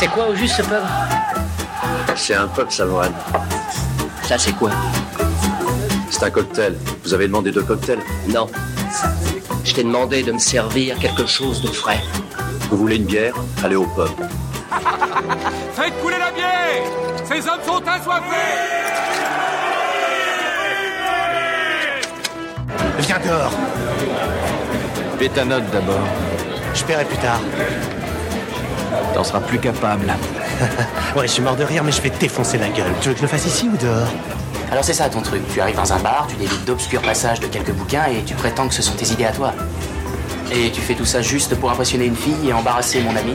[0.00, 0.82] C'est quoi au juste ce pub
[2.16, 3.12] C'est un pub Savoine.
[4.22, 4.70] Ça c'est quoi
[6.08, 6.74] C'est un cocktail.
[7.04, 8.46] Vous avez demandé deux cocktails Non.
[9.62, 12.00] Je t'ai demandé de me servir quelque chose de frais.
[12.70, 14.08] Vous voulez une bière Allez au pub.
[15.74, 16.82] Faites couler la bière
[17.26, 18.56] Ces hommes sont assoiffés
[23.00, 23.52] Viens dehors.
[25.18, 26.08] Fais ta note d'abord.
[26.72, 27.40] Je paierai plus tard.
[29.14, 30.06] T'en seras plus capable.
[31.16, 32.92] Ouais, je suis mort de rire, mais je vais te défoncer la gueule.
[33.00, 34.06] Tu veux que je le fasse ici ou dehors?
[34.70, 35.42] Alors c'est ça ton truc.
[35.52, 38.68] Tu arrives dans un bar, tu délites d'obscurs passages de quelques bouquins et tu prétends
[38.68, 39.52] que ce sont tes idées à toi.
[40.52, 43.34] Et tu fais tout ça juste pour impressionner une fille et embarrasser mon ami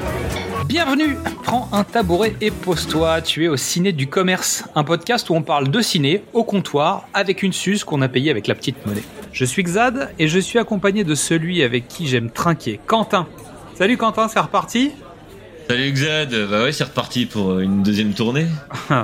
[0.65, 5.35] Bienvenue Prends un tabouret et pose-toi, tu es au Ciné du Commerce, un podcast où
[5.35, 8.85] on parle de ciné au comptoir avec une suce qu'on a payée avec la petite
[8.85, 9.03] monnaie.
[9.31, 13.27] Je suis Xad et je suis accompagné de celui avec qui j'aime trinquer, Quentin.
[13.77, 14.91] Salut Quentin, c'est reparti?
[15.67, 18.45] Salut Xad, bah ouais c'est reparti pour une deuxième tournée.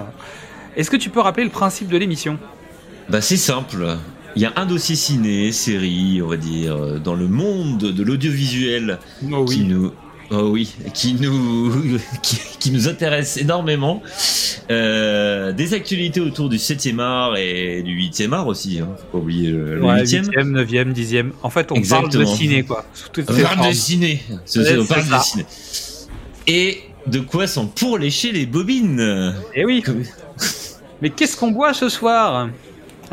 [0.77, 2.37] Est-ce que tu peux rappeler le principe de l'émission?
[3.09, 3.97] Bah c'est simple,
[4.35, 8.03] il y a un dossier ciné, série, on va dire, euh, dans le monde de
[8.03, 8.99] l'audiovisuel
[9.31, 9.91] Oh qui nous...
[10.33, 14.01] Oh oui, qui nous, qui, qui nous intéresse énormément.
[14.69, 18.87] Euh, des actualités autour du 7e art et du 8e art aussi, hein.
[18.97, 20.29] faut pas oublier le, le Ouais, 8e.
[20.29, 21.31] 8e, 9e, 10e.
[21.41, 22.85] En fait, on parle de ciné quoi.
[22.93, 24.21] Sous On parle de ciné.
[24.29, 25.17] On parle ça.
[25.17, 25.45] de ciné.
[26.47, 29.83] Et de quoi sont pour lécher les bobines Eh oui
[31.01, 32.49] Mais qu'est-ce qu'on boit ce soir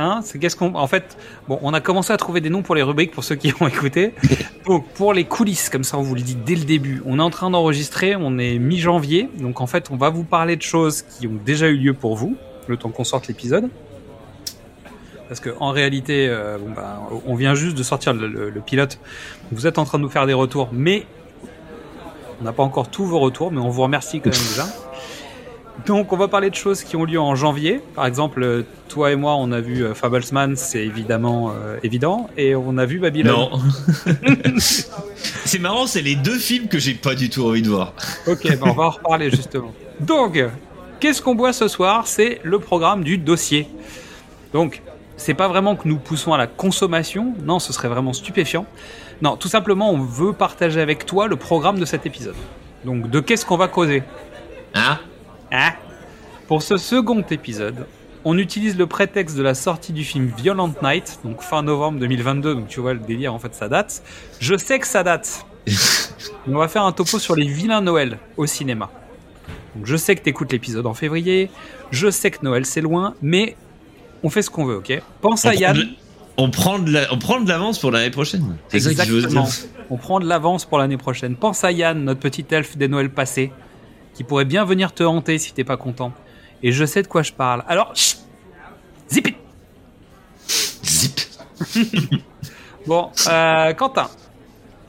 [0.01, 1.17] Hein C'est qu'est-ce qu'on En fait,
[1.49, 3.67] bon, on a commencé à trouver des noms pour les rubriques pour ceux qui ont
[3.67, 4.13] écouté.
[4.67, 7.23] Donc pour les coulisses, comme ça on vous le dit dès le début, on est
[7.23, 11.03] en train d'enregistrer, on est mi-janvier, donc en fait on va vous parler de choses
[11.03, 12.37] qui ont déjà eu lieu pour vous,
[12.69, 13.69] le temps qu'on sorte l'épisode.
[15.27, 18.61] Parce que en réalité, euh, bon, bah, on vient juste de sortir le, le- le
[18.63, 18.99] pilote.
[19.53, 21.05] Vous êtes en train de nous faire des retours, mais
[22.41, 24.67] on n'a pas encore tous vos retours, mais on vous remercie quand même déjà.
[25.87, 27.81] Donc on va parler de choses qui ont lieu en janvier.
[27.95, 32.29] Par exemple, euh, toi et moi, on a vu euh, Fablesman, c'est évidemment euh, évident,
[32.37, 33.33] et on a vu Babylone.
[33.33, 33.61] Non.
[35.45, 37.95] c'est marrant, c'est les deux films que j'ai pas du tout envie de voir.
[38.27, 39.73] Ok, ben on va en reparler justement.
[40.01, 40.43] Donc,
[41.01, 42.07] qu'est-ce qu'on boit ce soir?
[42.07, 43.69] C'est le programme du dossier.
[44.53, 44.83] Donc,
[45.17, 48.67] c'est pas vraiment que nous poussons à la consommation, non, ce serait vraiment stupéfiant.
[49.21, 52.37] Non, tout simplement, on veut partager avec toi le programme de cet épisode.
[52.85, 54.03] Donc, de qu'est-ce qu'on va causer
[54.75, 54.99] Hein
[55.51, 55.73] Hein
[56.47, 57.87] Pour ce second épisode,
[58.25, 62.55] on utilise le prétexte de la sortie du film Violent Night, donc fin novembre 2022,
[62.55, 64.03] donc tu vois le délire, en fait ça date.
[64.41, 65.47] Je sais que ça date.
[66.49, 68.91] On va faire un topo sur les vilains Noël au cinéma.
[69.75, 71.51] Donc je sais que t'écoutes l'épisode en février,
[71.91, 73.57] je sais que Noël c'est loin, mais
[74.23, 75.01] on fait ce qu'on veut, ok?
[75.21, 75.77] Pense on à prend, Yann.
[75.77, 75.89] de,
[76.39, 78.57] on prend de la- on prend de l'avance pour l'année prochaine.
[78.69, 79.41] C'est ça que je veux dire.
[79.43, 79.75] Exactement.
[79.91, 81.37] On prend de l'avance pour l'année prochaine.
[81.37, 83.53] Pense à Yann, notre petit elfe des Noëls passés,
[84.15, 86.13] qui pourrait bien venir te hanter si t'es pas content.
[86.63, 87.65] Et je sais de quoi je parle.
[87.69, 88.19] Alors, chut
[89.11, 89.37] zip it
[90.85, 91.21] Zip.
[92.87, 94.09] Bon, euh, Quentin,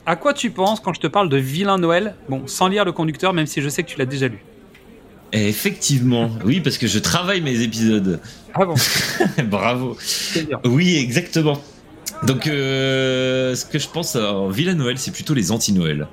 [0.06, 2.14] à quoi tu penses quand je te parle de vilain Noël?
[2.30, 4.42] Bon, sans lire le conducteur, même si je sais que tu l'as déjà lu.
[5.32, 8.20] Et effectivement, oui, parce que je travaille mes épisodes.
[8.54, 8.74] Ah bon
[9.44, 9.96] Bravo.
[10.64, 11.60] Oui, exactement.
[12.26, 16.08] Donc, euh, ce que je pense en Villa Noël, c'est plutôt les anti-Noël.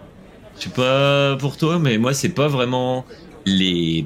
[0.57, 3.05] Je sais pas pour toi, mais moi, c'est pas vraiment
[3.45, 4.05] les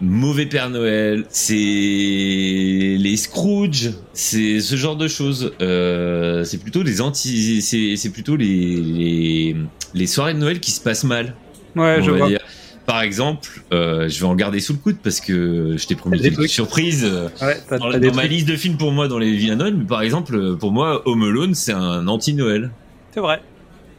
[0.00, 5.52] mauvais Père Noël, c'est les Scrooge, c'est ce genre de choses.
[5.60, 9.56] Euh, c'est plutôt les anti, c'est plutôt les, les
[9.94, 11.34] les soirées de Noël qui se passent mal.
[11.76, 12.28] Ouais, je vois.
[12.28, 12.43] dire.
[12.86, 16.20] Par exemple, euh, je vais en garder sous le coude parce que je t'ai promis
[16.20, 16.50] Des trucs.
[16.50, 17.04] surprises.
[17.04, 19.74] euh, Ouais, dans, t'as des dans ma liste de films pour moi dans les Noël,
[19.76, 22.70] mais par exemple, euh, pour moi, Home Alone, c'est un anti-Noël.
[23.12, 23.40] C'est vrai.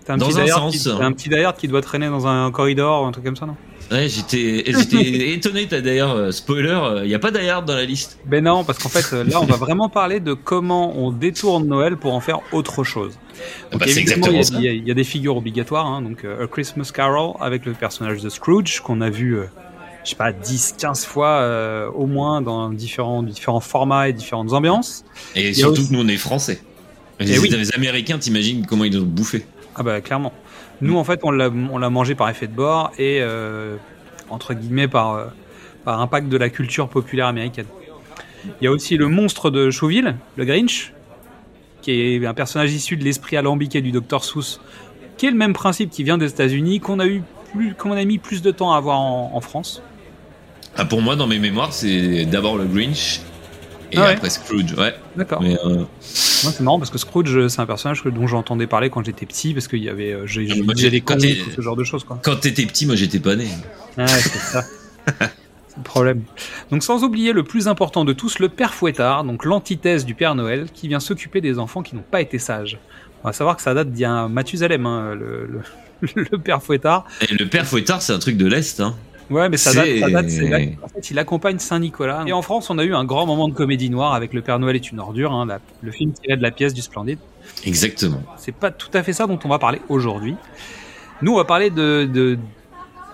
[0.06, 0.78] T'as un, Dans petit un sens.
[0.78, 3.36] qui- t'as un petit Hard qui doit traîner dans un corridor ou un truc comme
[3.36, 3.56] ça, non?
[3.92, 8.20] Ouais, j'étais, j'étais étonné, t'as d'ailleurs, spoiler, il y a pas Hard dans la liste.
[8.28, 11.98] Ben non, parce qu'en fait, là, on va vraiment parler de comment on détourne Noël
[11.98, 13.18] pour en faire autre chose.
[13.72, 14.28] Bah, c'est il y a- exactement
[14.60, 17.34] il y, a- il y a des figures obligatoires, hein, donc euh, A Christmas Carol
[17.40, 19.46] avec le personnage de Scrooge qu'on a vu, euh,
[20.04, 24.54] je sais pas, 10, 15 fois euh, au moins dans différents, différents formats et différentes
[24.54, 25.04] ambiances.
[25.36, 26.62] Et surtout aussi- que nous, on est français.
[27.20, 27.50] Eh Les, oui.
[27.50, 29.46] les Américains, t'imagines comment ils ont bouffé.
[29.76, 30.34] Ah bah clairement.
[30.82, 33.78] Nous, en fait, on l'a on l'a mangé par effet de bord et, euh,
[34.30, 35.26] entre guillemets, par, euh,
[35.86, 37.68] par impact de la culture populaire américaine.
[38.62, 40.94] Il y a aussi le monstre de Chouville, le Grinch,
[41.86, 44.60] qui est un personnage issu de l'esprit alambiqué du Dr Seuss,
[45.18, 47.22] qui est le même principe qui vient des États-Unis, qu'on a eu
[47.54, 49.82] plus, qu'on a mis plus de temps à avoir en, en France.
[50.78, 53.22] Ah, pour moi, dans mes mémoires, c'est d'abord le Grinch
[53.92, 54.14] et Ah ouais.
[54.14, 54.96] après Scrooge, ouais.
[55.16, 55.42] D'accord.
[55.44, 59.28] Euh, Moi, c'est marrant parce que Scrooge, c'est un personnage dont j'entendais parler quand j'étais
[59.28, 60.76] petit parce qu'il y avait, euh, j'ai Ah, ou
[61.56, 62.20] ce genre de choses quoi.
[62.24, 63.48] quand t'étais petit, moi j'étais pas né.
[63.98, 64.64] Ouais, c'est ça.
[65.84, 66.22] problème.
[66.72, 70.36] Donc, sans oublier le plus important de tous, le Père Fouettard, donc l'antithèse du Père
[70.36, 72.80] Noël, qui vient s'occuper des enfants qui n'ont pas été sages.
[73.24, 75.48] On va savoir que ça date d'il y a Mathusalem, hein, le,
[76.02, 77.06] le, le Père Fouettard.
[77.28, 78.96] Et le père Fouettard, c'est un truc de l'Est, hein.
[79.32, 82.24] Ouais, mais ça date, ça date, là- En fait, il accompagne Saint-Nicolas.
[82.28, 84.60] Et en France, on a eu un grand moment de comédie noire avec Le Père
[84.60, 87.18] Noël est une ordure, hein, la- le film tiré de la pièce du Splendide.
[87.66, 88.22] Exactement.
[88.38, 90.36] C'est pas tout à fait ça dont on va parler aujourd'hui.
[91.24, 92.38] Nous, on va parler de, de,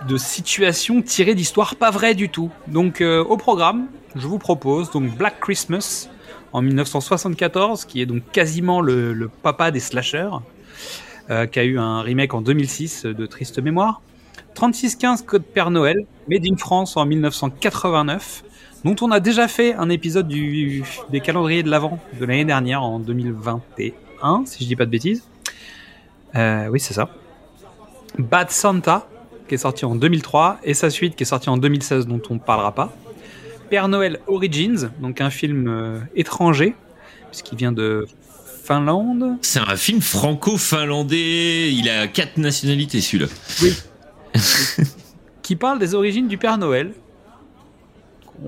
[0.08, 2.50] de situations tirées d'histoires pas vraies du tout.
[2.66, 6.08] Donc, euh, au programme, je vous propose donc Black Christmas
[6.52, 10.30] en 1974, qui est donc quasiment le, papa des slashers,
[11.30, 14.00] euh, qui a eu un remake en 2006 de Triste Mémoire.
[14.54, 18.44] 3615 Code Père Noël, Made in France en 1989,
[18.84, 22.82] dont on a déjà fait un épisode du, des calendriers de l'Avent de l'année dernière
[22.82, 25.24] en 2021, si je dis pas de bêtises.
[26.34, 27.08] Euh, oui, c'est ça.
[28.18, 29.06] Bad Santa,
[29.52, 32.34] qui est sorti en 2003, et sa suite qui est sortie en 2016, dont on
[32.34, 32.90] ne parlera pas.
[33.68, 36.74] Père Noël Origins, donc un film euh, étranger,
[37.30, 38.06] puisqu'il vient de
[38.64, 39.36] Finlande.
[39.42, 41.70] C'est un film franco-finlandais.
[41.70, 43.26] Il a quatre nationalités, celui-là.
[45.42, 46.94] qui parle des origines du Père Noël.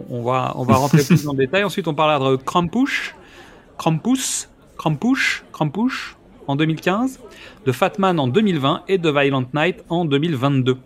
[0.08, 1.64] On va, on va rentrer plus dans le détail.
[1.64, 3.14] Ensuite, on parlera de Krampus,
[3.76, 4.48] Krampus,
[4.78, 6.16] Krampus, Krampus
[6.46, 7.20] en 2015,
[7.66, 10.78] de Fatman en 2020 et de Violent Night en 2022.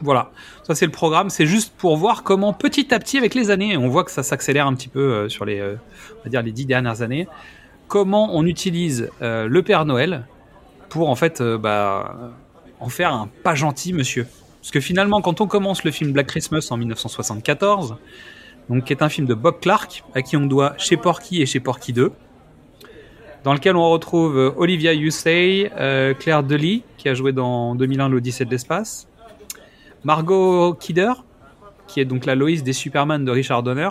[0.00, 0.30] Voilà,
[0.64, 1.30] ça c'est le programme.
[1.30, 4.22] C'est juste pour voir comment petit à petit, avec les années, on voit que ça
[4.22, 5.76] s'accélère un petit peu euh, sur les, euh,
[6.20, 7.28] on va dire les dix dernières années,
[7.88, 10.26] comment on utilise euh, le Père Noël
[10.88, 12.32] pour en fait, bah,
[12.78, 14.26] en faire un pas gentil monsieur.
[14.60, 17.96] Parce que finalement, quand on commence le film Black Christmas en 1974,
[18.68, 21.46] donc qui est un film de Bob Clark, à qui on doit Chez Porky et
[21.46, 22.12] Chez Porky 2,
[23.42, 25.70] dans lequel on retrouve Olivia Hussey,
[26.20, 29.08] Claire Delis, qui a joué dans 2001 l'Odyssée de l'espace,
[30.04, 31.12] Margot Kidder,
[31.86, 33.90] qui est donc la Loïs des Superman de Richard Donner,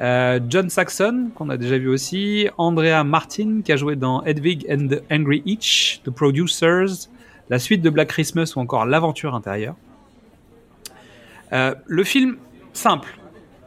[0.00, 4.64] euh, John Saxon, qu'on a déjà vu aussi, Andrea Martin, qui a joué dans Hedwig
[4.70, 7.08] and the Angry Itch, The Producers,
[7.50, 9.74] la suite de Black Christmas ou encore L'aventure intérieure.
[11.52, 12.36] Euh, le film,
[12.72, 13.18] simple,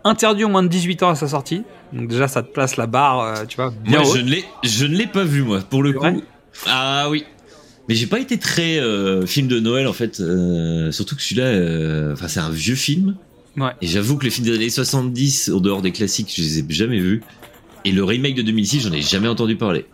[0.04, 1.64] interdit au moins de 18 ans à sa sortie.
[1.92, 4.18] Donc déjà, ça te place la barre, euh, tu vois, bien Moi, haute.
[4.18, 6.22] je ne l'ai, je ne l'ai pas vu, moi, pour le coup.
[6.68, 7.26] Ah oui.
[7.92, 10.22] Mais j'ai pas été très euh, film de Noël, en fait.
[10.22, 13.18] euh, surtout que celui-là, euh, enfin, c'est un vieux film.
[13.58, 13.72] Ouais.
[13.82, 16.66] Et j'avoue que les films des années 70, au dehors des classiques, je les ai
[16.70, 17.22] jamais vus.
[17.84, 19.88] Et le remake de 2006, j'en ai jamais entendu parler.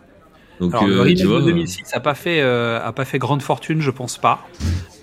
[0.60, 1.40] Donc, Alors, le remake tu vois.
[1.40, 4.46] de 2006 a pas fait a pas fait grande fortune, je pense pas.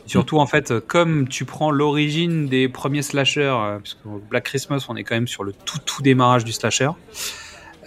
[0.05, 5.03] Surtout en fait, comme tu prends l'origine des premiers slashers, puisque Black Christmas, on est
[5.03, 6.91] quand même sur le tout tout démarrage du slasher.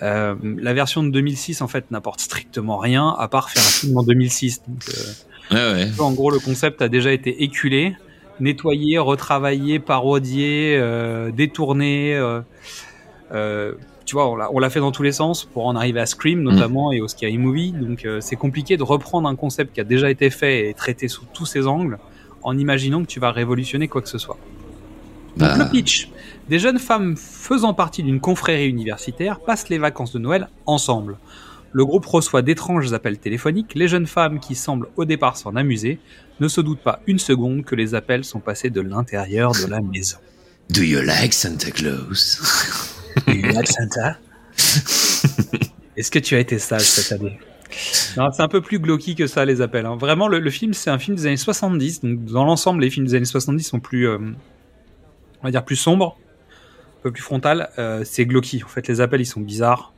[0.02, 3.96] Euh, la version de 2006 en fait n'apporte strictement rien à part faire un film
[3.98, 4.62] en 2006.
[4.66, 5.90] Donc, euh, Ouais, ouais.
[6.00, 7.96] en gros, le concept a déjà été éculé,
[8.38, 12.18] nettoyé, retravaillé, parodié, euh, détourné.
[14.04, 16.92] tu vois, on l'a- fait dans tous les sens pour en arriver à Scream notamment
[16.92, 17.72] et au Scary Movie.
[17.72, 21.24] Donc c'est compliqué de reprendre un concept qui a déjà été fait et traité sous
[21.32, 21.98] tous ses angles
[22.42, 24.38] en imaginant que tu vas révolutionner quoi que ce soit.
[25.38, 25.56] Donc Bah.
[25.58, 26.08] le pitch.
[26.48, 31.18] Des jeunes femmes faisant partie d'une confrérie universitaire passent les vacances de Noël ensemble.
[31.72, 33.74] Le groupe reçoit d'étranges appels téléphoniques.
[33.74, 35.98] Les jeunes femmes qui semblent au départ s'en amuser
[36.40, 39.80] ne se doutent pas une seconde que les appels sont passés de l'intérieur de la
[39.80, 40.16] maison.
[40.70, 42.40] Do you like Santa Claus?
[45.96, 47.38] Est-ce que tu as été sage cette année?
[48.16, 49.86] Non, c'est un peu plus glauque que ça, les appels.
[49.86, 49.96] hein.
[49.96, 52.00] Vraiment, le, le film, c'est un film des années 70.
[52.02, 54.18] Donc, dans l'ensemble, les films des années 70 sont plus, euh,
[55.42, 56.16] on va dire, plus sombres,
[57.00, 57.70] un peu plus frontal.
[57.78, 58.48] Euh, c'est glauque.
[58.64, 59.92] En fait, les appels, ils sont bizarres.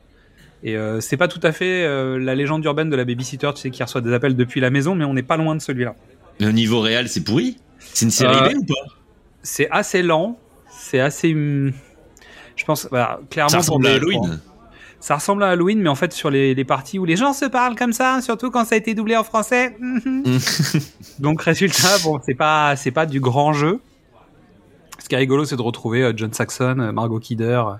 [0.63, 3.61] Et euh, c'est pas tout à fait euh, la légende urbaine de la babysitter, tu
[3.61, 5.95] sais, qui reçoit des appels depuis la maison, mais on n'est pas loin de celui-là.
[6.39, 7.57] Le niveau réel, c'est pourri?
[7.79, 8.93] C'est une série Euh, B ou pas?
[9.41, 10.37] C'est assez lent,
[10.69, 11.33] c'est assez.
[11.33, 11.71] hum,
[12.55, 12.87] Je pense,
[13.31, 13.49] clairement.
[13.49, 14.39] Ça ressemble à Halloween.
[14.99, 17.45] Ça ressemble à Halloween, mais en fait, sur les, les parties où les gens se
[17.45, 19.75] parlent comme ça, surtout quand ça a été doublé en français.
[19.79, 20.37] mhm.
[21.19, 23.79] Donc, résultat, bon, c'est pas, c'est pas du grand jeu.
[25.11, 27.73] Qui est rigolo, c'est de retrouver euh, John Saxon, euh, Margot Kidder, euh,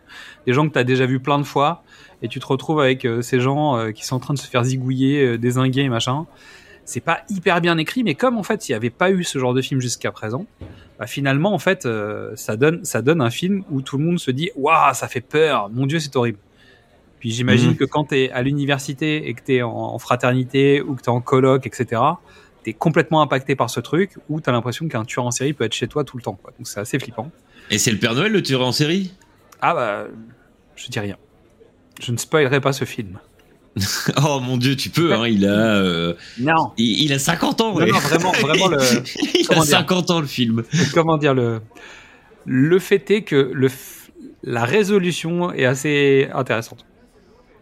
[0.45, 1.81] des gens que tu as déjà vu plein de fois,
[2.21, 5.37] et tu te retrouves avec ces gens qui sont en train de se faire zigouiller,
[5.37, 6.25] désinguer, machin.
[6.83, 9.39] C'est pas hyper bien écrit, mais comme en fait, il n'y avait pas eu ce
[9.39, 10.45] genre de film jusqu'à présent,
[10.99, 11.87] bah, finalement, en fait,
[12.35, 15.21] ça donne, ça donne un film où tout le monde se dit, waouh, ça fait
[15.21, 16.37] peur, mon dieu, c'est horrible.
[17.21, 17.77] Puis j'imagine Mhm.
[17.77, 21.09] que quand tu es à l'université et que tu es en, fraternité ou que tu
[21.09, 22.01] es en coloc, etc.,
[22.63, 25.53] tu es complètement impacté par ce truc où tu as l'impression qu'un tueur en série
[25.53, 26.37] peut être chez toi tout le temps.
[26.41, 26.51] quoi.
[26.57, 27.31] Donc c'est assez flippant.
[27.69, 29.13] Et c'est le Père Noël, le tueur en série?
[29.61, 30.07] Ah bah,
[30.75, 31.17] Je dis rien.
[32.01, 33.19] Je ne spoilerai pas ce film.
[34.21, 35.75] Oh mon dieu, tu peux, hein, il a.
[35.77, 36.71] euh, Non.
[36.77, 37.89] il, il a 50 ans, Non, ouais.
[37.91, 38.77] non, vraiment, vraiment le.
[39.33, 40.63] il a dire 50 ans le film.
[40.93, 41.61] comment dire le
[42.45, 43.69] le fait est que le
[44.43, 46.85] la résolution est assez intéressante.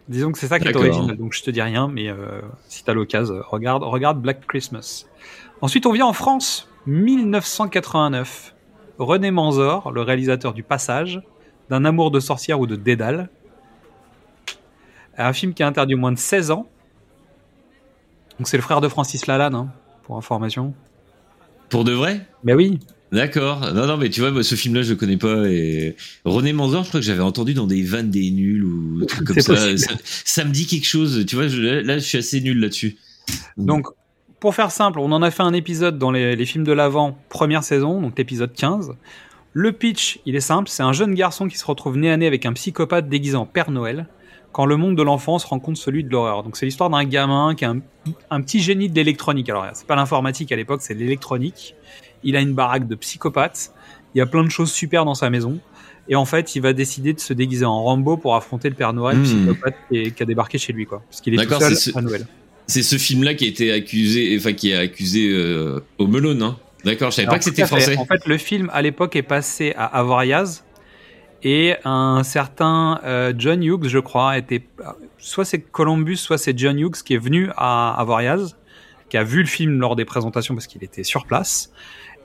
[0.08, 1.16] Disons que c'est ça qui est original.
[1.16, 5.06] Donc je te dis rien, mais euh, si t'as l'occasion, regarde, regarde Black Christmas.
[5.60, 8.54] Ensuite, on vient en France, 1989.
[8.98, 11.22] René Manzor, le réalisateur du Passage,
[11.70, 13.30] d'un amour de sorcière ou de Dédale.
[15.16, 16.66] Un film qui est interdit au moins de 16 ans.
[18.38, 19.68] Donc c'est le frère de Francis Lalanne, hein,
[20.02, 20.74] pour information.
[21.68, 22.26] Pour de vrai?
[22.42, 22.80] Mais oui,
[23.12, 23.72] D'accord.
[23.74, 25.48] Non, non, mais tu vois, moi, ce film-là, je le connais pas.
[25.48, 29.26] Et René Manzor, je crois que j'avais entendu dans des vannes des nuls ou trucs
[29.26, 29.76] comme ça.
[29.76, 29.94] ça.
[30.04, 31.24] ça me dit quelque chose.
[31.26, 32.96] Tu vois, je- là, je suis assez nul là-dessus.
[33.56, 33.86] Donc,
[34.38, 37.18] pour faire simple, on en a fait un épisode dans les, les films de l'avant,
[37.28, 38.92] première saison, donc l'épisode 15.
[39.52, 42.26] Le pitch, il est simple, c'est un jeune garçon qui se retrouve nez à nez
[42.28, 44.06] avec un psychopathe déguisé en Père Noël,
[44.52, 46.42] quand le monde de l'enfance rencontre celui de l'horreur.
[46.44, 47.80] Donc c'est l'histoire d'un gamin qui a un,
[48.30, 49.48] un petit génie de l'électronique.
[49.50, 51.74] Alors c'est pas l'informatique à l'époque, c'est l'électronique.
[52.24, 53.72] Il a une baraque de psychopathes,
[54.14, 55.58] il y a plein de choses super dans sa maison.
[56.08, 58.92] Et en fait, il va décider de se déguiser en Rambo pour affronter le Père
[58.92, 59.22] Noël Hmm.
[59.22, 61.02] psychopathe qui, est- qui a débarqué chez lui, quoi.
[61.08, 62.26] Parce qu'il est tout seul c'est ce- à Noël.
[62.66, 66.56] C'est ce film-là qui a été accusé, enfin, qui a accusé euh, au Melon, hein.
[66.84, 67.96] D'accord, je savais Alors, pas que c'était français.
[67.98, 70.64] En fait, le film à l'époque est passé à Avoriaz
[71.42, 74.62] et un certain euh, John Hughes, je crois, était
[75.18, 78.56] soit c'est Columbus, soit c'est John Hughes qui est venu à Avoriaz,
[79.10, 81.70] qui a vu le film lors des présentations parce qu'il était sur place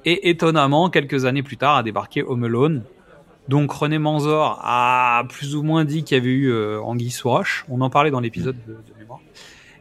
[0.05, 2.83] et étonnamment quelques années plus tard a débarqué Home Alone.
[3.47, 7.29] Donc René Manzor a plus ou moins dit qu'il y avait eu euh, Anguille sous
[7.29, 7.65] roche.
[7.69, 9.19] On en parlait dans l'épisode de, de mémoire.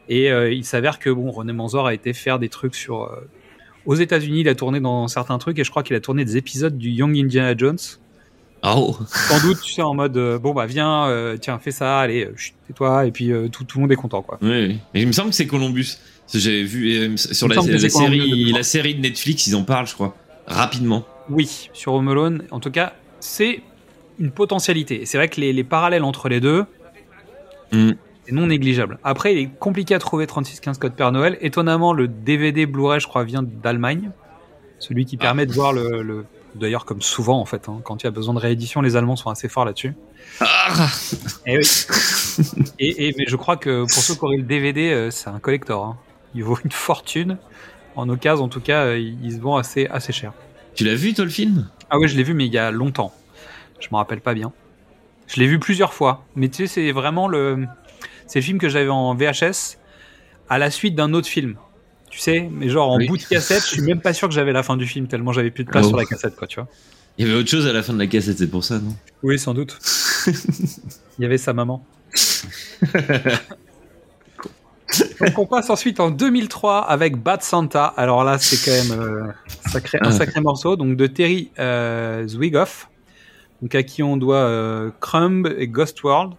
[0.07, 3.27] Et euh, il s'avère que bon, René Manzor a été faire des trucs sur euh,
[3.85, 6.37] aux États-Unis, il a tourné dans certains trucs et je crois qu'il a tourné des
[6.37, 7.77] épisodes du Young Indiana Jones.
[8.63, 8.97] Oh.
[9.07, 12.27] Sans doute, tu sais, en mode euh, bon bah viens, tiens, fais ça, allez,
[12.67, 14.39] tais-toi et puis tout, tout le monde est content quoi.
[14.41, 14.79] Oui, oui.
[14.93, 15.97] Mais il me semble que c'est Columbus.
[16.33, 20.15] J'avais vu euh, sur la, série, la série de Netflix, ils en parlent, je crois,
[20.47, 21.05] rapidement.
[21.29, 23.61] Oui, sur Home Alone, en tout cas, c'est
[24.19, 25.01] une potentialité.
[25.01, 26.65] Et c'est vrai que les, les parallèles entre les deux,
[27.71, 27.91] Mm.
[28.25, 28.99] c'est non négligeable.
[29.03, 31.37] Après, il est compliqué à trouver 3615 Code Père Noël.
[31.41, 34.11] Étonnamment, le DVD Blu-ray, je crois, vient d'Allemagne.
[34.79, 36.01] Celui qui permet de voir le.
[36.03, 38.95] le- D'ailleurs, comme souvent, en fait, hein, quand il y a besoin de réédition, les
[38.95, 39.93] Allemands sont assez forts là-dessus.
[40.39, 40.87] Ah
[41.47, 41.67] Eh oui.
[42.79, 45.39] et, et- mais je crois que pour ceux qui auraient le DVD, euh, c'est un
[45.39, 45.83] collector.
[45.83, 45.97] hein.
[46.35, 47.37] Il vaut une fortune.
[47.95, 50.33] En occasion, en tout cas, euh, il il se vend assez, assez cher.
[50.75, 51.67] tu l'as vu, toi, le film?
[51.89, 53.13] Ah oui, je l'ai vu, mais il y a longtemps.
[53.79, 54.51] Je me rappelle pas bien.
[55.27, 56.25] Je l'ai vu plusieurs fois.
[56.35, 57.65] Mais tu sais, c'est vraiment le.
[58.27, 59.77] C'est le film que j'avais en VHS
[60.49, 61.55] à la suite d'un autre film.
[62.09, 63.07] Tu sais, mais genre en Oui.
[63.07, 65.31] bout de cassette, je suis même pas sûr que j'avais la fin du film, tellement
[65.33, 65.89] j'avais plus de place Oh.
[65.89, 66.67] sur la cassette, quoi, tu vois.
[67.17, 68.95] Il y avait autre chose à la fin de la cassette, c'est pour ça, non?
[69.23, 69.77] Oui, sans doute.
[70.27, 71.85] il y avait sa maman.
[75.19, 77.85] Donc on passe ensuite en 2003 avec Bad Santa.
[77.85, 79.23] Alors là, c'est quand même euh,
[79.69, 80.75] sacré, un sacré morceau.
[80.75, 82.89] Donc de Terry euh, Zwigoff,
[83.61, 86.33] donc à qui on doit euh, Crumb et Ghost World.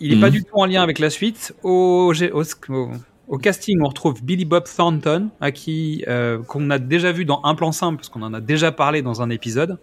[0.00, 0.20] Il n'est Mhm.
[0.20, 1.54] pas du tout en lien avec la suite.
[1.62, 2.90] Au, au, au-
[3.28, 7.40] au casting, on retrouve Billy Bob Thornton, à qui euh, qu'on a déjà vu dans
[7.44, 9.78] un plan simple, parce qu'on en a déjà parlé dans un épisode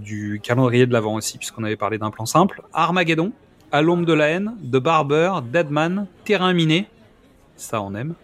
[0.00, 2.62] du calendrier de l'avant aussi, puisqu'on avait parlé d'un plan simple.
[2.72, 3.32] Armageddon,
[3.72, 6.86] À l'ombre de la haine, The Barber, Deadman, Terrain miné,
[7.56, 8.14] ça on aime.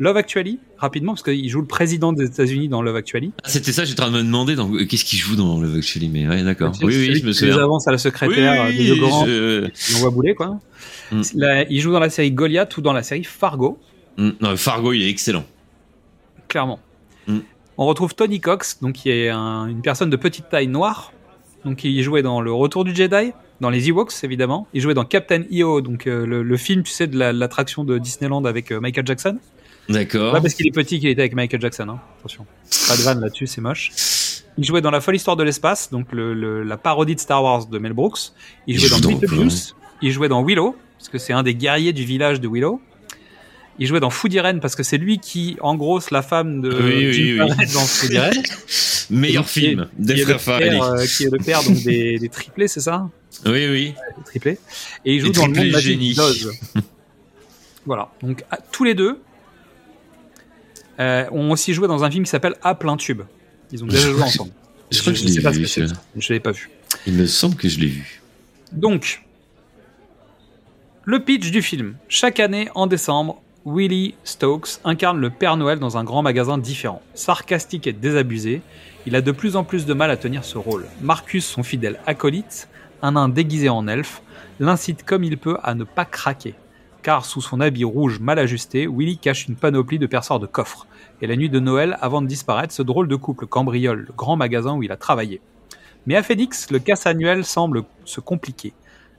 [0.00, 3.32] Love Actually, rapidement, parce qu'il joue le président des États-Unis dans Love Actually.
[3.42, 4.72] Ah, C'était ça, j'étais en train de me demander dans...
[4.72, 6.72] euh, qu'est-ce qu'il joue dans Love Actually, mais ouais, d'accord.
[6.82, 7.58] Oui, oui, je qui me les souviens.
[7.58, 10.60] avance à la secrétaire Oui, de Hugh Grant, je- qui l'envoie bouler, quoi.
[11.10, 11.22] Mm.
[11.34, 13.78] Là, il joue dans la série Goliath ou dans la série Fargo,
[14.16, 15.44] Mm, Non, Fargo, il est excellent.
[16.48, 16.78] clairement.
[17.26, 17.38] Mm.
[17.76, 21.12] On retrouve Tony Cox, donc qui est un- une personne de petite taille noire,
[21.64, 24.66] donc il jouait dans Le Retour du Jedi, dans les Ewoks évidemment.
[24.74, 27.84] Il jouait dans Captain EO, donc euh, le, le film, tu sais, de la- l'attraction
[27.84, 29.38] de Disneyland avec euh, Michael Jackson.
[29.88, 30.32] D'accord.
[30.32, 31.98] Pas parce qu'il est petit qu'il était avec Michael Jackson, hein.
[32.18, 32.44] attention.
[32.88, 33.90] Pas de vanne là-dessus, c'est moche.
[34.58, 37.42] Il jouait dans La folle histoire de l'espace, donc le, le- la parodie de Star
[37.42, 38.32] Wars de Mel Brooks.
[38.66, 39.74] Il jouait dans Beetlejuice.
[40.02, 42.80] Il jouait dans Willow, parce que c'est un des guerriers du village de Willow.
[43.80, 47.06] Il jouait dans Food Irene, parce que c'est lui qui engrosse la femme de Oui,
[47.06, 47.66] oui, Jim oui.
[47.72, 48.42] Dans Food Irene.
[49.10, 51.82] Meilleur Et qui est- film qui est le père, euh, qui est le père donc,
[51.82, 53.08] des, des triplés, c'est ça?
[53.46, 53.94] Oui, oui.
[54.18, 54.58] Des triplés.
[55.04, 56.14] Et il joue Des dans le monde génies.
[56.14, 56.50] d'Oz.
[57.86, 58.10] voilà.
[58.22, 59.20] Donc à- tous les deux
[61.00, 63.22] euh, ont aussi joué dans un film qui s'appelle À plein tube.
[63.72, 64.50] Ils ont déjà joué ensemble.
[64.90, 65.84] Je crois que je sais l'ai pas ce que c'est.
[66.16, 66.68] Je l'ai pas vu.
[67.06, 68.20] Il me semble que je l'ai vu.
[68.72, 69.22] Donc,
[71.04, 71.96] le pitch du film.
[72.08, 77.02] Chaque année, en décembre, Willie Stokes incarne le Père Noël dans un grand magasin différent.
[77.12, 78.62] Sarcastique et désabusé,
[79.04, 80.86] il a de plus en plus de mal à tenir ce rôle.
[81.02, 82.70] Marcus, son fidèle acolyte,
[83.02, 84.22] un nain déguisé en elfe,
[84.58, 86.54] l'incite comme il peut à ne pas craquer.
[87.02, 90.86] Car sous son habit rouge mal ajusté, Willy cache une panoplie de perceurs de coffres.
[91.20, 94.36] Et la nuit de Noël, avant de disparaître, ce drôle de couple cambriole le grand
[94.36, 95.42] magasin où il a travaillé.
[96.06, 98.72] Mais à Phoenix, le casse annuel semble se compliquer.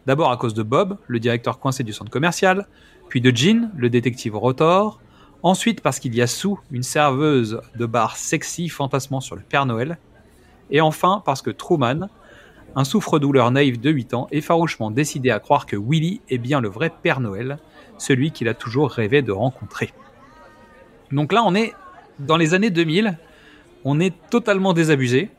[0.07, 2.67] D'abord à cause de Bob, le directeur coincé du centre commercial,
[3.09, 5.01] puis de Jean, le détective Rotor,
[5.43, 9.65] ensuite parce qu'il y a Sue, une serveuse de bar sexy fantasmant sur le Père
[9.65, 9.97] Noël,
[10.71, 12.09] et enfin parce que Truman,
[12.75, 16.61] un souffre-douleur naïf de 8 ans, est farouchement décidé à croire que Willy est bien
[16.61, 17.57] le vrai Père Noël,
[17.97, 19.91] celui qu'il a toujours rêvé de rencontrer.
[21.11, 21.73] Donc là, on est
[22.19, 23.17] dans les années 2000,
[23.85, 25.29] on est totalement désabusé.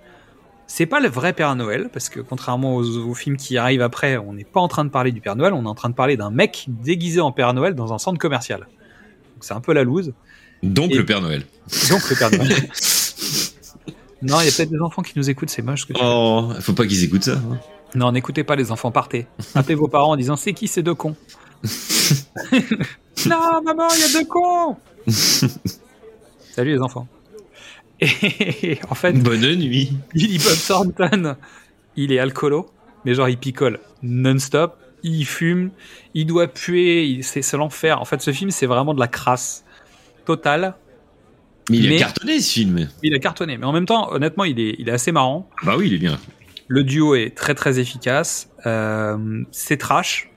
[0.72, 4.16] C'est pas le vrai Père Noël, parce que contrairement aux, aux films qui arrivent après,
[4.18, 5.94] on n'est pas en train de parler du Père Noël, on est en train de
[5.96, 8.60] parler d'un mec déguisé en Père Noël dans un centre commercial.
[8.60, 10.12] Donc c'est un peu la loose.
[10.62, 11.42] Donc Et- le Père Noël.
[11.90, 12.48] Donc le Père Noël.
[14.22, 15.88] non, il y a peut-être des enfants qui nous écoutent, c'est moche.
[15.88, 17.32] Que tu Oh, faut pas qu'ils écoutent ça.
[17.32, 17.58] hein.
[17.96, 19.26] Non, n'écoutez pas les enfants, partez.
[19.56, 21.16] Appelez vos parents en disant c'est qui ces deux cons
[23.26, 24.76] Non, maman, il y a deux cons
[26.54, 27.08] Salut les enfants.
[28.00, 29.92] Et en fait, Bonne nuit.
[30.14, 31.37] Billy Bob Thornton,
[31.97, 32.71] il est alcoolo,
[33.04, 35.71] mais genre il picole non-stop, il fume,
[36.14, 38.00] il doit puer, c'est l'enfer.
[38.00, 39.64] En fait, ce film, c'est vraiment de la crasse
[40.25, 40.75] totale.
[41.69, 42.88] Mais il Mais- a cartonné ce film.
[43.02, 45.49] Il a cartonné, mais en même temps, honnêtement, il est, il est assez marrant.
[45.62, 46.19] Bah oui, il est bien.
[46.69, 48.49] Le duo est très très efficace.
[48.66, 50.30] Euh, c'est trash.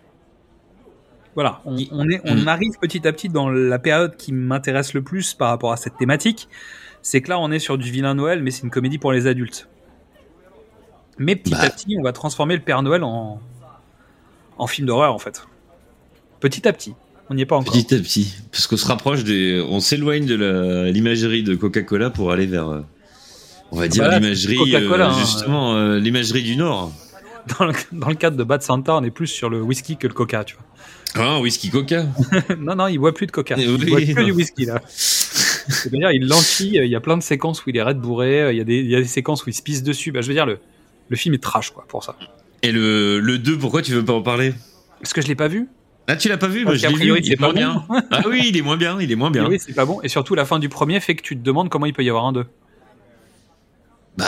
[1.35, 2.47] Voilà, on, on est, on Mm.
[2.47, 5.97] arrive petit à petit dans la période qui m'intéresse le plus par rapport à cette
[5.97, 6.47] thématique.
[7.03, 9.27] C'est que là, on est sur du vilain Noël, mais c'est une comédie pour les
[9.27, 9.67] adultes.
[11.19, 11.59] Mais petit Bah.
[11.61, 13.39] à petit, on va transformer le Père Noël en,
[14.57, 15.45] en film d'horreur, en fait.
[16.39, 16.93] Petit à petit.
[17.29, 17.73] On n'y est pas encore.
[17.73, 18.33] Petit à petit.
[18.51, 19.63] Parce qu'on se rapproche des.
[19.69, 22.67] On s'éloigne de l'imagerie de Coca-Cola pour aller vers.
[22.69, 22.81] euh,
[23.71, 24.57] On va dire Bah l'imagerie.
[24.73, 25.13] Euh, hein.
[25.19, 26.91] justement, euh, l'imagerie du Nord.
[27.59, 30.07] Dans, le, dans le cadre de Bad Santa, on est plus sur le whisky que
[30.07, 30.65] le coca, tu vois.
[31.25, 32.05] Ah, whisky Coca.
[32.57, 33.55] non, non, il boit plus de coca.
[33.57, 34.23] Eh Il oui, boit que non.
[34.25, 34.81] du whisky, là.
[35.67, 38.57] C'est-à-dire, il lentille, il y a plein de séquences où il est raide bourré, il
[38.57, 40.11] y, a des, il y a des séquences où il se pisse dessus.
[40.11, 40.59] Bah, je veux dire, le,
[41.09, 42.15] le film est trash, quoi, pour ça.
[42.61, 44.53] Et le, le 2, pourquoi tu veux pas en parler?
[45.01, 45.67] Parce que je l'ai pas vu.
[46.07, 46.65] Ah, tu l'as pas vu?
[46.65, 46.99] Moi, je l'ai vu.
[46.99, 47.85] priori, Il est moins pas bien.
[48.11, 48.99] ah oui, il est moins bien.
[48.99, 49.45] Il est moins bien.
[49.45, 50.01] Et oui, c'est pas bon.
[50.01, 52.09] Et surtout, la fin du premier fait que tu te demandes comment il peut y
[52.09, 52.45] avoir un 2.
[54.17, 54.25] Bah.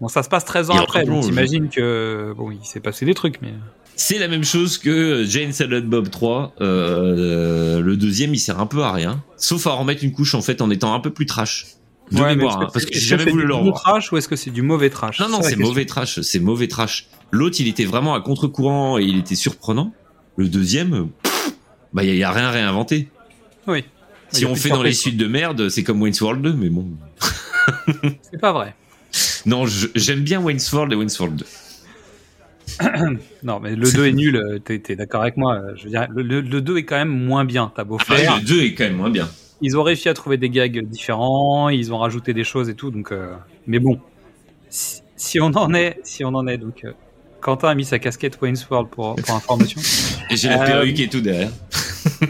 [0.00, 3.14] Bon, ça se passe 13 ans après, donc t'imagines que, bon, il s'est passé des
[3.14, 3.54] trucs, mais.
[3.96, 6.54] C'est la même chose que Jane Silent Bob 3.
[6.60, 9.24] Euh, le deuxième, il sert un peu à rien.
[9.38, 11.66] Sauf à remettre une couche, en fait, en étant un peu plus trash.
[12.12, 13.82] De Ouais, mémoire, hein, parce que est-ce j'ai jamais c'est voulu du le bon revoir.
[13.82, 16.20] trash ou est-ce que c'est du mauvais trash Non, non, c'est mauvais trash.
[16.20, 17.08] C'est mauvais trash.
[17.32, 19.92] L'autre, il était vraiment à contre-courant et il était surprenant.
[20.36, 21.52] Le deuxième, pff,
[21.94, 23.08] bah, il y, a rien à réinventer.
[23.66, 23.82] Oui.
[24.30, 26.68] Si a on fait dans les suites de merde, c'est comme Wayne's World 2, mais
[26.68, 26.86] bon.
[28.30, 28.74] C'est pas vrai.
[29.46, 31.46] Non, j'aime bien Wayne's World et Wayne's World 2.
[33.42, 35.54] Non, mais le 2 est nul, euh, t'es t'es d'accord avec moi.
[35.56, 37.98] euh, Je veux dire, le, le, le 2 est quand même moins bien, t'as beau
[38.08, 38.36] Ah, faire.
[38.38, 39.28] le 2 est quand même moins bien.
[39.62, 42.90] Ils ont réussi à trouver des gags différents, ils ont rajouté des choses et tout,
[42.90, 43.12] donc.
[43.12, 43.34] euh,
[43.66, 43.98] Mais bon,
[44.68, 46.84] si, si on en est, si on en est, donc.
[46.84, 46.92] euh,
[47.40, 49.80] Quentin a mis sa casquette Wayne's World pour, pour information.
[50.30, 51.50] Et j'ai la perruque et tout derrière.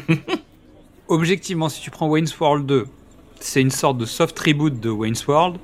[1.09, 2.87] Objectivement, si tu prends Wayne's World 2,
[3.41, 5.57] c'est une sorte de soft reboot de Wayne's World.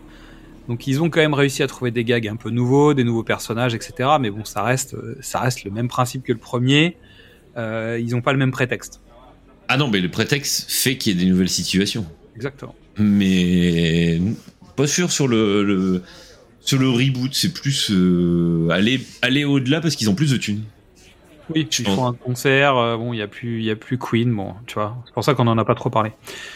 [0.72, 3.22] Donc ils ont quand même réussi à trouver des gags un peu nouveaux, des nouveaux
[3.24, 4.08] personnages, etc.
[4.18, 6.96] Mais bon, ça reste, euh, ça reste le même principe que le premier.
[7.58, 9.02] Euh, ils n'ont pas le même prétexte.
[9.68, 12.06] Ah non, mais le prétexte fait qu'il y ait des nouvelles situations.
[12.36, 12.74] Exactement.
[12.96, 14.18] Mais
[14.74, 16.02] pas sûr sur le, le-
[16.60, 17.34] sur le reboot.
[17.34, 20.62] C'est plus euh, aller aller au-delà parce qu'ils ont plus de thunes.
[21.54, 21.96] Oui, Je ils pense.
[21.96, 22.78] font un concert.
[22.78, 24.34] euh, bon, il y a plus, il y a plus Queen.
[24.34, 26.12] Bon, tu vois, c'est pour ça qu'on en a pas trop parlé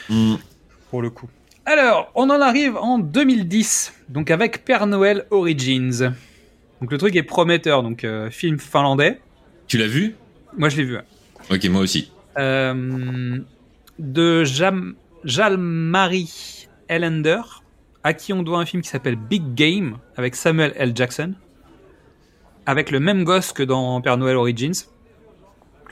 [0.08, 0.36] Hmm.
[0.90, 1.28] pour le coup.
[1.68, 6.12] Alors, on en arrive en 2010, donc avec Père Noël Origins.
[6.80, 7.82] Donc le truc est prometteur.
[7.82, 9.20] Donc euh, film finlandais.
[9.66, 10.14] Tu l'as vu?
[10.56, 10.96] Moi, je l'ai vu.
[11.50, 12.12] Ok, moi aussi.
[12.38, 13.40] Euh,
[13.98, 17.42] de Jam, Jalmari Ellender,
[18.04, 20.92] à qui on doit un film qui s'appelle Big Game avec Samuel L.
[20.94, 21.34] Jackson,
[22.64, 24.84] avec le même gosse que dans Père Noël Origins,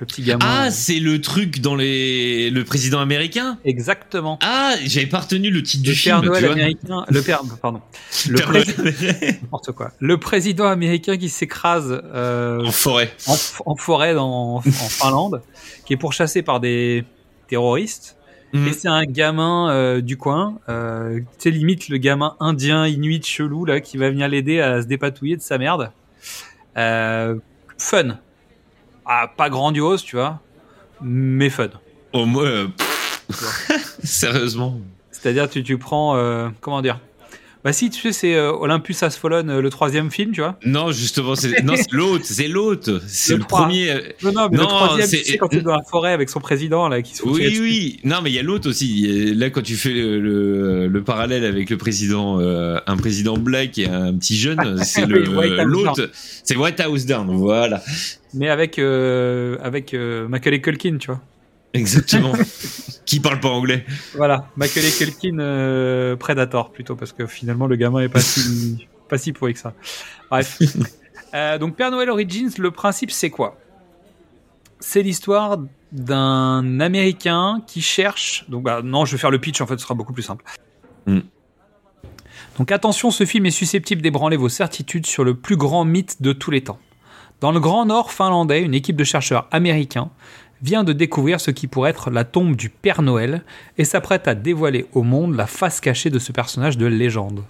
[0.00, 0.44] le petit gamin.
[0.44, 3.58] Ah, c'est le truc dans les le président américain.
[3.64, 4.38] Exactement.
[4.42, 6.26] Ah, j'avais pas retenu le titre Le du Père film.
[6.26, 6.54] Noël tu vois.
[6.54, 7.80] américain, le père, pardon,
[8.28, 8.52] le Père
[9.42, 9.92] n'importe quoi.
[10.00, 13.12] Le président américain qui s'écrase euh, en forêt.
[13.26, 15.42] en, en forêt dans, en Finlande,
[15.86, 17.04] qui est pourchassé par des
[17.48, 18.16] terroristes.
[18.54, 18.68] Mhm.
[18.68, 23.64] Et c'est un gamin euh, du coin, euh, tu limite le gamin indien, inuit, chelou,
[23.64, 25.90] là, qui va venir l'aider à se dépatouiller de sa merde.
[26.76, 27.36] Euh,
[27.78, 28.18] fun.
[29.06, 30.40] Ah, pas grandiose, tu vois,
[31.00, 31.68] mais fun.
[32.12, 32.68] Oh, moi, euh,
[34.02, 34.78] sérieusement.
[35.10, 37.00] C'est-à-dire, tu, tu prends, euh, comment dire,
[37.64, 40.58] Bah si, tu sais, c'est euh, Olympus Has Fallen, euh, le troisième film, tu vois.
[40.66, 43.94] Non, justement, c'est l'autre, c'est l'autre, c'est le, premier.
[44.22, 46.12] Non, non, mais le Non, troisième, c'est- tu sais, quand il est dans la forêt
[46.12, 48.00] avec son président, là, qui se Oui, oui.
[48.04, 49.32] Non, mais il y a l'autre aussi.
[49.34, 53.78] Là, quand tu fais le, le, le parallèle avec le président, euh, un président black
[53.78, 56.10] et un petit jeune, c'est l'autre.
[56.12, 57.34] C'est White House Down.
[57.34, 57.82] Voilà,
[58.34, 59.94] Mais avec, avec
[60.28, 61.22] Macaulay Culkin, tu vois.
[61.74, 62.32] Exactement.
[63.04, 63.84] Qui parle pas anglais
[64.14, 69.18] Voilà, Macaulay Culkin euh, Predator, plutôt, parce que finalement, le gamin est pas si, pas
[69.18, 69.74] si pourri que ça.
[70.30, 70.58] Bref.
[71.34, 73.58] Euh, donc, Père Noël Origins, le principe, c'est quoi?
[74.78, 75.58] C'est l'histoire
[75.90, 78.44] d'un Américain qui cherche.
[78.48, 80.44] Donc, bah, non, je vais faire le pitch, en fait, ce sera beaucoup plus simple.
[81.06, 81.22] Hmm.
[82.56, 86.32] Donc, attention, ce film est susceptible d'ébranler vos certitudes sur le plus grand mythe de
[86.32, 86.78] tous les temps.
[87.40, 90.10] Dans le Grand Nord finlandais, une équipe de chercheurs américains
[90.64, 93.42] vient de découvrir ce qui pourrait être la tombe du Père Noël
[93.78, 97.42] et s'apprête à dévoiler au monde la face cachée de ce personnage de légende.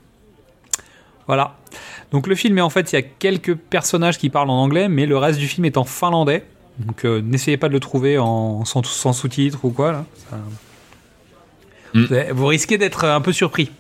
[1.27, 1.57] Voilà.
[2.11, 4.89] Donc le film est en fait, il y a quelques personnages qui parlent en anglais,
[4.89, 6.45] mais le reste du film est en finlandais.
[6.81, 9.93] Donc euh, n'essayez pas de le trouver en, sans, sans sous-titres ou quoi.
[9.93, 10.05] Là.
[10.31, 10.39] Ça-
[11.95, 12.07] Mm.
[12.33, 13.71] Vous- risquez d'être un peu surpris.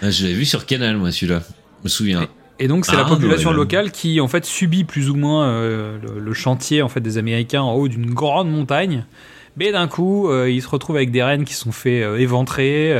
[0.00, 1.40] Ah, Je l'avais vu sur Canal, moi, celui-là.
[1.80, 2.22] Je me souviens.
[2.22, 2.28] Et
[2.62, 3.56] donc c'est Ah, la population Noël.
[3.62, 7.18] locale qui en fait subit plus ou moins euh, le, le chantier en fait des
[7.18, 9.04] Américains en haut d'une grande montagne.
[9.56, 12.90] Mais d'un coup, euh, ils se retrouvent avec des rennes qui sont fait euh, éventrer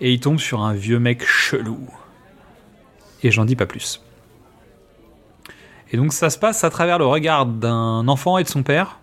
[0.00, 1.78] et ils tombent sur un vieux mec chelou.
[3.22, 4.00] Et j'en dis pas plus.
[5.92, 8.98] Et donc ça se passe à travers le regard d'un enfant et de son père.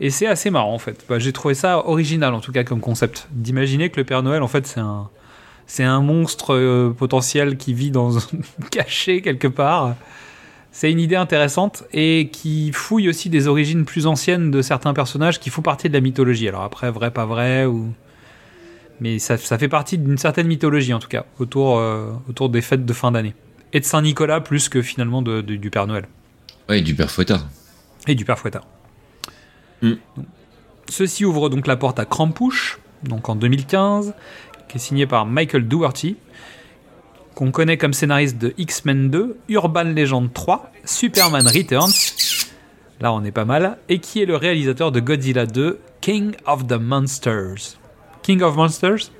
[0.00, 1.04] Et c'est assez marrant en fait.
[1.08, 3.28] Bah, J'ai trouvé ça original en tout cas comme concept.
[3.32, 5.08] D'imaginer que le Père Noël en fait c'est un,
[5.68, 8.10] c'est un monstre euh, potentiel qui vit dans
[8.72, 9.94] caché quelque part.
[10.72, 15.38] C'est une idée intéressante et qui fouille aussi des origines plus anciennes de certains personnages
[15.40, 16.48] qui font partie de la mythologie.
[16.48, 17.92] Alors après, vrai, pas vrai, ou...
[19.00, 22.60] mais ça, ça fait partie d'une certaine mythologie en tout cas, autour, euh, autour des
[22.62, 23.34] fêtes de fin d'année.
[23.72, 26.06] Et de Saint-Nicolas plus que finalement de- de- du Père Noël.
[26.68, 27.46] Ouais, du père Fouettard.
[28.06, 28.66] Et du Père Fouettard.
[29.82, 29.92] Mm.
[30.88, 34.14] Ceci ouvre donc la porte à Krampouche, donc en 2015,
[34.68, 36.16] qui est signé par Michael Dougherty,
[37.34, 41.92] qu'on connaît comme scénariste de X-Men 2, Urban Legend 3, Superman Returns,
[43.00, 46.66] là on est pas mal, et qui est le réalisateur de Godzilla 2, King of
[46.66, 47.78] the Monsters.
[48.22, 49.10] King of Monsters?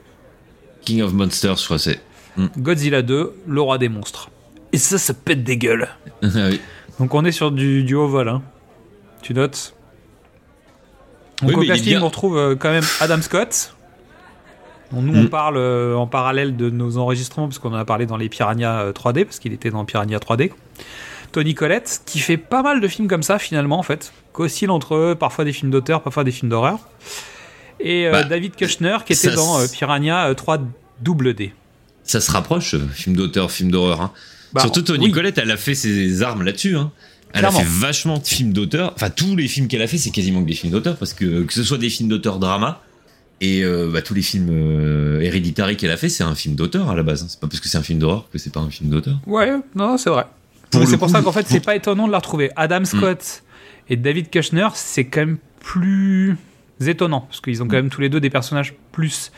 [0.82, 2.00] King of Monsters, je crois que c'est.
[2.56, 4.30] Godzilla 2, le roi des monstres.
[4.72, 5.88] Et ça, ça pète des gueules.
[6.22, 6.60] Ah oui.
[6.98, 8.28] Donc on est sur du, du haut vol.
[8.28, 8.42] Hein.
[9.22, 9.74] Tu notes?
[11.42, 13.76] Donc Oui, au casting, on retrouve euh, quand même Adam Scott.
[14.92, 15.28] Nous, on Mm.
[15.28, 18.80] parle euh, en parallèle de nos enregistrements, parce qu'on en a parlé dans les Piranha
[18.80, 20.50] euh, 3D, parce qu'il était dans Piranha 3D.
[21.32, 24.12] Tony Collette, qui fait pas mal de films comme ça, finalement, en fait.
[24.32, 26.78] Qu'oscille entre eux, parfois des films d'auteur, parfois des films d'horreur.
[27.80, 30.58] Et euh, Bah, David Kushner, qui était dans euh, Piranha euh, 3
[31.00, 31.52] double D.
[32.04, 34.00] Ça se rapproche, euh, film d'auteur, film d'horreur.
[34.00, 34.12] hein.
[34.54, 35.12] Bah, Surtout Tony oui.
[35.12, 36.76] Collette, elle a fait ses armes là-dessus.
[36.76, 36.90] hein.
[37.34, 37.58] Elle Clairement.
[37.58, 38.92] a fait vachement de films d'auteur.
[38.96, 41.42] Enfin, tous les films qu'elle a fait, c'est quasiment que des films d'auteur, parce que
[41.42, 42.80] que ce soit des films d'auteur drama,
[43.40, 46.90] et euh, bah, tous les films euh, Hereditary qu'elle a fait, c'est un film d'auteur
[46.90, 47.26] à la base.
[47.28, 49.18] C'est pas parce que c'est un film d'horreur que c'est pas un film d'auteur.
[49.26, 50.26] Ouais, non, c'est vrai.
[50.72, 52.50] C'est pour ça qu'en fait, c'est pas étonnant de la retrouver.
[52.56, 53.42] Adam Scott
[53.88, 56.36] et David Kushner, c'est quand même plus
[56.86, 59.32] étonnant, parce qu'ils ont quand même tous les deux des personnages plus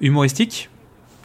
[0.00, 0.68] humoristiques.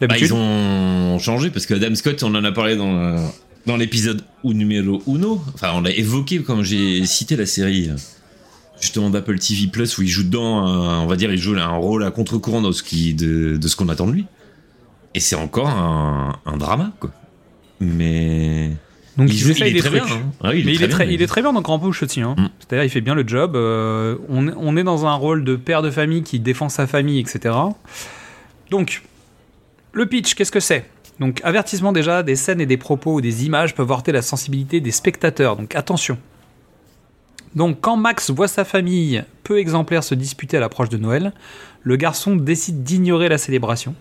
[0.01, 3.17] Bah, ils ont changé parce que Adam Scott, on en a parlé dans, euh,
[3.65, 5.41] dans l'épisode numéro uno.
[5.53, 7.95] Enfin, on l'a évoqué quand j'ai cité la série euh,
[8.81, 11.67] justement d'Apple TV Plus où il joue dedans, un- on va dire, il joue un
[11.67, 12.83] rôle à contre-courant de ce
[13.15, 14.25] de, de qu'on attend de lui.
[15.15, 17.11] Et c'est encore un, un drama, quoi.
[17.79, 18.71] Mais
[19.17, 20.05] Donc il, joue, il est des très trucs.
[20.05, 20.15] bien.
[20.15, 20.31] hein.
[20.43, 22.21] Ah Mais il est, très, bien, il est très bien dans Grand Push aussi.
[22.21, 22.35] Hein.
[22.37, 22.47] Mm.
[22.59, 23.55] C'est-à-dire, il fait bien le job.
[23.55, 26.87] euh, on, est- on est dans un rôle de père de famille qui défend sa
[26.87, 27.55] famille, etc.
[28.69, 29.01] Donc,
[29.93, 30.85] le pitch, qu'est-ce que c'est?
[31.19, 34.79] Donc, avertissement déjà, des scènes et des propos ou des images peuvent heurter la sensibilité
[34.79, 35.55] des spectateurs.
[35.57, 36.17] Donc, attention.
[37.55, 41.33] Donc, quand Max voit sa famille, peu exemplaire, se disputer à l'approche de Noël,
[41.81, 43.95] le garçon décide d'ignorer la célébration,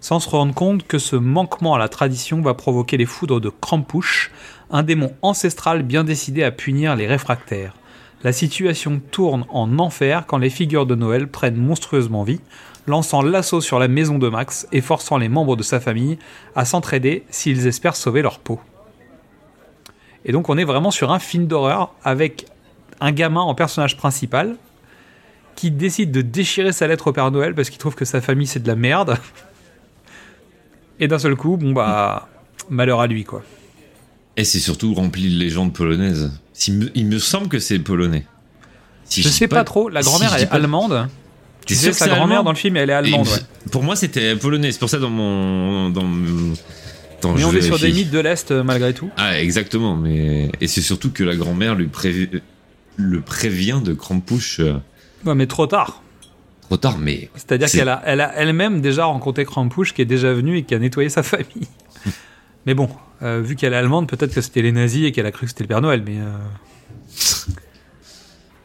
[0.00, 3.48] sans se rendre compte que ce manquement à la tradition va provoquer les foudres de
[3.48, 4.30] Krampouche,
[4.70, 7.74] un démon ancestral bien décidé à punir les réfractaires.
[8.22, 12.40] La situation tourne en enfer quand les figures de Noël prennent monstrueusement vie,
[12.86, 16.18] lançant l'assaut sur la maison de Max et forçant les membres de sa famille
[16.54, 18.60] à s'entraider s'ils espèrent sauver leur peau.
[20.24, 22.46] Et donc on est vraiment sur un film d'horreur avec
[23.04, 24.56] un gamin en personnage principal
[25.56, 28.46] qui décide de déchirer sa lettre au Père Noël parce qu'il trouve que sa famille
[28.46, 29.16] c'est de la merde.
[31.00, 32.28] Et d'un seul coup, bon bah,
[32.70, 33.42] malheur à lui quoi.
[34.36, 36.32] Et c'est surtout rempli de légendes polonaises.
[36.68, 38.24] Il me semble que c'est polonais.
[39.04, 41.08] Si je dis sais pas, trop, la grand-mère je elle est pas- allemande.
[41.66, 43.26] Tu sais, que sa grand-mère dans le film, elle est allemande.
[43.26, 43.70] Ouais.
[43.70, 44.70] Pour moi, c'était polonais.
[44.72, 45.90] C'est pour ça dans mon.
[45.90, 49.08] Dans, Mais je on est sur des mythes de l'Est euh, malgré tout.
[49.16, 49.96] Ah, exactement.
[49.96, 52.40] Mais et c'est surtout que la grand-mère lui prévi-
[52.96, 54.74] le prévient de Krampus euh,
[55.24, 56.02] Ouais, mais trop tard.
[56.62, 56.98] trop tard.
[56.98, 60.58] Mais C'est-à-dire C'est- qu'elle a, elle a elle-même déjà rencontré Krampus qui est déjà venu
[60.58, 61.68] et qui a nettoyé sa famille.
[62.66, 62.88] mais bon,
[63.22, 65.50] euh, vu qu'elle est allemande, peut-être que c'était les nazis et qu'elle a cru que
[65.50, 66.02] c'était le Père Noël.
[66.06, 66.36] Mais euh,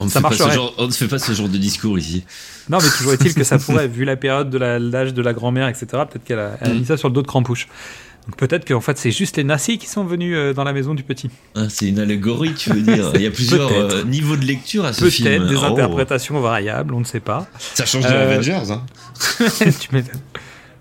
[0.01, 1.97] on ne Ça fait pas ce genre, on ne fait pas ce genre de discours
[1.99, 2.23] ici.
[2.69, 5.67] non, mais toujours est-il que ça pourrait, vu la période de l'âge de la grand-mère,
[5.67, 5.87] etc.
[6.09, 7.67] Peut-être qu'elle a, elle a mis ça sur le dos de Krampus.
[8.37, 11.03] Peut-être qu'en fait c'est juste les nazis qui sont venus euh, dans la maison du
[11.03, 11.29] petit.
[11.55, 13.11] Ah, c'est une allégorie, tu veux dire.
[13.15, 13.95] Il y a plusieurs Peut-être.
[13.95, 15.27] euh, niveaux de lecture à ce film.
[15.29, 15.63] Peut-être des Oh.
[15.65, 17.47] interprétations variables, on ne sait pas.
[17.59, 18.85] Ça change de Euh, Avengers, hein.
[19.79, 20.19] tu m'étonnes.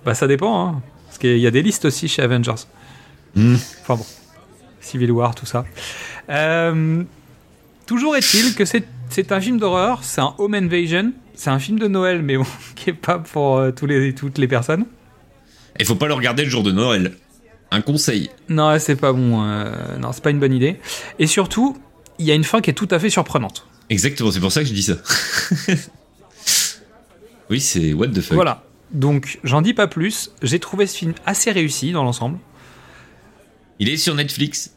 [0.04, 0.82] Bah ça dépend, hein.
[1.06, 2.54] parce qu'il y a des listes aussi chez Avengers.
[3.34, 3.56] Hmm.
[3.82, 4.06] Enfin bon,
[4.80, 5.64] Civil War, tout ça.
[6.30, 7.02] Euh,
[7.86, 11.78] toujours est-il que c'est c'est un film d'horreur, c'est un home invasion, c'est un film
[11.78, 14.84] de Noël, mais bon, qui est pas pour tous les, toutes les personnes.
[15.80, 17.12] Il faut pas le regarder le jour de Noël.
[17.70, 18.30] Un conseil.
[18.48, 20.80] Non, c'est pas bon, euh, non, c'est pas une bonne idée.
[21.18, 21.76] Et surtout,
[22.18, 23.66] il y a une fin qui est tout à fait surprenante.
[23.90, 24.94] Exactement, c'est pour ça que je dis ça.
[27.50, 28.34] oui, c'est what the fuck.
[28.34, 28.64] Voilà.
[28.92, 30.30] Donc, j'en dis pas plus.
[30.42, 32.38] J'ai trouvé ce film assez réussi dans l'ensemble.
[33.78, 34.72] Il est sur Netflix.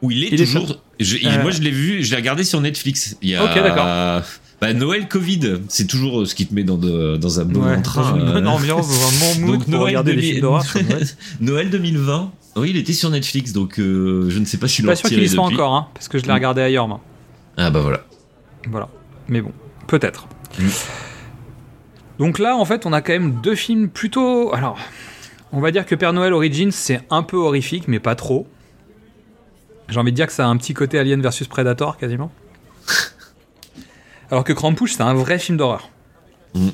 [0.00, 0.80] Ou il est Il est toujours.
[0.98, 1.42] je- il- Euh.
[1.42, 3.16] Moi, je l'ai vu, je l'ai regardé sur Netflix.
[3.22, 3.44] Il y a...
[3.44, 4.22] Ok, d'accord.
[4.62, 7.64] Bah, Noël Covid, c'est toujours euh, ce qui te met dans, de- dans un bon
[7.64, 8.12] Ouais, train.
[8.12, 8.50] dans une bonne euh.
[8.50, 11.06] ambiance, dans un bon mood Donc, pour Noël regarder des 2000 films d'horreur Noël.
[11.40, 12.32] Noël 2020.
[12.54, 14.94] Oui, il était sur Netflix, donc euh, je ne sais pas si Je suis pas
[14.94, 17.00] sûr qu'il y soit encore, hein, parce que je l'ai regardé ailleurs, moi.
[17.56, 18.04] Ah bah voilà.
[18.70, 18.88] Voilà.
[19.26, 19.50] Mais bon,
[19.88, 20.28] peut-être.
[22.20, 24.54] Donc là, en fait, on a quand même deux films plutôt.
[24.54, 24.78] Alors,
[25.50, 28.46] on va dire que Père Noël Origins, c'est un peu horrifique, mais pas trop.
[29.88, 32.30] J'ai envie de dire que ça a un petit côté Alien versus Predator, quasiment.
[34.32, 35.90] Alors que Krampus, c'est un vrai film d'horreur.
[36.54, 36.68] Mm.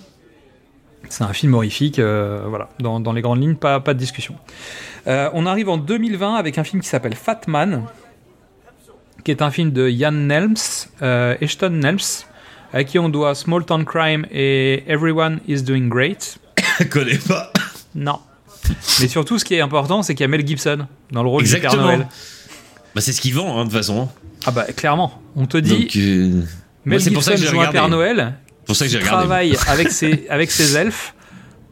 [1.09, 2.69] C'est un film horrifique, euh, voilà.
[2.79, 4.37] Dans, dans les grandes lignes, pas, pas de discussion.
[5.09, 7.83] Euh, on arrive en 2020 avec un film qui s'appelle Fat Man,
[9.25, 10.55] qui est un film de Jan Nelms,
[11.03, 12.25] euh, Ashton Nelms,
[12.73, 16.39] à qui on doit Small Town Crime et Everyone is Doing Great.
[16.79, 17.53] Je connais pas.
[17.97, 18.21] Non.
[19.01, 21.43] Mais surtout, ce qui est important, c'est qu'il y a Mel Gibson dans le rôle
[21.43, 21.87] du Père Exactement.
[21.87, 22.07] Noël.
[22.95, 24.09] Bah, c'est ce qu'ils vendent, hein, de toute façon.
[24.47, 26.43] Ah bah clairement, on te dit, Donc, euh,
[26.89, 27.73] Mel c'est pour ça que j'ai regardé.
[27.73, 28.35] Père Noël
[28.69, 29.27] pour ça que j'ai qui regardé.
[29.27, 31.15] travaille avec ses, avec ses elfes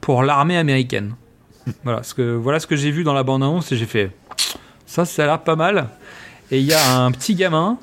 [0.00, 1.14] pour l'armée américaine.
[1.84, 4.10] Voilà ce que, voilà ce que j'ai vu dans la bande-annonce et j'ai fait,
[4.86, 5.88] ça, ça a l'air pas mal.
[6.50, 7.78] Et il y a un petit gamin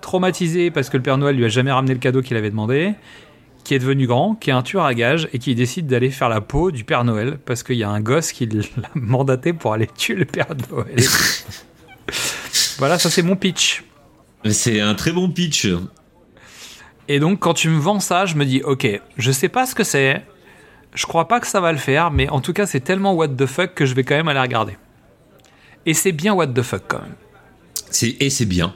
[0.00, 2.94] traumatisé parce que le Père Noël lui a jamais ramené le cadeau qu'il avait demandé,
[3.64, 6.28] qui est devenu grand, qui est un tueur à gages et qui décide d'aller faire
[6.28, 8.62] la peau du Père Noël parce qu'il y a un gosse qui l'a
[8.94, 10.94] mandaté pour aller tuer le Père Noël.
[12.78, 13.82] voilà, ça c'est mon pitch.
[14.48, 15.66] C'est un très bon pitch.
[17.12, 19.74] Et donc, quand tu me vends ça, je me dis, ok, je sais pas ce
[19.74, 20.22] que c'est,
[20.94, 23.28] je crois pas que ça va le faire, mais en tout cas, c'est tellement what
[23.28, 24.76] the fuck que je vais quand même aller regarder.
[25.86, 27.14] Et c'est bien what the fuck quand même.
[27.90, 28.74] C'est et c'est bien.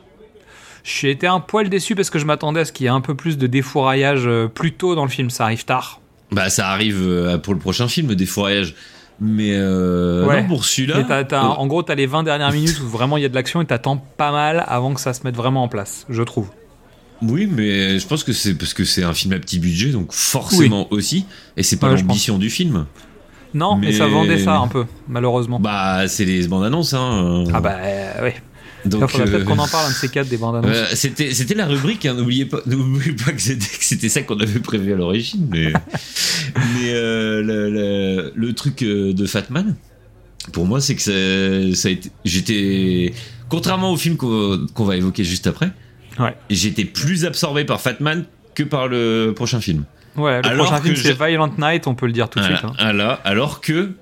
[0.82, 3.00] J'ai été un poil déçu parce que je m'attendais à ce qu'il y ait un
[3.00, 6.00] peu plus de défouraillage euh, plus tôt dans le film, ça arrive tard.
[6.32, 8.74] Bah ça arrive euh, pour le prochain film des fourrages.
[9.20, 10.42] Mais euh, Ouais.
[10.42, 10.96] non, pour celui-là.
[10.98, 13.26] Mais t'as- t'as- euh, en gros, t'as les 20 dernières minutes où vraiment il y
[13.26, 16.04] a de l'action et t'attends pas mal avant que ça se mette vraiment en place,
[16.08, 16.48] je trouve.
[17.22, 20.12] Oui, mais je pense que c'est parce que c'est un film à petit budget, donc
[20.12, 21.24] forcément aussi.
[21.56, 22.86] Et c'est pas Ouais, l'ambition du film.
[23.54, 23.86] Non, mais...
[23.88, 25.60] Mais- ça vendait ça un peu, malheureusement.
[25.60, 27.44] Bah, c'est les bandes annonces, hein.
[27.54, 28.34] ah bah, euh, ouais.
[28.84, 30.76] Donc, Il faudrait peut-être euh, qu'on en parle un de ces quatre des bandes annonces.
[30.76, 34.20] euh, c'était c'était la rubrique, hein, n'oubliez pas, n'oubliez pas que c'était que c'était ça
[34.22, 35.72] qu'on avait prévu à l'origine, mais
[36.56, 39.74] mais euh, le, le- le truc de Fatman,
[40.52, 41.12] pour moi, c'est que ça,
[41.80, 43.14] ça a été, j'étais
[43.48, 45.70] contrairement au film qu'on qu'on va évoquer juste après,
[46.18, 46.34] Ouais.
[46.50, 48.24] j'étais plus absorbé par Fatman
[48.54, 49.84] que par le prochain film.
[50.16, 52.58] Ouais, le alors prochain film c'est Violent Night, on peut le dire tout de suite.
[52.62, 52.72] hein.
[52.78, 53.14] voilà.
[53.24, 53.92] alors que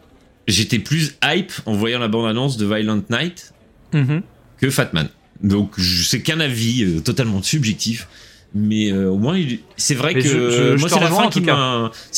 [0.47, 3.55] j'étais plus hype en voyant la bande-annonce de Violent Night
[3.95, 4.23] Mhm.
[4.61, 5.09] que Fatman.
[5.43, 8.09] Donc c'est qu'un avis euh, totalement subjectif,
[8.55, 9.39] mais euh, au moins
[9.77, 11.07] c'est vrai Mais que je- je- je moi c'est la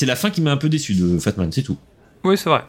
[0.06, 1.78] la fin qui m'a un peu déçu de Fatman, c'est tout.
[2.24, 2.62] Oui, c'est vrai.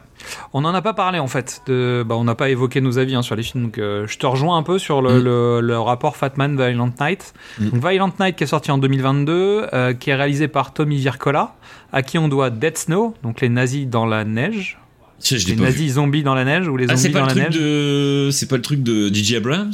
[0.52, 1.62] On n'en a pas parlé en fait.
[1.66, 2.04] De...
[2.06, 3.64] Bah, on n'a pas évoqué nos avis hein, sur les films.
[3.64, 5.24] Donc, euh, je te rejoins un peu sur le, Mm.
[5.24, 7.32] le- le rapport Fatman Violent Night.
[7.58, 7.68] Mm.
[7.70, 11.54] Donc, Violent Night qui est sorti en 2022, euh, qui est réalisé par Tommy Vircola,
[11.92, 14.78] à qui on doit Dead Snow, donc les nazis dans la neige.
[15.22, 15.88] Je Les nazis vu.
[15.94, 17.54] zombies dans la neige ou les Ah zombies pas dans le la neige.
[17.58, 19.72] de c'est pas le truc de DJ Abrams?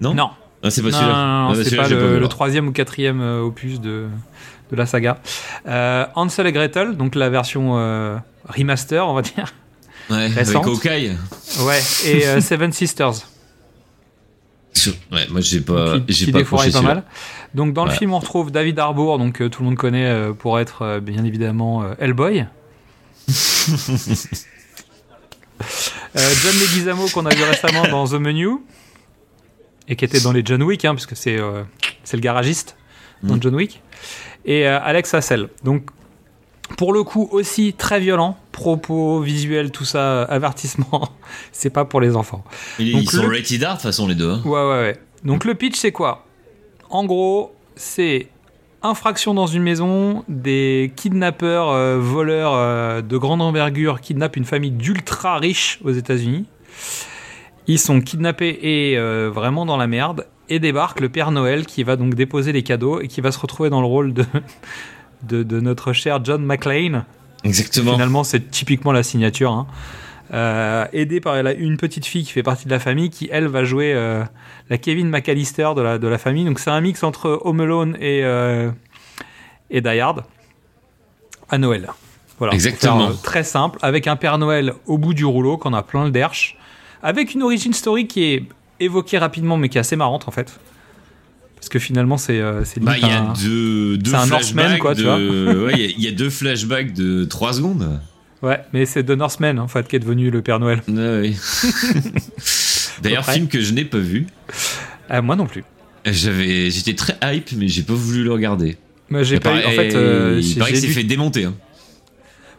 [0.00, 0.14] Non?
[0.14, 0.30] Non,
[0.62, 1.12] Ah, c'est pas celui-là.
[1.14, 4.06] Ah, c'est pas le, troisième ou quatrième euh, opus de,
[4.70, 5.18] de la saga.
[5.66, 8.16] Euh, Hansel et Gretel, donc la version euh,
[8.48, 9.54] remaster, on va dire.
[10.10, 10.56] Ouais, avec.
[10.56, 11.16] Hawkeye.
[11.60, 13.14] Ouais, et euh, Seven Sisters.
[15.12, 17.02] Ouais, moi j'ai pas, j'ai pas pas mal.
[17.54, 20.32] Donc dans le film, on retrouve David Harbour, donc euh, tout le monde connaît euh,
[20.32, 22.46] pour être bien évidemment Hellboy.
[26.14, 28.58] John Leguizamo qu'on a vu récemment dans The Menu
[29.88, 31.38] et qui était dans les John Wick, hein, puisque c'est
[32.04, 32.76] c'est le garagiste
[33.22, 33.42] dans Mm.
[33.42, 33.82] John Wick.
[34.44, 35.48] Et Alex Hassel.
[35.64, 35.90] Donc
[36.76, 41.08] pour le coup aussi très violent, propos, visuels, tout ça, euh, avertissement.
[41.52, 42.44] c'est pas pour les enfants.
[42.78, 44.30] Ils, Donc ils sont le- rated R de toute façon les deux.
[44.30, 44.42] hein.
[44.44, 44.96] Ouais, ouais, ouais.
[45.24, 46.24] Donc le pitch, c'est quoi?
[46.90, 48.28] En gros, c'est
[48.82, 54.70] infraction dans une maison, des kidnappeurs, euh, voleurs euh, de grande envergure kidnappent une famille
[54.70, 56.46] d'ultra riches aux États-Unis.
[57.66, 60.26] Ils sont kidnappés et euh, vraiment dans la merde.
[60.48, 63.38] Et débarque le Père Noël qui va donc déposer les cadeaux et qui va se
[63.38, 64.24] retrouver dans le rôle de,
[65.22, 67.04] de, de notre cher John McClane.
[67.44, 67.92] Exactement.
[67.92, 69.52] Finalement, c'est typiquement la signature.
[69.52, 69.66] hein.
[70.34, 73.46] Euh, aidé par la- une petite fille qui fait partie de la famille, qui elle
[73.46, 74.22] va jouer euh,
[74.68, 76.44] la Kevin McAllister de la, de la famille.
[76.44, 78.70] Donc c'est un mix entre Home Alone et, euh,
[79.70, 80.24] et Die Hard
[81.48, 81.88] à Noël.
[82.38, 82.98] Voilà, Exactement.
[83.06, 86.04] faire, euh, très simple, avec un Père Noël au bout du rouleau, qu'on a plein
[86.04, 86.56] le derche,
[87.02, 88.42] avec une origin story qui est
[88.80, 90.60] évoquée rapidement, mais qui est assez marrante en fait.
[91.58, 94.26] Parce que finalement, c'est euh, c'est Bah, il y a un- deux, deux c'est un
[94.26, 97.52] flashbacks quoi, tu de- ouais, il y a- il y, a deux flashbacks de 3
[97.54, 98.00] secondes.
[98.42, 100.80] Ouais, mais c'est The Northman en fait qui est devenu le Père Noël.
[100.88, 101.32] Ouais, ouais.
[103.02, 104.26] D'ailleurs, film que je n'ai pas vu.
[105.10, 105.64] Euh, moi non plus.
[106.04, 108.76] J'avais, j'étais très hype, mais j'ai pas voulu le regarder.
[109.10, 111.44] Moi, j'ai Il pas eu- en fait, euh, il paraît que c'est dû- fait démonter.
[111.44, 111.54] hein.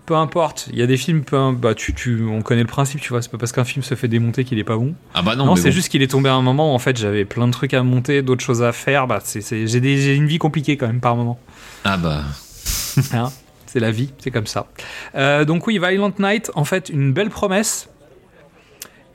[0.09, 0.69] Peu importe.
[0.73, 3.21] Il y a des films, peu, bah, tu, tu, on connaît le principe, tu vois.
[3.21, 4.95] C'est pas parce qu'un film se fait démonter qu'il est pas bon.
[5.13, 5.71] Ah bah non, Non, c'est bon.
[5.71, 7.83] juste qu'il est tombé à un moment où en fait j'avais plein de trucs à
[7.83, 9.05] monter, d'autres choses à faire.
[9.05, 11.39] Bah, c'est, c'est- j'ai, des- j'ai une vie compliquée quand même par moment.
[11.83, 12.23] Ah bah.
[13.13, 13.31] Hein?
[13.67, 14.65] C'est la vie, c'est comme ça.
[15.13, 17.87] Euh, donc oui, Violent Night, en fait, une belle promesse.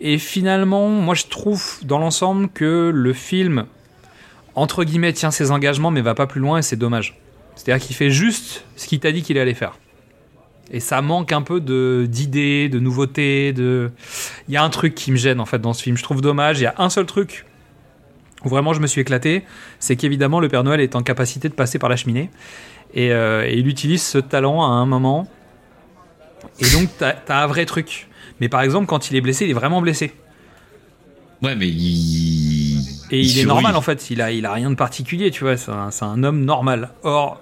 [0.00, 3.66] Et finalement, moi je trouve dans l'ensemble que le film,
[4.54, 7.18] entre guillemets, tient ses engagements, mais va pas plus loin et c'est dommage.
[7.56, 9.76] C'est-à-dire qu'il fait juste ce qu'il t'a dit qu'il allait faire.
[10.74, 13.92] Et ça manque un peu de d'idées, de nouveautés, de.
[14.48, 15.96] Il y a un truc qui me gêne en fait dans ce film.
[15.96, 16.58] Je trouve dommage.
[16.58, 17.46] Il y a un seul truc
[18.44, 19.44] où vraiment je me suis éclaté,
[19.78, 22.28] c'est qu'évidemment le Père Noël est en capacité de passer par la cheminée.
[22.92, 25.28] Et, euh, et il utilise ce talent à un moment.
[26.58, 28.08] Et donc, t'as as un vrai truc.
[28.40, 30.12] Mais par exemple, quand il est blessé, il est vraiment blessé.
[31.40, 32.80] Ouais, mais il.
[33.12, 34.10] Et il, est normal en fait.
[34.10, 35.56] Il a, il a rien de particulier, tu vois.
[35.56, 36.90] C'est un, c'est un homme normal.
[37.04, 37.40] Or,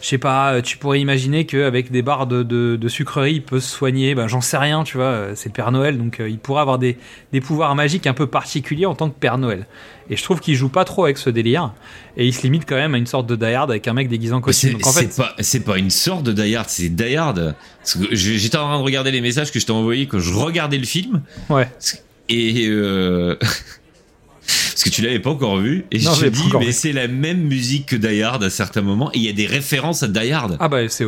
[0.00, 3.60] je sais pas, tu pourrais imaginer qu'avec des barres de, de, de sucreries, il peut
[3.60, 4.14] se soigner.
[4.14, 5.28] Ben, J'en sais rien, tu vois.
[5.34, 6.98] C'est le Père Noël, donc euh, il pourrait avoir des,
[7.32, 9.66] des pouvoirs magiques un peu particuliers en tant que Père Noël.
[10.08, 11.72] Et je trouve qu'il joue pas trop avec ce délire.
[12.16, 14.08] Et il se limite quand même à une sorte de Die Hard avec un mec
[14.08, 14.70] déguisé en costume.
[14.70, 17.16] C'est Donc en fait, c'est pas, c'est pas une sorte de Die Hard, c'est Die
[17.16, 17.54] Hard.
[18.12, 20.86] J'étais en train de regarder les messages que je t'ai envoyés quand je regardais le
[20.86, 21.22] film.
[21.50, 21.68] ouais.
[22.28, 22.66] Et.
[22.68, 23.36] Euh...
[24.46, 25.84] Parce que tu l'avais pas encore vu.
[25.90, 29.10] Et Non, je dis, mais c'est la même musique que Die Hard à certains moments.
[29.12, 30.56] Et il y a des références à Die Hard.
[30.60, 31.06] Ah bah c'est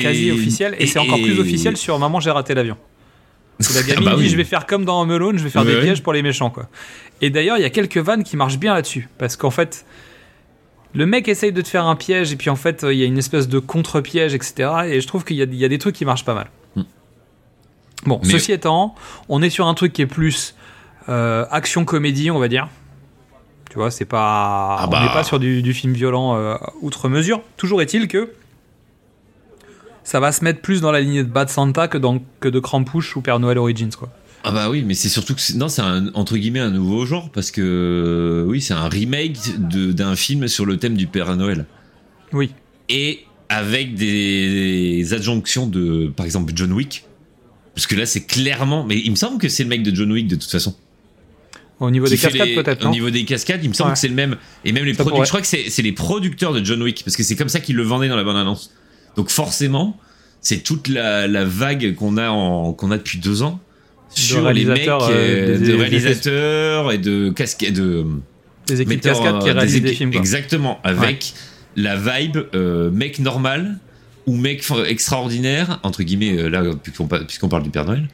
[0.00, 2.76] quasi officiel et, et- c'est encore et- plus officiel sur Maman j'ai raté l'avion.
[3.74, 5.64] La gamine Ah bah dit je vais faire comme dans Home Alone, je vais faire
[5.64, 5.82] des ouais.
[5.82, 6.68] pièges pour les méchants quoi.
[7.22, 9.84] Et d'ailleurs il y a quelques vannes qui marchent bien là-dessus parce qu'en fait
[10.94, 13.06] le mec essaye de te faire un piège et puis en fait il y a
[13.06, 14.70] une espèce de contre-piège etc.
[14.88, 16.48] Et je trouve qu'il y, a- il y a des trucs qui marchent pas mal.
[16.74, 16.82] Hmm.
[18.06, 18.94] Bon Mais- ceci étant,
[19.28, 20.55] on est sur un truc qui est plus euh,
[21.08, 22.68] action comédie on va dire.
[23.70, 24.76] Tu vois, c'est pas.
[24.78, 25.02] Ah On bah.
[25.02, 27.42] n'est pas sur du, du film violent euh, outre mesure.
[27.56, 28.30] Toujours est-il que
[30.04, 32.60] ça va se mettre plus dans la lignée de Bad Santa que, dans, que de
[32.60, 34.08] Krampus ou Père Noël Origins, quoi.
[34.44, 37.30] Ah bah oui, mais c'est surtout que non, c'est un entre guillemets un nouveau genre
[37.30, 41.66] parce que euh, oui, c'est un remake d'un film sur le thème du Père Noël
[42.32, 42.52] Oui.
[42.88, 47.04] et avec des, des adjonctions de par exemple John Wick.
[47.74, 48.84] Parce que là, c'est clairement.
[48.84, 50.74] Mais il me semble que c'est le mec de John Wick de toute façon.
[51.78, 53.94] Au niveau des cascades, peut-être, Au niveau des cascades, il me semble Ouais.
[53.94, 54.36] que c'est le même.
[54.64, 55.24] Et même les producteurs.
[55.24, 57.76] Je crois que c'est les producteurs de John Wick parce que c'est comme ça qu'ils
[57.76, 58.72] le vendaient dans la bande annonce.
[59.16, 59.98] Donc forcément,
[60.40, 62.28] c'est toute la, la vague qu'on a
[62.74, 63.60] qu'on a depuis deux ans
[64.08, 68.04] sur les mecs réalisateurs, euh, euh, des- de des- réalisateurs et de cascades de
[68.66, 70.20] Des équipes metteurs, cascades qui réalisent des équipes- films, quoi.
[70.20, 71.34] Exactement, avec
[71.76, 73.78] la vibe euh, mec normal
[74.26, 78.08] ou mec extraordinaire entre guillemets là puisqu'on parle du Père Noël,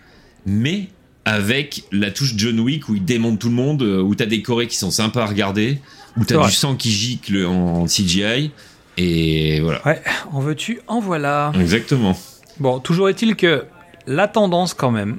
[0.47, 0.89] mais
[1.25, 4.43] avec la touche John Wick où il démonte tout le monde, euh, où t'as des
[4.43, 5.81] chorés qui sont sympas à regarder,
[6.17, 8.51] où t'as du sang qui gicle en CGI
[8.99, 9.81] et voilà.
[9.87, 11.53] Ouais, en veux-tu, en voilà.
[11.59, 12.17] Exactement.
[12.59, 13.65] Bon, toujours est-il que
[14.07, 15.19] la tendance, quand même,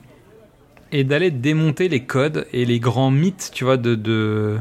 [0.92, 3.96] est d'aller démonter les codes et les grands mythes, tu vois, de.
[3.96, 4.60] de...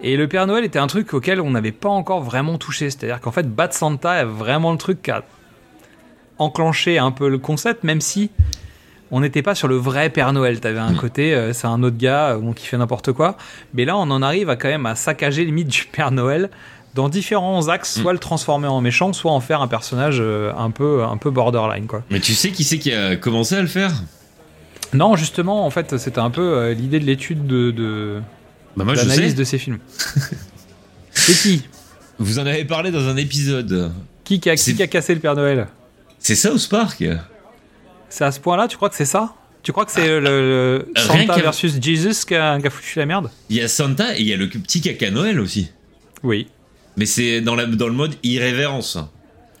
[0.00, 2.90] Et le Père Noël était un truc auquel on n'avait pas encore vraiment touché.
[2.90, 5.24] C'est-à-dire qu'en fait, Bad Santa est vraiment le truc qui a
[6.38, 8.30] enclenché un peu le concept, même si
[9.12, 10.58] on n'était pas sur le vrai Père Noël.
[10.58, 10.96] T'avais un Mm.
[10.96, 13.36] côté, euh, c'est un autre gars euh, bon, qui fait n'importe quoi.
[13.74, 16.50] Mais là, on en arrive à quand même à saccager limite du Père Noël
[16.94, 18.00] dans différents axes, Mm.
[18.02, 21.30] soit le transformer en méchant, soit en faire un personnage euh, un peu, un peu
[21.30, 22.02] borderline, quoi.
[22.10, 23.92] Mais tu sais qui c'est qui a commencé à le faire?
[24.94, 28.20] Non, justement, en fait, c'était un peu l'idée de l'étude de, de
[28.76, 29.78] Bah moi l'analyse de ces films.
[31.12, 31.66] c'est qui?
[32.18, 33.90] Vous en avez parlé dans un épisode.
[34.24, 35.66] qui, qui, a, qui a cassé le Père Noël?
[36.18, 37.02] C'est South Park.
[38.12, 39.32] C'est à ce point-là, tu crois que c'est ça?
[39.62, 42.98] Tu crois que c'est le, le Ah, Santa versus Jesus qui a, qui a foutu
[42.98, 43.30] la merde?
[43.48, 45.70] Il y a Santa et il y a le petit caca Noël aussi.
[46.22, 46.48] Oui.
[46.98, 48.98] Mais c'est dans, la, dans le mode irrévérence.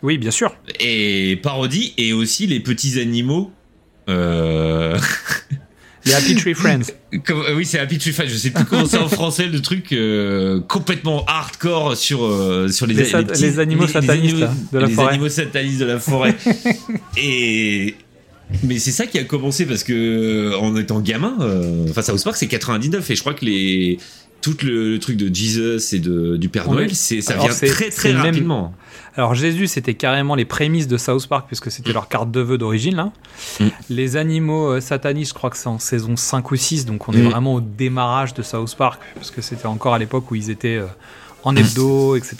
[0.02, 0.54] Oui, bien sûr.
[0.80, 3.50] Et parodie et aussi les petits animaux.
[4.10, 4.98] Euh...
[6.04, 6.82] Les Happy Tree Friends.
[7.24, 8.28] Comme- oui, c'est Happy Tree Friends.
[8.28, 12.86] Je sais plus comment c'est en français le truc euh, complètement hardcore sur euh, sur
[12.86, 13.04] les, Les
[13.40, 14.36] les animaux satanistes,
[14.72, 15.10] de la les forêt.
[15.10, 16.34] animaux satanistes de la forêt.
[17.16, 17.94] et
[18.62, 22.36] mais c'est ça qui a commencé parce que en étant gamin, euh, enfin South Park
[22.36, 23.98] c'est 99 et je crois que les
[24.40, 26.68] tout le, le truc de Jesus et de du Père.
[26.68, 28.74] Noël, c'est ça Alors, vient très très même- rapidement.
[29.14, 32.58] Alors Jésus, c'était carrément les prémices de South Park puisque c'était leur carte de vœux
[32.58, 32.96] d'origine.
[32.96, 33.12] là.
[33.60, 33.66] Mm.
[33.90, 37.12] Les animaux euh, satanistes, je crois que c'est en saison 5 ou 6, donc on
[37.12, 37.28] est Mm.
[37.28, 40.76] vraiment au démarrage de South Park parce que c'était encore à l'époque où ils étaient
[40.76, 40.86] euh,
[41.44, 42.36] en hebdo, etc.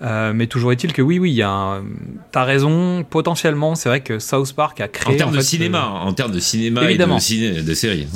[0.00, 1.84] Euh, mais toujours est-il que oui, oui, il y a un...
[2.30, 5.16] T'as raison, potentiellement, c'est vrai que South Park a En créé...
[5.16, 7.16] termes de fait, cinéma, euh, en termes de cinéma Évidemment.
[7.16, 8.06] et de, ciné, de série.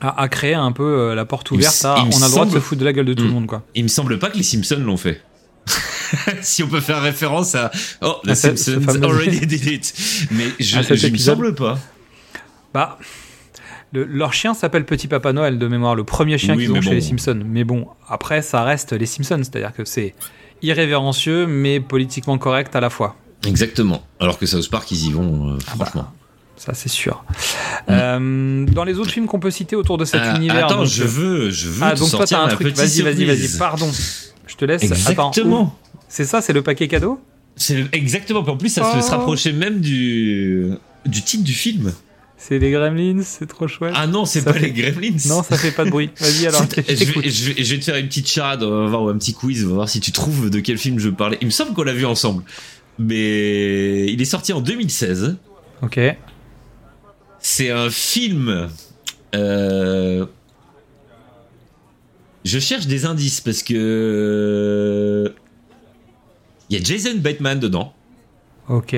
[0.00, 2.52] a, a créé un peu euh, la porte ouverte à on a le droit de
[2.52, 3.32] se foutre de la gueule de tout le Mm.
[3.32, 3.64] monde, quoi.
[3.74, 5.20] Il me semble pas que les Simpsons l'ont fait.
[6.40, 9.92] si on peut faire référence à oh the À Simpsons already did it
[10.30, 11.78] mais je, il me semble pas
[12.72, 12.98] Bah,
[13.92, 16.80] le- leur chien s'appelle Petit Papa Noël de mémoire, le premier chien Oui, qu'ils ont
[16.80, 17.40] chez les Simpsons.
[17.44, 20.14] Mais bon, après, ça reste les Simpsons, c'est-à-dire que c'est
[20.62, 23.16] irrévérencieux mais politiquement correct à la fois.
[23.46, 26.10] exactement alors que South Park ils y vont euh, Ah bah, franchement
[26.56, 27.24] Ça, c'est sûr.
[27.88, 30.66] Euh, dans les autres films qu'on peut citer autour de cet Euh, univers.
[30.66, 32.74] attends donc, je veux je veux Ah, te donc toi, t'as un truc.
[32.76, 33.58] Vas-y, vas-y, vas-y.
[33.58, 33.88] Pardon.
[34.46, 34.82] Je te laisse.
[34.82, 35.76] Exactement
[36.10, 37.20] c'est ça, c'est le paquet cadeau?
[37.54, 39.00] C'est exactement Puis en plus ça Oh.
[39.02, 40.70] se rapprochait même du
[41.06, 41.92] du titre du film
[42.40, 43.92] C'est les Gremlins, c'est trop chouette.
[43.96, 46.10] ah non c'est pas fait- les Gremlins Non, ça fait pas de bruit.
[46.20, 46.94] Vas-y, alors, je vais,
[47.28, 49.34] je vais- je vais te faire une petite charade, on va voir, ou un petit
[49.34, 51.36] quiz, on va voir si tu trouves de quel film je parlais.
[51.40, 52.44] Il me semble qu'on l'a vu ensemble.
[53.00, 55.36] Mais il est sorti en 2016.
[55.82, 56.00] Ok.
[57.40, 58.68] C'est un film.
[59.34, 60.26] euh,
[62.44, 65.34] Je cherche des indices parce que.
[66.70, 67.94] Il y a Jason Bateman dedans.
[68.68, 68.94] Ok.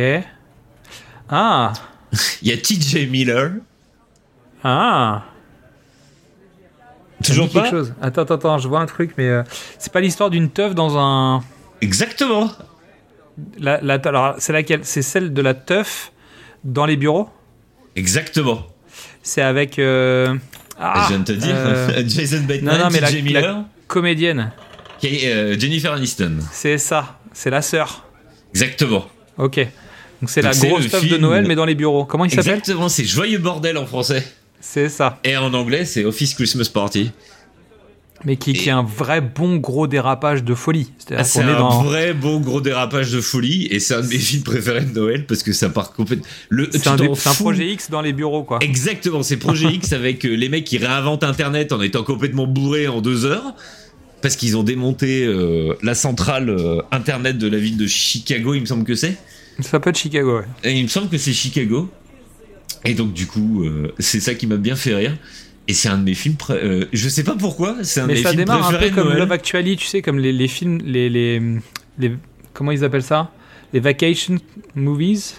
[1.29, 1.73] Ah.
[2.43, 3.53] Il y a TJ Miller.
[4.65, 5.25] Ah.
[7.25, 7.95] Toujours quelque pas chose.
[8.01, 9.43] Attends, attends, attends, je vois un truc, mais euh,
[9.79, 11.43] c'est pas l'histoire d'une teuf dans un.
[11.83, 12.51] Exactement.
[13.59, 14.81] La, la- alors, c'est laquelle?
[14.85, 16.13] C'est celle de la teuf
[16.65, 17.29] dans les bureaux?
[17.97, 18.67] Exactement.
[19.23, 19.79] C'est avec.
[19.79, 20.35] euh,
[20.79, 21.55] Ah, je viens de te dire.
[21.57, 23.65] euh, Jason Bateman, non, non, mais TJ la- Miller.
[23.87, 24.53] comédienne.
[24.99, 26.39] Qui est Jennifer Aniston.
[26.53, 27.19] C'est ça.
[27.33, 28.05] C'est la sœur.
[28.51, 29.07] Exactement.
[29.39, 29.67] Ok.
[30.21, 32.05] Donc c'est la grosse teuf de Noël, mais dans les bureaux.
[32.05, 32.53] Comment il s'appelle?
[32.53, 34.25] Exactement, c'est Joyeux Bordel en français.
[34.61, 35.19] C'est ça.
[35.25, 37.11] Et en anglais, c'est Office Christmas Party.
[38.25, 40.93] Mais qui, qui est un vrai bon gros dérapage de folie.
[41.17, 41.83] Ah, c'est qu'on un est dans.
[41.83, 45.25] vrai beau gros dérapage de folie et c'est un de mes films préférés de Noël
[45.25, 46.27] parce que ça part complètement.
[46.71, 46.99] C'est un,
[47.39, 48.59] projet X dans les bureaux, quoi.
[48.61, 52.89] Exactement, c'est Projet X avec euh, les mecs qui réinventent Internet en étant complètement bourrés
[52.89, 53.55] en deux heures
[54.21, 58.61] parce qu'ils ont démonté euh, la centrale euh, Internet de la ville de Chicago, il
[58.61, 59.17] me semble que c'est.
[59.59, 60.45] Ça peut être Chicago, ouais.
[60.65, 61.89] Et il me semble que c'est Chicago.
[62.85, 65.17] Et donc du coup, euh, c'est ça qui m'a bien fait rire.
[65.69, 66.37] Et c'est un de mes films.
[66.51, 68.91] euh, je sais pas pourquoi, c'est un Mais de mes ça films démarre un peu
[68.91, 69.19] comme Noël.
[69.19, 71.41] Love Actually, tu sais, comme les, les films, les, les,
[71.99, 72.17] les-
[72.55, 73.31] Comment ils appellent ça?
[73.73, 74.39] Les vacation
[74.75, 75.35] movies?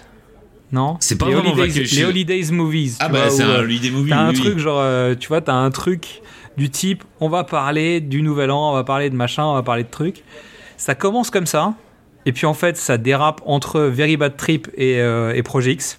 [0.70, 0.96] Non?
[1.00, 1.96] C'est pas les vraiment holidays, vacation.
[1.98, 2.96] Les holidays movies.
[3.00, 4.08] Ah bah c'est un euh, holiday movie.
[4.10, 6.22] T'as un truc genre, euh, tu vois, t'as un truc
[6.56, 9.62] du type, on va parler du nouvel an, on va parler de machin, on va
[9.62, 10.22] parler de trucs.
[10.78, 11.74] Ça commence comme ça,
[12.26, 15.98] et puis en fait, ça dérape entre Very Bad Trip et, euh, et Project X,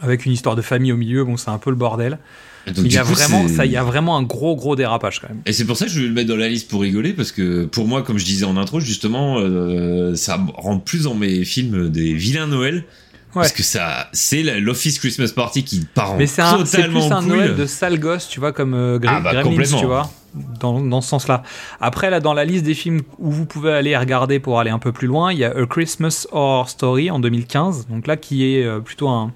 [0.00, 1.24] avec une histoire de famille au milieu.
[1.24, 2.18] Bon, c'est un peu le bordel.
[2.66, 5.20] Donc, il y a coup, vraiment, ça, il y a vraiment un gros gros dérapage
[5.20, 5.40] quand même.
[5.46, 7.32] Et c'est pour ça que je vais le mettre dans la liste pour rigoler, parce
[7.32, 11.44] que pour moi, comme je disais en intro, justement, euh, ça rentre plus dans mes
[11.44, 12.84] films des vilains Noël.
[13.32, 17.20] Parce que ça, c'est l'Office Christmas Party qui part en Mais c'est totalement plus un
[17.20, 17.28] couille.
[17.28, 21.00] Noël de sale gosse, tu vois, comme euh, Ah bah, Gremlins, tu vois, dans, dans
[21.00, 21.42] ce sens-là.
[21.80, 24.78] Après, là, dans la liste des films où vous pouvez aller regarder pour aller un
[24.78, 28.54] peu plus loin, il y a A Christmas Horror Story en 2015, donc là, qui
[28.54, 29.32] est euh, plutôt un,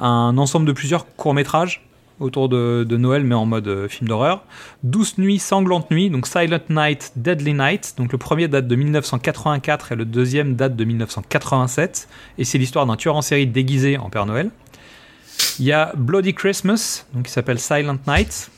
[0.00, 1.84] un ensemble de plusieurs courts-métrages
[2.22, 4.44] autour de, Noël, mais en mode euh, film d'horreur.
[4.82, 7.94] Douce nuits, sanglante nuit, donc Silent Night, Deadly Night.
[7.98, 12.08] Donc le premier date de 1984 et le deuxième date de 1987.
[12.38, 14.50] Et c'est l'histoire d'un tueur en série déguisé en Père Noël.
[15.58, 18.50] Il y a Bloody Christmas, donc qui s'appelle Silent Night.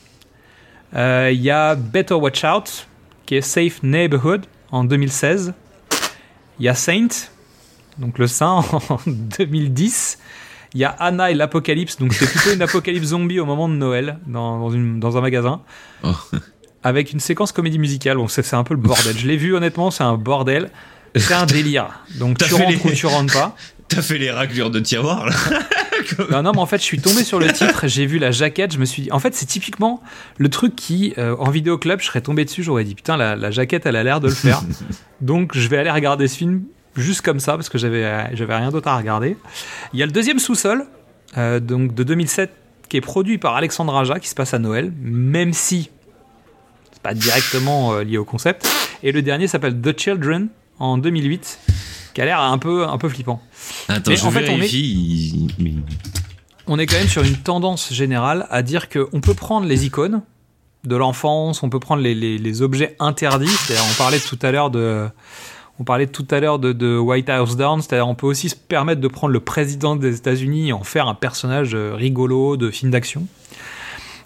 [0.95, 2.87] Euh, Il y a Better Watch Out,
[3.25, 5.53] qui est Safe Neighborhood en 2016.
[6.59, 7.07] Il y a Saint,
[7.97, 10.19] donc le saint en 2010.
[10.75, 13.73] Il y a Anna et l'Apocalypse, donc c'est plutôt une apocalypse zombie au moment de
[13.75, 15.61] Noël dans, dans une- dans un magasin.
[16.03, 16.09] Oh.
[16.83, 18.17] Avec une séquence comédie musicale.
[18.17, 19.17] Bon, c'est un peu le bordel.
[19.17, 20.69] Je l'ai vu honnêtement, c'est un bordel.
[21.15, 21.87] C'est un délire.
[22.19, 23.55] Donc tu rentres les- ou tu rentres pas.
[23.87, 25.33] T'as fait les raclures de tiroir là
[26.29, 28.73] Non, non, mais en fait, je suis tombé sur le titre, j'ai vu la jaquette,
[28.73, 29.11] je me suis dit.
[29.11, 30.01] En fait, c'est typiquement
[30.37, 33.35] le truc qui, euh, en vidéo club, je serais tombé dessus, j'aurais dit putain, la,
[33.35, 34.61] la jaquette, elle a l'air de le faire.
[35.21, 36.63] Donc, je vais aller regarder ce film
[36.95, 39.37] juste comme ça, parce que j'avais j'avais rien d'autre à regarder.
[39.93, 40.85] Il y a le deuxième sous-sol,
[41.37, 42.51] euh, donc de 2007,
[42.89, 45.89] qui est produit par Alexandre Aja, qui se passe à Noël, même si
[46.91, 48.67] c'est pas directement euh, lié au concept.
[49.03, 50.47] Et le dernier s'appelle The Children,
[50.79, 51.59] en 2008,
[52.13, 53.41] qui a l'air un peu, un peu flippant.
[53.89, 54.67] Attends, Mais je en fait, on est-
[56.67, 60.21] on est quand même sur une tendance générale à dire qu'on peut prendre les icônes
[60.83, 63.49] de l'enfance, on peut prendre les, les- les objets interdits.
[63.69, 65.07] On parlait tout à l'heure de,
[65.79, 67.81] on parlait tout à l'heure de, de White House Down.
[67.81, 71.07] C'est-à-dire, on peut aussi se permettre de prendre le président des États-Unis et en faire
[71.07, 73.25] un personnage euh, rigolo de film d'action.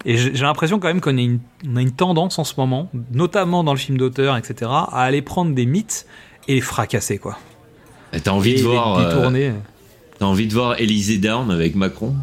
[0.05, 2.89] Et j'ai l'impression quand même qu'on a, une- on a une tendance en ce moment,
[3.11, 6.05] notamment dans le film d'auteur, etc., à aller prendre des mythes
[6.47, 7.37] et les fracasser, quoi.
[8.23, 8.97] T'as envie Et de voir.
[8.97, 9.51] euh.
[10.17, 12.15] T'as envie de voir Élysée Down avec Macron?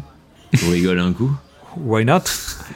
[0.59, 1.31] Pour rigoler un coup?
[1.77, 2.21] Why not?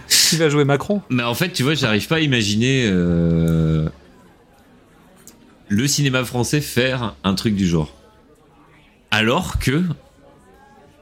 [0.08, 1.02] Qui va jouer Macron?
[1.10, 3.90] Mais en fait, tu vois, j'arrive pas à imaginer euh,
[5.72, 7.94] le cinéma français faire un truc du genre.
[9.10, 9.82] Alors que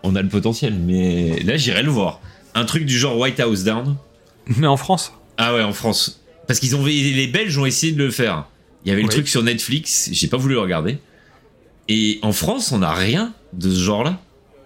[0.03, 2.22] on a le potentiel, mais là j'irai le voir.
[2.53, 3.97] Un truc du genre White House Down.
[4.57, 6.22] Mais en France Ah ouais, en France.
[6.47, 8.45] Parce qu'ils ont les Belges ont essayé de le faire.
[8.86, 9.13] Il y avait le Oui.
[9.13, 10.99] truc sur Netflix, j'ai pas voulu le regarder.
[11.88, 14.20] Et en France, on n'a rien de ce genre-là.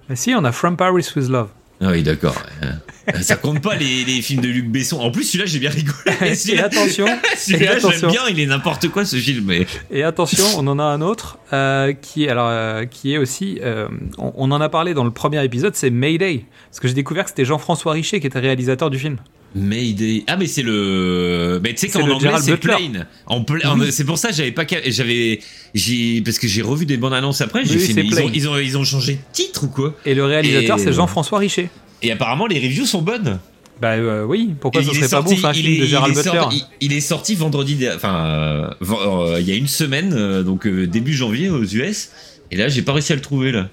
[0.09, 1.47] Mais si, on a From Paris with Love.
[1.85, 2.35] Ah oui, d'accord.
[2.63, 4.99] Euh, Ça compte pas les, les films de Luc Besson.
[5.01, 6.33] En plus, celui-là, j'ai bien rigolé.
[6.47, 7.05] Et attention,
[7.37, 9.43] Celui-là, j'aime bien, il est n'importe quoi ce film.
[9.45, 9.67] Mais...
[9.91, 13.59] Et attention, on en a un autre euh, qui est alors euh, qui est aussi,
[13.61, 16.93] euh, on, on en a parlé dans le premier épisode, c'est Mayday, parce que j'ai
[16.93, 19.17] découvert que c'était Jean-François Richer qui était réalisateur du film.
[19.55, 20.23] Mayday.
[20.27, 21.59] Ah, mais c'est le.
[21.63, 22.57] Mais tu sais qu'en anglais, c'est.
[22.57, 23.05] Plane.
[23.27, 23.87] En pla- en- Oui.
[23.91, 24.65] C'est pour ça que j'avais pas.
[24.87, 25.39] J'avais.
[25.75, 27.63] J'ai parce que j'ai revu des bandes annonces après.
[27.65, 27.93] J'ai Oui, fait.
[27.93, 29.95] Mais ils ont, ils ont ils ont changé de titre ou quoi?
[30.05, 31.69] Et le réalisateur, c'est Jean-François Richer.
[32.01, 33.39] Et apparemment, les reviews sont bonnes.
[33.81, 36.19] Bah euh, oui, pourquoi Et ce serait pas bon il film est- de Gérald il
[36.19, 36.39] est Butler.
[36.39, 40.43] sorti- il, il est sorti vendredi, enfin, euh, euh, il y a une semaine, euh,
[40.43, 42.11] donc début janvier aux US.
[42.51, 43.69] Et là, j'ai pas réussi à le trouver là.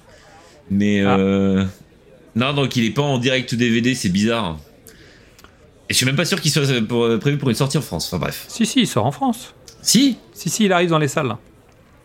[0.71, 1.17] Mais Ah.
[2.37, 4.59] non, donc il est pas en direct DVD, c'est bizarre.
[5.91, 7.83] Et je suis même pas sûr qu'il soit euh, pour- prévu pour une sortie en
[7.83, 8.07] France.
[8.07, 8.45] Enfin bref.
[8.49, 9.55] Si si, il sort en France.
[9.83, 10.17] Si.
[10.33, 11.37] Si si, il arrive dans les salles.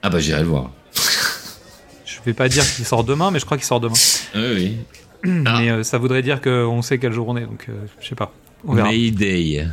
[0.01, 0.71] Ah bah j'irai le voir.
[2.05, 3.93] Je vais pas dire qu'il sort demain, mais je crois qu'il sort demain.
[4.33, 4.77] Oui, oui.
[5.47, 5.57] Ah.
[5.59, 8.31] Mais euh, ça voudrait dire qu'on sait quelle journée, donc euh, je sais pas.
[8.67, 8.89] On verra.
[8.89, 9.67] Mayday.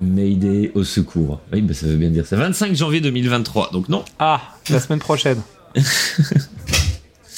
[0.00, 1.40] Mayday au secours.
[1.52, 2.36] Oui, bah ça veut bien dire ça.
[2.36, 3.70] 25 janvier 2023.
[3.72, 4.04] Donc non.
[4.20, 4.40] Ah,
[4.70, 5.40] la semaine prochaine.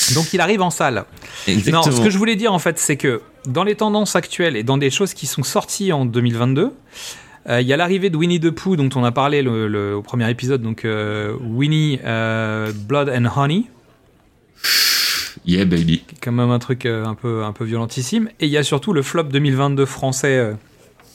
[0.14, 1.04] Donc il arrive en salle.
[1.46, 1.82] Exactement.
[1.86, 4.62] Non, ce que je voulais dire en fait, c'est que dans les tendances actuelles et
[4.62, 6.72] dans des choses qui sont sorties en 2022,
[7.48, 9.94] euh, il y a l'arrivée de Winnie the Pooh dont on a parlé le, le-
[9.96, 13.64] au premier épisode, donc euh, Winnie euh, Blood and Honey,
[15.46, 16.02] Yeah baby.
[16.22, 18.28] quand même un truc un peu un peu violentissime.
[18.40, 20.52] Et il y a surtout le flop 2022 français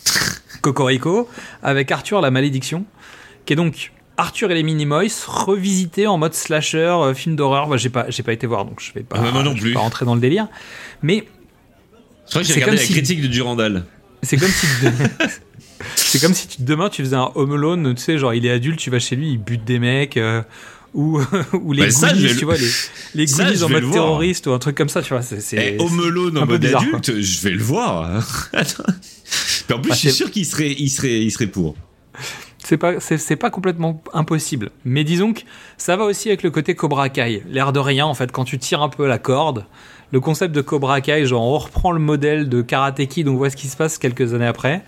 [0.61, 1.29] Cocorico
[1.61, 2.85] avec Arthur la malédiction,
[3.45, 7.67] qui est donc Arthur et les Minimoys revisité en mode slasher, euh, film d'horreur.
[7.67, 9.55] Moi, j'ai pas j'ai pas été voir, donc je vais pas, Ouais, moi non je
[9.55, 9.73] vais plus.
[9.73, 10.47] pas rentrer dans le délire.
[11.01, 11.25] Mais
[12.25, 13.85] Je crois que j'ai C'est regardé comme la si- critique de Durandal.
[14.21, 14.67] C'est comme si
[15.95, 18.79] c'est comme si demain tu faisais un Home Alone, tu sais, genre il est adulte,
[18.79, 20.41] tu vas chez lui, il bute des mecs, euh,
[20.93, 21.19] ou
[21.53, 22.69] ou les Bah, ça, tu le- vois, les,
[23.15, 25.23] les Ça, en mode terroriste ou un truc comme ça, tu vois.
[25.23, 26.99] C'est, c'est, Eh, Home Alone en mode bizarre, quoi.
[26.99, 28.21] adulte, je vais le voir.
[28.53, 31.75] En plus, Bah, je suis c'est- sûr qu'il serait, il serait, il serait pour.
[32.63, 32.93] C'est pas,
[33.39, 34.71] pas complètement impossible.
[34.85, 35.41] Mais disons que
[35.77, 37.43] ça va aussi avec le côté Cobra Kai.
[37.49, 39.65] L'air de rien, en fait, quand tu tires un peu la corde,
[40.11, 43.49] le concept de Cobra Kai, genre on reprend le modèle de Karate Kid, on voit
[43.49, 44.83] ce qui se passe quelques années après.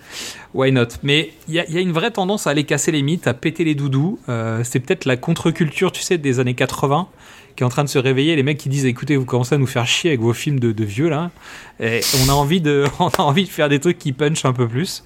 [0.53, 0.87] Why not?
[1.03, 3.75] Mais il y a, une vraie tendance à aller casser les mythes, à péter les
[3.75, 4.19] doudous.
[4.29, 7.07] Euh, c'est peut-être la contre-culture, tu sais, des années 80
[7.55, 8.35] qui est en train de se réveiller.
[8.35, 10.71] Les mecs qui disent, écoutez, vous commencez à nous faire chier avec vos films de,
[10.71, 11.31] de vieux là.
[11.79, 14.53] Et on a envie de, on a envie de faire des trucs qui punch un
[14.53, 15.03] peu plus.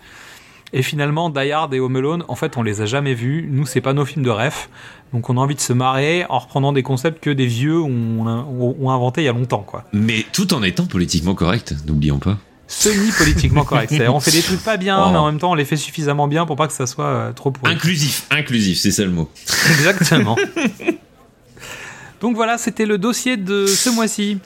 [0.73, 3.47] Et finalement, Die Hard et Home Alone, en fait, on les a jamais vus.
[3.49, 4.69] Nous, c'est pas nos films de ref.
[5.13, 8.27] Donc, on a envie de se marrer en reprenant des concepts que des vieux ont,
[8.27, 9.83] ont, ont inventés il y a longtemps, quoi.
[9.93, 12.37] Mais tout en étant politiquement correct, n'oublions pas.
[12.67, 13.89] Semi-politiquement correct.
[13.89, 15.09] C'est-à-dire, on fait des trucs pas bien, Oh.
[15.09, 17.31] mais en même temps, on les fait suffisamment bien pour pas que ça soit euh,
[17.33, 17.71] trop pourri.
[17.73, 19.27] Inclusif, inclusif, c'est ça le mot.
[19.71, 20.35] Exactement.
[22.21, 24.39] Donc voilà, c'était le dossier de ce mois-ci.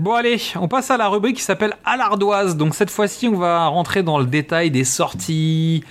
[0.00, 2.56] Bon allez, on passe à la rubrique qui s'appelle à l'ardoise.
[2.56, 5.84] Donc cette fois-ci, on va rentrer dans le détail des sorties,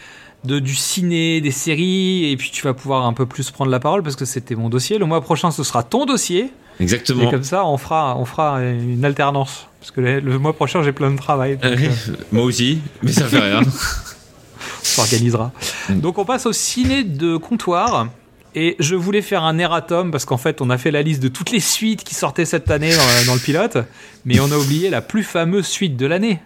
[0.43, 3.79] de, du ciné, des séries, et puis tu vas pouvoir un peu plus prendre la
[3.79, 4.97] parole parce que c'était mon dossier.
[4.97, 6.51] Le mois prochain, ce sera ton dossier.
[6.79, 7.29] Et Exactement.
[7.29, 9.67] comme ça, on fera, on fera une alternance.
[9.79, 11.57] Parce que le, le mois prochain, j'ai plein de travail.
[11.57, 11.89] donc, euh,
[12.31, 13.61] Moi aussi, mais ça fait rien.
[13.61, 15.51] on s'organisera.
[15.87, 15.99] Mm.
[15.99, 18.07] Donc on passe au ciné de comptoir.
[18.55, 21.27] Et je voulais faire un erratum parce qu'en fait on a fait la liste de
[21.27, 23.77] toutes les suites qui sortaient cette année dans, dans le pilote,
[24.25, 26.39] mais on a oublié la plus fameuse suite de l'année,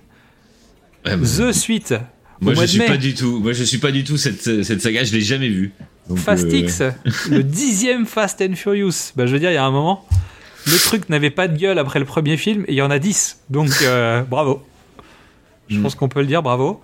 [1.05, 1.93] Ouais, mais- The Suite.
[2.41, 2.85] moi je suis mai.
[2.87, 3.39] pas du tout.
[3.39, 5.03] Moi je suis pas du tout cette, cette saga.
[5.03, 5.71] Je l'ai jamais vue.
[6.09, 6.81] Donc, Fast euh, X,
[7.29, 9.11] le dixième Fast and Furious.
[9.17, 10.05] Bah, je veux dire, il y a un moment,
[10.65, 12.99] le truc n'avait pas de gueule après le premier film et il y en a
[12.99, 13.39] 10.
[13.49, 14.63] Donc euh, bravo.
[15.69, 15.83] Je Mm.
[15.83, 16.81] pense qu'on peut le dire, bravo.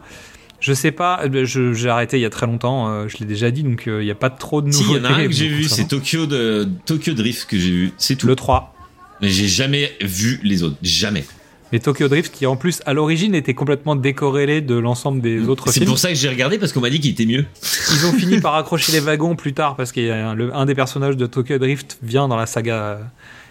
[0.66, 3.26] Je sais pas, euh, je- j'ai arrêté il y a très longtemps, euh, je l'ai
[3.26, 5.06] déjà dit, donc euh, il n'y a pas trop de Si, il y nouveautés.
[5.08, 5.90] en a un que j'ai vu, c'est.
[5.90, 7.92] Tokyo de Tokyo Drift que j'ai vu.
[7.98, 8.28] C'est tout.
[8.28, 8.74] le 3.
[9.22, 10.78] Mais j'ai jamais vu les autres.
[10.82, 11.26] Jamais.
[11.74, 15.68] Mais Tokyo Drift, qui en plus à l'origine était complètement décorrélé de l'ensemble des autres
[15.70, 15.88] C'est films.
[15.88, 17.46] pour ça que j'ai regardé parce qu'on m'a dit qu'il était mieux.
[17.92, 21.26] Ils ont fini par accrocher les wagons plus tard parce qu'un un des personnages de
[21.26, 23.00] Tokyo Drift vient dans la saga.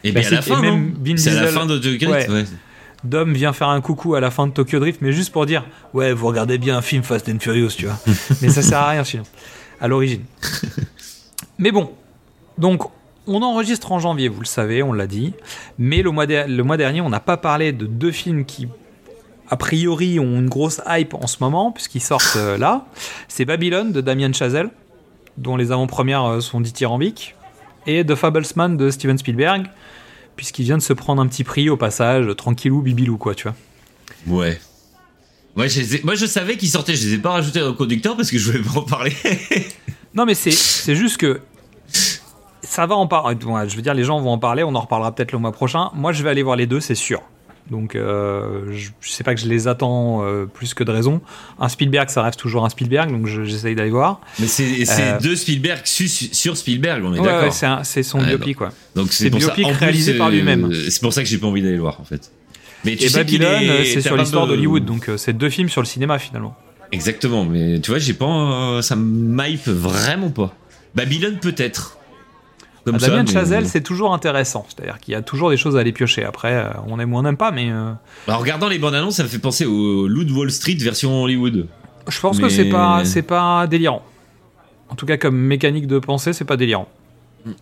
[0.05, 0.63] Et bien à la fin,
[1.17, 2.29] C'est à la fin de Tokyo Drift.
[2.29, 2.35] Ouais.
[2.35, 2.45] ouais.
[3.05, 5.65] Dom vient faire un coucou à la fin de Tokyo Drift, mais juste pour dire
[5.93, 7.99] Ouais, vous regardez bien un film Fast and Furious, tu vois.
[8.43, 9.25] mais ça sert à rien sinon,
[9.81, 10.23] à l'origine.
[11.59, 11.91] mais bon,
[12.59, 12.83] donc
[13.27, 15.35] on enregistre en janvier, vous le savez, on l'a dit.
[15.79, 18.69] Mais le mois, le mois dernier, on n'a pas parlé de deux films qui,
[19.49, 22.87] a priori, ont une grosse hype en ce moment, puisqu'ils sortent euh, là.
[23.29, 24.71] C'est Babylone de Damien Chazelle,
[25.39, 27.35] dont les avant-premières euh, sont dithyrambiques,
[27.87, 29.67] et The Fablesman de Steven Spielberg,
[30.37, 33.57] puisqu'il vient de se prendre un petit prix au passage, tranquillou, bibilou, quoi, tu vois.
[34.27, 34.61] Ouais.
[35.57, 37.75] Moi je, les ai- moi, je savais qu'ils sortaient, je les ai pas rajoutés au
[37.75, 39.13] conducteur parce que je voulais pas en parler.
[40.15, 41.41] Non, mais c'est, c'est juste que
[42.63, 43.35] ça va en parler.
[43.67, 45.91] Je veux dire, les gens vont en parler, on en reparlera peut-être le mois prochain.
[45.95, 47.23] Moi, je vais aller voir les deux, c'est sûr.
[47.71, 51.21] Donc, euh, je, je sais pas que je les attends euh, plus que de raison.
[51.61, 54.21] Un Spielberg, ça reste toujours un Spielberg, donc je- j'essaye d'aller voir.
[54.41, 57.45] Mais c'est Euh, deux Spielberg su- sur Spielberg, on est Ouais, d'accord.
[57.45, 58.71] ouais, c'est, son Ouais, biopic, quoi.
[58.97, 60.71] Donc c'est ça- biopic plus, réalisé par lui-même.
[60.91, 62.31] C'est pour ça que j'ai pas envie d'aller le voir en fait.
[62.85, 65.69] Mais tu Et sais Babylone, est- c'est sur l'histoire de- d'Hollywood, donc c'est deux films
[65.69, 66.57] sur le cinéma finalement.
[66.91, 70.55] Exactement, mais tu vois, j'ai pas, ça m'hype vraiment pas.
[70.95, 71.97] Babylone peut-être.
[72.85, 74.67] Comme Ah, ça, Damien mais- Chazelle, c'est toujours intéressant.
[74.69, 76.25] C'est-à-dire qu'il y a toujours des choses à aller piocher.
[76.25, 77.93] Après, euh, on aime ou on n'aime pas, mais euh,
[78.29, 81.23] En regardant les bandes annonces, ça me fait penser au Loup de Wall Street version
[81.23, 81.67] Hollywood.
[82.09, 84.03] je pense que c'est pas, c'est pas délirant.
[84.89, 86.89] En tout cas, comme mécanique de pensée, c'est pas délirant.
[87.47, 87.53] Hmm.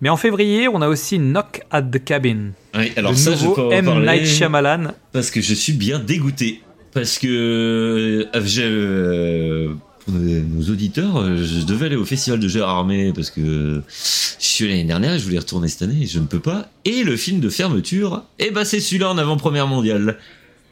[0.00, 2.50] Mais en février, on a aussi Knock at the Cabin.
[2.74, 3.84] Ouais, alors ça, je nouveau peux en M.
[3.86, 4.92] parler Night Shyamalan.
[5.12, 6.62] parce que je suis bien dégoûté.
[6.94, 7.26] Parce que
[8.34, 9.68] euh,
[10.08, 13.82] pour nos nos auditeurs, euh, je devais aller au festival de Gérard Armé parce que
[13.88, 16.70] je suis l'année dernière, je voulais retourner cette année et je ne peux pas.
[16.84, 20.16] Et le film de fermeture, eh ben c'est celui-là en avant-première mondiale.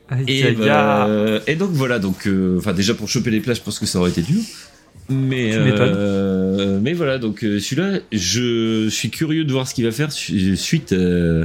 [0.08, 1.08] Aïe, Et, bah,
[1.46, 3.98] et donc voilà, donc euh, enfin déjà pour choper les places, je pense que ça
[3.98, 4.40] aurait été dur.
[5.08, 10.10] Mais euh, mais voilà, donc celui-là, je suis curieux de voir ce qu'il va faire
[10.10, 11.44] su- suite euh,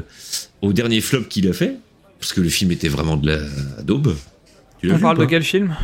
[0.62, 1.76] au dernier flop qu'il a fait,
[2.20, 3.40] parce que le film était vraiment de la
[3.84, 4.16] daube.
[4.82, 5.76] Tu On parle de quel film?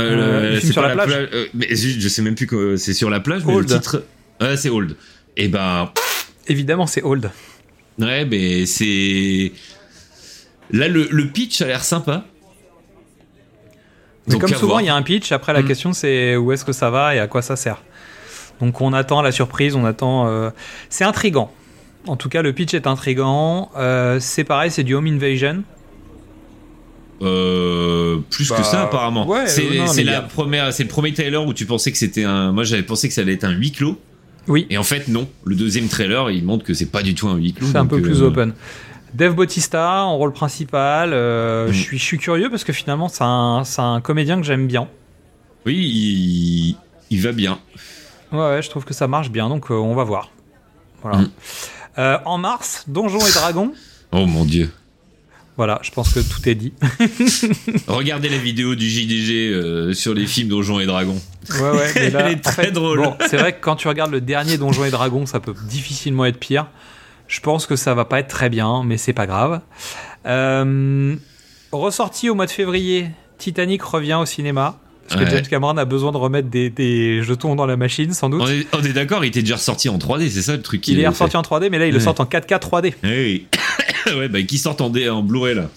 [0.00, 2.94] Euh, Euh, c'est sur la plage euh, mais je, je sais même plus que c'est
[2.94, 3.70] sur la plage, mais Old.
[3.70, 4.04] le titre,
[4.40, 4.96] ouais, c'est Old.
[5.36, 5.90] Et ben
[6.48, 7.30] Évidemment, c'est Old.
[7.98, 9.52] ouais, mais c'est
[10.72, 12.24] là le, le pitch a l'air sympa.
[14.26, 15.32] Mais Donc, comme souvent, il y a un pitch.
[15.32, 15.66] Après, la Mm.
[15.66, 17.82] question, c'est où est-ce que ça va et à quoi ça sert.
[18.60, 19.74] Donc, on attend la surprise.
[19.74, 20.28] On attend.
[20.28, 20.50] euh,
[20.88, 21.50] C'est intrigant.
[22.06, 23.70] En tout cas, le pitch est intrigant.
[23.76, 25.64] Euh, c'est pareil, c'est du home invasion.
[27.22, 29.26] Euh, plus Bah, que ça apparemment.
[29.28, 32.24] ouais, c'est euh, la a- première, c'est le premier trailer où tu pensais que c'était
[32.24, 32.52] un.
[32.52, 33.98] Moi j'avais pensé que ça allait être un huis clos.
[34.48, 34.66] Oui.
[34.70, 35.28] Et en fait non.
[35.44, 37.66] Le deuxième trailer il montre que c'est pas du tout un huis clos.
[37.70, 38.54] C'est un peu plus euh, open.
[39.12, 41.10] Dave Bautista en rôle principal.
[41.12, 41.72] euh, Mm.
[41.72, 44.66] Je suis, je suis curieux parce que finalement, c'est un, c'est un comédien que j'aime
[44.66, 44.88] bien.
[45.66, 46.76] Oui, il,
[47.10, 47.58] il va bien.
[48.32, 49.48] Ouais, ouais, je trouve que ça marche bien.
[49.48, 50.30] Donc, euh, on va voir.
[51.02, 51.18] Voilà.
[51.18, 51.30] Mm.
[51.98, 53.72] Euh, en mars, Donjons et Dragons.
[54.12, 54.70] Oh mon dieu.
[55.60, 56.72] Voilà, je pense que tout est dit.
[57.86, 61.20] Regardez la vidéo du JDG euh, sur les films Donjons et Dragons.
[61.50, 63.02] Ouais, ouais, mais là, Elle est en très fait, drôle.
[63.02, 66.24] Bon, c'est vrai que quand tu regardes le dernier Donjons et Dragons, ça peut difficilement
[66.24, 66.68] être pire.
[67.28, 69.60] Je pense que ça va pas être très bien, mais c'est pas grave.
[70.24, 71.14] Euh,
[71.72, 74.78] ressorti au mois de février, Titanic revient au cinéma.
[75.10, 75.30] Parce que.
[75.30, 78.42] James Cameron a besoin de remettre des, des jetons dans la machine, sans doute.
[78.42, 80.86] On est, on est d'accord, il était déjà ressorti en 3D, c'est ça le truc
[80.88, 82.92] Il qu'il est ressorti en 3D, mais là, il le sort en 4K 3D.
[82.92, 82.96] fait.
[83.04, 83.46] Oui.
[84.16, 85.68] ouais, bah qui sortent en, D- en Blu-ray là.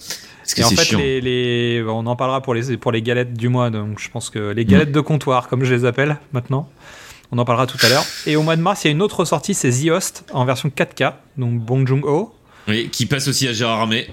[0.42, 0.98] Parce que Et en fait, chiant.
[0.98, 3.70] les, les- on en parlera pour les, pour les galettes du mois.
[3.70, 6.68] Donc, je pense que les galettes de comptoir, comme je les appelle maintenant,
[7.32, 8.04] on en parlera tout à l'heure.
[8.26, 10.44] Et au mois de mars, il y a une autre sortie, c'est The Host en
[10.44, 12.34] version 4K, donc Bong Joon-ho.
[12.68, 14.06] Oui, qui passe aussi à Gérard Armé.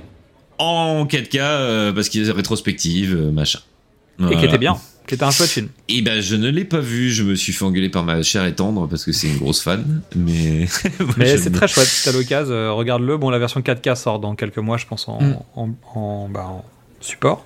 [0.58, 3.60] en 4K euh, parce qu'il des rétrospectives, euh, machin.
[4.32, 4.78] Et qui était bien,
[5.08, 5.68] qui était un chouette film.
[5.90, 8.46] Et ben je ne l'ai pas vu, je me suis fait engueuler par ma chère
[8.46, 10.68] et tendre parce que c'est une grosse fan, mais.
[11.18, 13.18] Mais c'est très chouette, si t'as l'occasion, euh, regarde-le.
[13.18, 15.36] Bon, la version 4K sort dans quelques mois, je pense, en, Mm.
[15.56, 16.66] en, en- bah, en
[17.02, 17.46] support.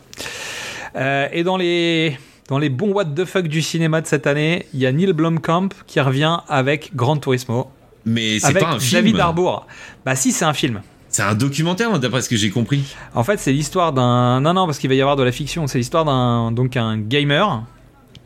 [0.96, 4.66] Euh, et dans les, dans les bons what the fuck du cinéma de cette année,
[4.74, 7.70] il y a Neil Blomkamp qui revient avec Gran Turismo.
[8.06, 9.02] Mais c'est pas un film.
[9.02, 9.66] David Harbour.
[10.06, 10.82] Bah si, c'est un film.
[11.16, 12.94] C'est un documentaire, d'après ce que j'ai compris.
[13.14, 14.42] En fait, c'est l'histoire d'un.
[14.42, 15.66] Non, non, parce qu'il va y avoir de la fiction.
[15.66, 17.64] C'est l'histoire d'un donc un gamer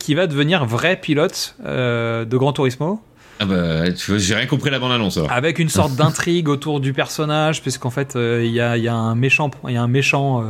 [0.00, 3.00] qui va devenir vrai pilote euh, de Gran Turismo
[3.38, 5.30] Ah bah, tu vois, j'ai rien compris la bande-annonce alors.
[5.30, 8.94] avec une sorte d'intrigue autour du personnage, puisqu'en fait, euh, il y, a, y a
[8.94, 10.46] un méchant, y a un méchant euh,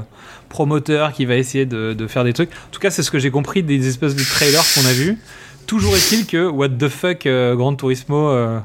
[0.48, 2.48] promoteur qui va essayer de, de faire des trucs.
[2.52, 5.18] En tout cas, c'est ce que j'ai compris des espèces de trailers qu'on a vus.
[5.66, 8.60] Toujours est-il que what the fuck euh, Gran Turismo, euh,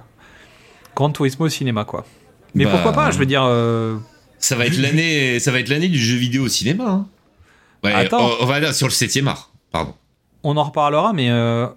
[0.95, 2.05] Gran Turismo cinéma quoi.
[2.55, 3.43] Mais Bah, pourquoi pas Je veux dire.
[3.45, 3.97] euh,
[4.39, 6.85] Ça va être l'année, ça va être l'année du jeu vidéo au cinéma.
[6.87, 7.07] Hein.
[7.83, 8.31] Ouais, Attends.
[8.39, 9.51] on, on va dire sur le 7 art.
[9.71, 9.93] Pardon.
[10.43, 11.67] On en reparlera, mais euh,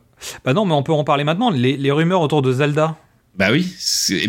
[0.44, 1.50] bah non, mais on peut en parler maintenant.
[1.50, 2.96] Les, les rumeurs autour de Zelda.
[3.36, 3.72] Bah oui,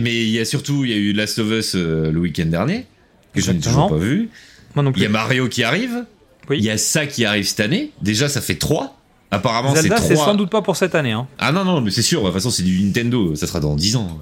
[0.02, 2.46] mais il y a surtout, il y a eu Last of Us euh, le week-end
[2.46, 2.86] dernier
[3.34, 4.30] que je n'ai toujours pas vu.
[4.76, 5.02] Moi non Il plus.
[5.04, 6.06] y a Mario qui arrive.
[6.50, 6.58] Oui.
[6.60, 7.92] Il y a ça qui arrive cette année.
[8.02, 8.96] Déjà, ça fait 3
[9.32, 11.12] Apparemment, c'est Zelda, 3 c'est sans doute pas pour cette année.
[11.12, 11.28] Hein.
[11.38, 12.22] Ah non non, mais c'est sûr.
[12.22, 13.36] De toute façon, c'est du Nintendo.
[13.36, 14.20] Ça sera dans 10 ans.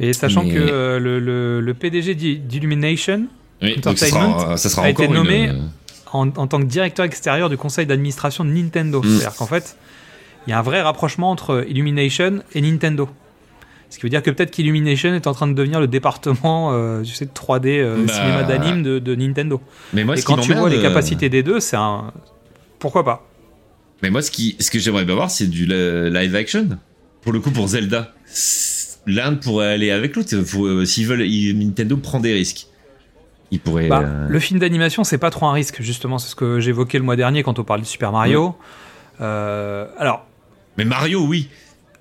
[0.00, 3.26] Et sachant Mais- que euh, le, le- le PDG d'I- d'Illumination,
[3.62, 6.64] Oui, ça Entertainment sera, ça sera a été nommé- une, euh, en, en tant que
[6.66, 9.00] directeur extérieur du conseil d'administration de Nintendo.
[9.00, 9.04] Mm.
[9.08, 9.76] C'est-à-dire qu'en fait,
[10.46, 13.08] il y a un vrai rapprochement entre Illumination et Nintendo.
[13.90, 17.02] Ce qui veut dire que peut-être qu'Illumination est en train de devenir le département, euh,
[17.02, 18.12] tu sais, de 3D euh, Bah.
[18.12, 19.60] cinéma d'anime de, de Nintendo.
[19.92, 22.12] Mais moi, et quand tu vois les euh, capacités des deux, c'est un.
[22.80, 23.24] Pourquoi pas?
[24.02, 26.68] Mais moi, ce, qui, ce que j'aimerais bien voir, c'est du li- live action.
[27.22, 28.12] Pour le coup, pour Zelda.
[29.06, 30.34] L'un pourrait aller avec l'autre.
[30.34, 32.66] Euh, S'ils veulent, ils- Nintendo prend des risques.
[33.50, 33.88] Ils pourraient.
[33.88, 36.18] Bah, euh, Le film d'animation, c'est pas trop un risque, justement.
[36.18, 38.56] C'est ce que j'évoquais le mois dernier quand on parlait de Super Mario.
[39.20, 40.26] Euh, alors,
[40.78, 41.48] Mais Mario, oui.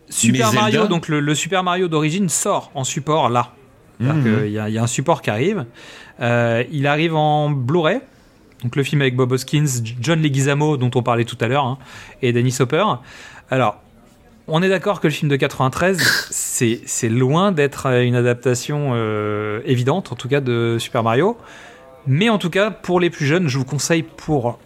[0.10, 3.52] Super Mario, donc le, le Super Mario d'origine sort en support là.
[4.00, 4.24] Mhm.
[4.42, 5.66] qu'il y, a- il y a un support qui arrive.
[6.20, 8.00] Il arrive en Blu-ray.
[8.64, 9.66] Donc le film avec Bob Hoskins,
[10.00, 11.78] John Leguizamo dont on parlait tout à l'heure, hein,
[12.22, 12.86] et Dennis Hopper.
[13.52, 13.82] Alors,
[14.48, 19.62] on est d'accord que le film de 93, c'est loin d'être euh, une adaptation euh,
[19.66, 21.38] évidente, en tout cas de Super Mario.
[22.08, 24.60] Mais en tout cas, pour les plus jeunes, je vous conseille pour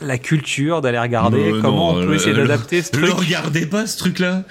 [0.00, 3.08] la culture d'aller regarder Non, comment non, on peut le- essayer d'adapter ce Ne le
[3.08, 3.24] truc.
[3.26, 4.42] regardez pas, ce truc-là.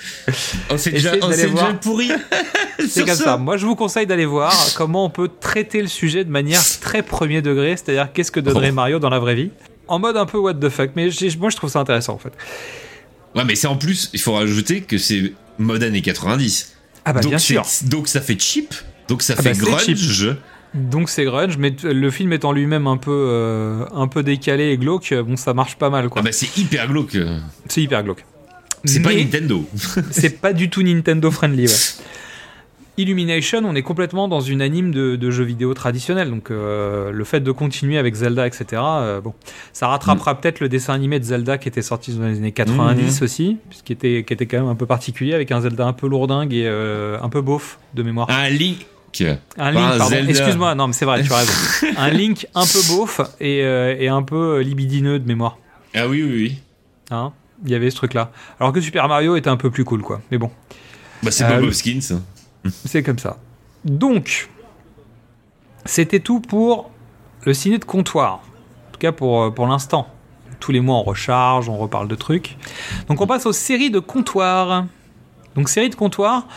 [0.72, 1.48] Oh, c'est déjà, oh, déjà
[1.82, 2.12] pourri.
[2.90, 3.38] C'est comme ça.
[3.38, 7.02] Moi, je vous conseille d'aller voir comment on peut traiter le sujet de manière très
[7.02, 8.74] premier degré, c'est-à-dire qu'est-ce que donnerait Oh.
[8.76, 9.50] Mario dans la vraie vie,
[9.88, 10.92] en mode un peu what the fuck.
[10.96, 12.34] Mais moi, je trouve ça intéressant en fait.
[13.36, 16.74] Ouais, mais c'est en plus, il faut rajouter que c'est mode années 90.
[17.06, 17.66] Ah bah donc, bien sûr.
[17.86, 18.74] donc ça fait cheap.
[19.08, 19.86] Donc ça Ah fait bah, grunge.
[19.86, 20.36] cheap.
[20.74, 24.78] Donc c'est grunge, mais le film étant lui-même un peu euh, un peu décalé et
[24.78, 26.22] glauque, bon, ça marche pas mal quoi.
[26.22, 27.18] Ah bah c'est hyper glauque.
[27.70, 28.26] C'est hyper glauque.
[28.84, 29.68] C'est pas Nintendo.
[30.12, 31.68] c'est pas du tout Nintendo friendly.
[31.68, 31.74] ouais.
[32.98, 36.30] Illumination, on est complètement dans une anime de, de jeux vidéo traditionnel.
[36.32, 38.66] Donc euh, le fait de continuer avec Zelda, etc.
[38.74, 39.34] euh, bon,
[39.74, 40.38] ça rattrapera Mm.
[40.38, 43.94] peut-être le dessin animé de Zelda qui était sorti dans les années 90 aussi, qui
[43.94, 46.66] était, qui était quand même un peu particulier avec un Zelda un peu lourdingue et
[46.66, 48.30] euh, un peu beauf de mémoire.
[48.32, 48.86] Un Link.
[49.58, 50.16] Un Link, pardon.
[50.28, 51.52] Excuse-moi, non mais c'est vrai, tu as raison.
[51.98, 55.58] un Link un peu beauf et, et un peu libidineux de mémoire.
[55.96, 56.58] Ah oui, oui, oui.
[57.10, 57.32] Hein
[57.66, 58.32] Il y avait ce truc-là.
[58.60, 60.22] Alors que Super Mario était un peu plus cool, quoi.
[60.32, 60.52] Mais bon.
[61.24, 62.22] Bah c'est Bob le- Hoskins.
[62.86, 63.38] C'est comme ça.
[63.86, 64.50] Donc,
[65.86, 66.90] c'était tout pour
[67.44, 68.36] le ciné de comptoir.
[68.36, 70.08] En tout cas pour, euh, pour l'instant.
[70.60, 72.58] Tous les mois, on recharge, on reparle de trucs.
[73.08, 74.86] Donc, on passe aux séries de comptoir.
[75.56, 76.48] Donc, série de comptoir.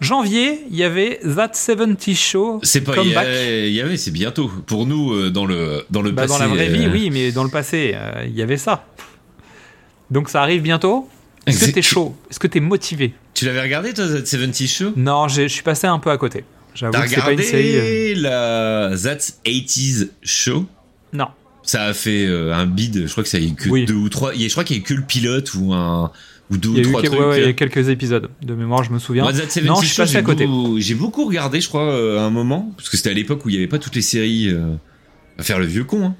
[0.00, 2.60] Janvier, il y avait That 70 Show.
[2.62, 2.96] C'est pas.
[3.02, 3.08] Il
[3.72, 4.50] y, avait, c'est bientôt.
[4.66, 6.34] Pour nous, euh, dans le, dans le Bah, passé.
[6.34, 8.84] dans la vraie vie, euh, oui, mais dans le passé, euh, il y avait ça.
[10.10, 11.08] Donc, ça arrive bientôt.
[11.46, 12.14] Est-ce que t'es chaud?
[12.30, 13.14] Est-ce que t'es motivé?
[13.42, 14.92] Tu l'avais regardé, toi, That 70 Show?
[14.96, 16.44] Non, je suis passé un peu à côté.
[16.76, 17.74] J'avoue T'as que c'est pas une série.
[17.74, 20.66] euh, regardé la That's 80s Show?
[21.12, 21.26] Non.
[21.64, 23.84] Ça a fait euh, un bid, je crois que ça y a eu que Oui.
[23.84, 24.32] deux ou trois.
[24.32, 26.12] Je crois qu'il y a eu que le pilote ou un
[26.52, 27.18] ou deux Il y a ou eu trois que- trucs.
[27.20, 29.24] ouais, ouais, il y a quelques épisodes de mémoire, je me souviens.
[29.24, 30.46] Moi, That 70 non, je suis passé j'ai à côté.
[30.46, 33.44] beaucoup- J'ai beaucoup regardé, je crois, euh, à un moment, parce que c'était à l'époque
[33.44, 34.76] où il n'y avait pas toutes les séries euh,
[35.36, 36.04] à faire le vieux con.
[36.06, 36.14] hein.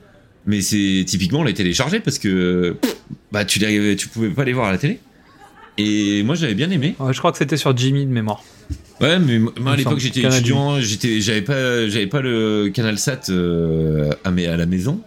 [0.44, 2.96] Mais c'est typiquement on les téléchargeait parce que pff,
[3.30, 4.98] bah tu les, tu pouvais pas les voir à la télé.
[5.78, 6.94] Et moi j'avais bien aimé.
[6.98, 8.42] Ouais, je crois que c'était sur Jimmy de mémoire.
[9.00, 13.22] Ouais, mais moi à l'époque j'étais étudiant, j'étais, j'avais pas, j'avais pas le Canal Sat
[13.30, 15.00] euh, à, la maison.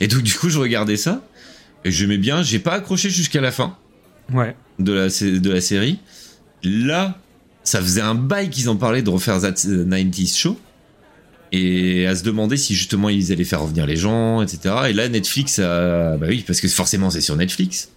[0.00, 1.22] Et donc du coup je regardais ça
[1.84, 2.42] et j'aimais bien.
[2.42, 3.76] J'ai pas accroché jusqu'à la fin
[4.32, 4.54] Ouais.
[4.78, 5.98] de la, sé- de la série.
[6.64, 7.18] Là,
[7.64, 10.58] ça faisait un bail qu'ils en parlaient de refaire That 90s Show.
[11.52, 14.74] et à se demander si justement ils allaient faire revenir les gens, etc.
[14.88, 17.90] Et là, Netflix a, bah oui, parce que forcément c'est sur Netflix,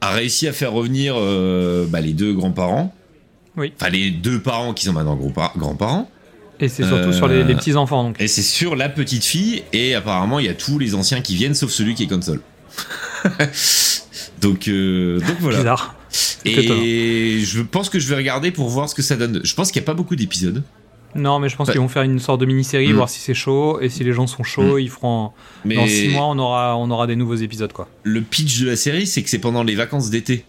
[0.00, 2.94] a réussi à faire revenir euh, bah, les deux grands-parents.
[3.56, 3.72] Oui.
[3.80, 6.10] Enfin, les deux parents qui sont maintenant grands- grands-parents.
[6.60, 8.20] Et c'est surtout Euh, sur les, les petits enfants donc.
[8.20, 11.34] Et c'est sur la petite fille, et apparemment il y a tous les anciens qui
[11.36, 12.40] viennent, sauf celui qui est console.
[14.40, 15.58] donc, euh, donc voilà.
[15.58, 15.94] Bizarre.
[16.44, 19.40] Et je pense que je vais regarder pour voir ce que ça donne.
[19.44, 20.62] Je pense qu'il n'y a pas beaucoup d'épisodes.
[21.14, 21.72] Non, mais je pense Ouais.
[21.72, 22.96] qu'ils vont faire une sorte de mini-série, Mm.
[22.96, 23.80] voir si c'est chaud.
[23.80, 25.30] Et si les gens sont chauds, ils feront.
[25.64, 27.88] Mais Dans 6 mois, on aura, on aura des nouveaux épisodes quoi.
[28.02, 30.44] le pitch de la série, c'est que c'est pendant les vacances d'été.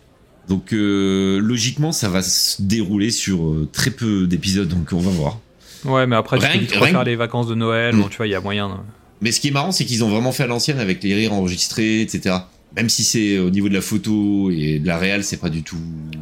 [0.48, 5.12] Donc euh, logiquement, ça va se dérouler sur euh, très peu d'épisodes, donc on va
[5.12, 5.38] voir.
[5.86, 7.96] Ouais, mais après, tu Rien peux rien refaire que- les vacances de Noël.
[7.96, 8.02] Mm.
[8.02, 8.68] Bon, tu vois, il y a moyen.
[8.70, 8.74] de-
[9.22, 11.34] Mais ce qui est marrant, c'est qu'ils ont vraiment fait à l'ancienne avec les rires
[11.34, 12.36] enregistrés, etc.
[12.76, 15.64] Même si c'est au niveau de la photo et de la réal, c'est pas du
[15.64, 15.78] tout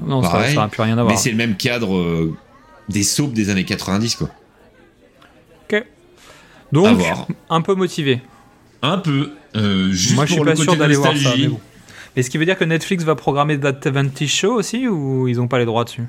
[0.05, 0.55] Non, ça pareil.
[0.55, 1.13] ça n'a plus rien à voir.
[1.13, 2.33] mais c'est le même cadre euh,
[2.89, 4.29] des soaps des années 90, quoi.
[6.69, 7.27] À Donc, voir.
[7.49, 8.21] un peu motivé.
[8.81, 9.31] Un peu.
[9.55, 11.33] euh, juste Moi, je suis pas sûr d'aller voir ça.
[11.38, 11.59] Mais bon.
[12.15, 15.39] Mais ce qui veut dire que Netflix va programmer That 70 Show aussi ou ils
[15.39, 16.03] ont pas les droits dessus?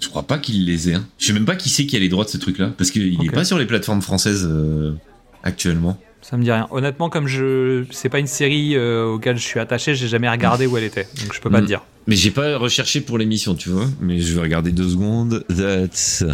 [0.00, 0.94] Je crois pas qu'il les ait.
[0.94, 1.06] hein.
[1.18, 3.16] Je sais même pas qui c'est qui a les droits de ce truc-là, parce qu'il
[3.18, 3.26] Ok.
[3.26, 4.94] est pas sur les plateformes françaises euh,
[5.42, 5.98] actuellement.
[6.28, 6.66] Ça me dit rien.
[6.72, 10.66] Honnêtement, comme je c'est pas une série euh, auquel je suis attaché, j'ai jamais regardé
[10.66, 11.62] où elle était, donc je peux pas Mm.
[11.62, 11.82] te dire.
[12.08, 13.86] Mais j'ai pas recherché pour l'émission, tu vois.
[14.00, 15.44] Mais je vais regarder deux secondes.
[15.48, 16.24] That's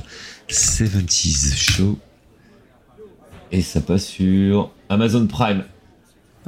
[0.48, 1.98] 70s Show.
[3.50, 5.64] Et ça passe sur Amazon Prime.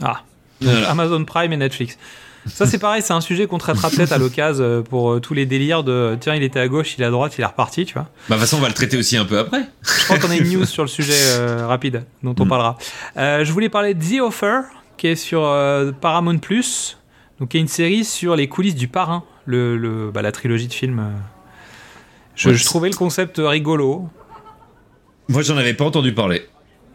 [0.01, 0.23] Ah,
[0.63, 0.91] Voilà.
[0.91, 1.99] Amazon Prime et Netflix.
[2.47, 5.33] Ça c'est pareil, c'est un sujet qu'on traitera peut-être à l'occasion euh, pour euh, tous
[5.35, 7.85] les délires de tiens il était à gauche, il est à droite, il est reparti,
[7.87, 8.03] tu vois.
[8.03, 9.63] Bah, de toute façon, on va le traiter aussi un peu après.
[9.83, 12.49] Je crois qu'on a une news sur le sujet euh, rapide dont on Mm.
[12.49, 12.79] parlera.
[13.17, 14.61] Euh, je voulais parler de The Offer
[14.99, 16.99] qui est sur euh, Paramount Plus,
[17.41, 20.69] donc qui est une série sur les coulisses du Parrain, le, le- bah, la trilogie
[20.69, 20.99] de films.
[21.01, 21.11] euh.
[22.37, 24.09] Je, Ouais, je trouvais le concept rigolo.
[25.29, 26.43] Moi, j'en avais pas entendu parler.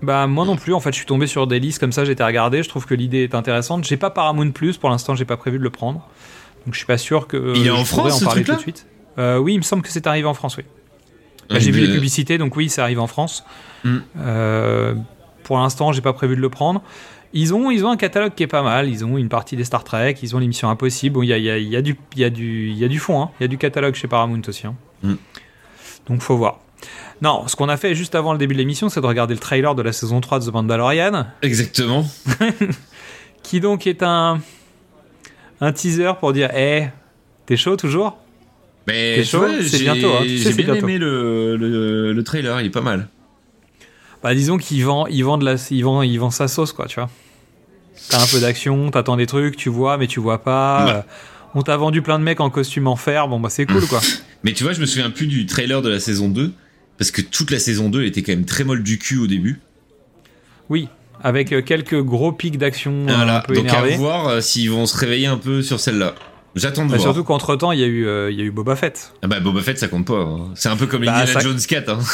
[0.02, 2.24] Bah moi non plus, en fait je suis tombé sur des listes comme ça, j'étais
[2.24, 3.84] regardé, je trouve que l'idée est intéressante.
[3.84, 6.08] J'ai pas Paramount Plus, pour l'instant j'ai pas prévu de le prendre.
[6.66, 8.26] Donc je suis pas sûr que euh, Il est en je pourrais France, en ce
[8.26, 8.86] parler tout de suite.
[9.18, 10.64] Euh, oui, il me semble que c'est arrivé en France, oui.
[11.50, 13.43] Bah, Euh, j'ai vu les publicités, donc oui, ça arrive en France.
[13.84, 13.97] Mm.
[14.20, 14.95] Euh,
[15.43, 16.82] pour l'instant, j'ai pas prévu de le prendre.
[17.34, 18.88] Ils ont, ils ont un catalogue qui est pas mal.
[18.89, 21.16] Ils ont une partie des Star Trek, ils ont l'émission Impossible.
[21.16, 22.86] Bon, il y a, y, a, y, a du- il y, a du- il y
[22.86, 23.30] a du fond, hein.
[23.39, 24.68] il y a du catalogue chez Paramount aussi.
[24.68, 24.76] hein.
[25.04, 25.14] Mm.
[26.08, 26.60] Donc faut voir.
[27.22, 29.39] Non, ce qu'on a fait juste avant le début de l'émission, c'est de regarder le
[29.39, 32.05] trailer de la saison 3 de The Mandalorian, Exactement.
[33.43, 34.39] qui donc est un,
[35.59, 36.89] un teaser pour dire Hé,
[37.45, 38.17] t'es chaud toujours?
[38.88, 39.45] Mais chaud?
[39.61, 40.22] C'est bientôt, hein.
[40.24, 40.88] Tu sais, j'ai bien bientôt.
[40.88, 43.07] aimé le, le, le trailer, il est pas mal.
[44.24, 46.88] Bah disons qu'il vend, il vend de la, il vend, il vend sa sauce quoi,
[46.88, 47.09] tu vois.
[48.09, 50.86] T'as un peu d'action, t'attends des trucs, tu vois, mais tu vois pas.
[50.86, 50.91] Ouais.
[50.91, 51.01] Euh,
[51.55, 53.99] on t'a vendu plein de mecs en costume en fer, bon bah c'est cool quoi.
[54.43, 56.53] Mais tu vois, je me souviens plus du trailer de la saison 2,
[57.00, 59.60] parce que toute la saison 2 était quand même très molle du cul au début.
[60.70, 60.88] Oui,
[61.24, 63.93] avec euh, quelques gros pics d'action euh, un Voilà, peu donc énervés.
[63.95, 66.14] à voir euh, s'ils vont se réveiller un peu sur celle-là.
[66.56, 67.08] J'attends de Bah, voir.
[67.14, 69.14] surtout qu'entre temps, il y a eu, euh, il y a eu Boba Fett.
[69.22, 70.20] Ah bah Boba Fett ça compte pas.
[70.22, 70.52] hein.
[70.56, 71.89] C'est un peu comme Bah, Indiana ça- Jones 4.
[71.89, 72.00] Hein.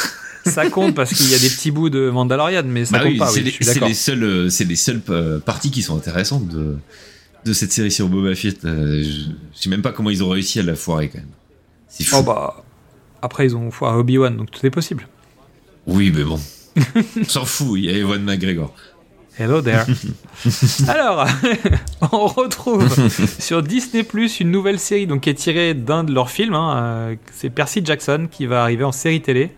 [0.46, 3.10] Ça compte parce qu'il y a des petits bouts de Mandalorian, mais ça Bah compte
[3.12, 3.26] oui, pas.
[3.26, 3.52] c'est Oui,
[3.88, 5.00] les, seules, c'est les seules
[5.44, 6.76] parties qui sont intéressantes de,
[7.44, 8.58] de cette série sur Boba Fett.
[8.62, 11.26] Je, je sais même pas comment ils ont réussi à la foirer quand même.
[11.88, 12.16] C'est fou.
[12.20, 12.62] Oh bah.
[13.22, 15.06] Après, ils ont foiré Obi-Wan, donc tout est possible.
[15.86, 16.38] Oui, mais bon.
[17.20, 18.72] On s'en fout, il y a Ewan McGregor.
[19.38, 19.84] Hello there.
[20.88, 21.26] Alors,
[22.12, 22.88] on retrouve
[23.38, 26.54] sur Disney Plus une nouvelle série donc qui est tirée d'un de leurs films.
[26.54, 29.50] hein, euh, c'est Percy Jackson qui va arriver en série télé.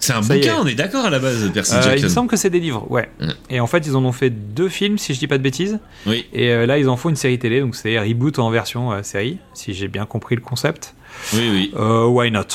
[0.00, 0.60] C'est un Ça bouquin, est.
[0.60, 2.08] on est d'accord à la base, Percy Euh, il me Jackson.
[2.08, 3.08] semble que c'est des livres, ouais.
[3.48, 5.78] Et en fait, ils en ont fait deux films, si je dis pas de bêtises.
[6.06, 8.90] Oui, Et euh, là, ils en font une série télé, donc c'est reboot en version
[8.90, 10.94] euh, série, si j'ai bien compris le concept.
[11.34, 11.72] oui, oui.
[11.78, 12.46] Why not?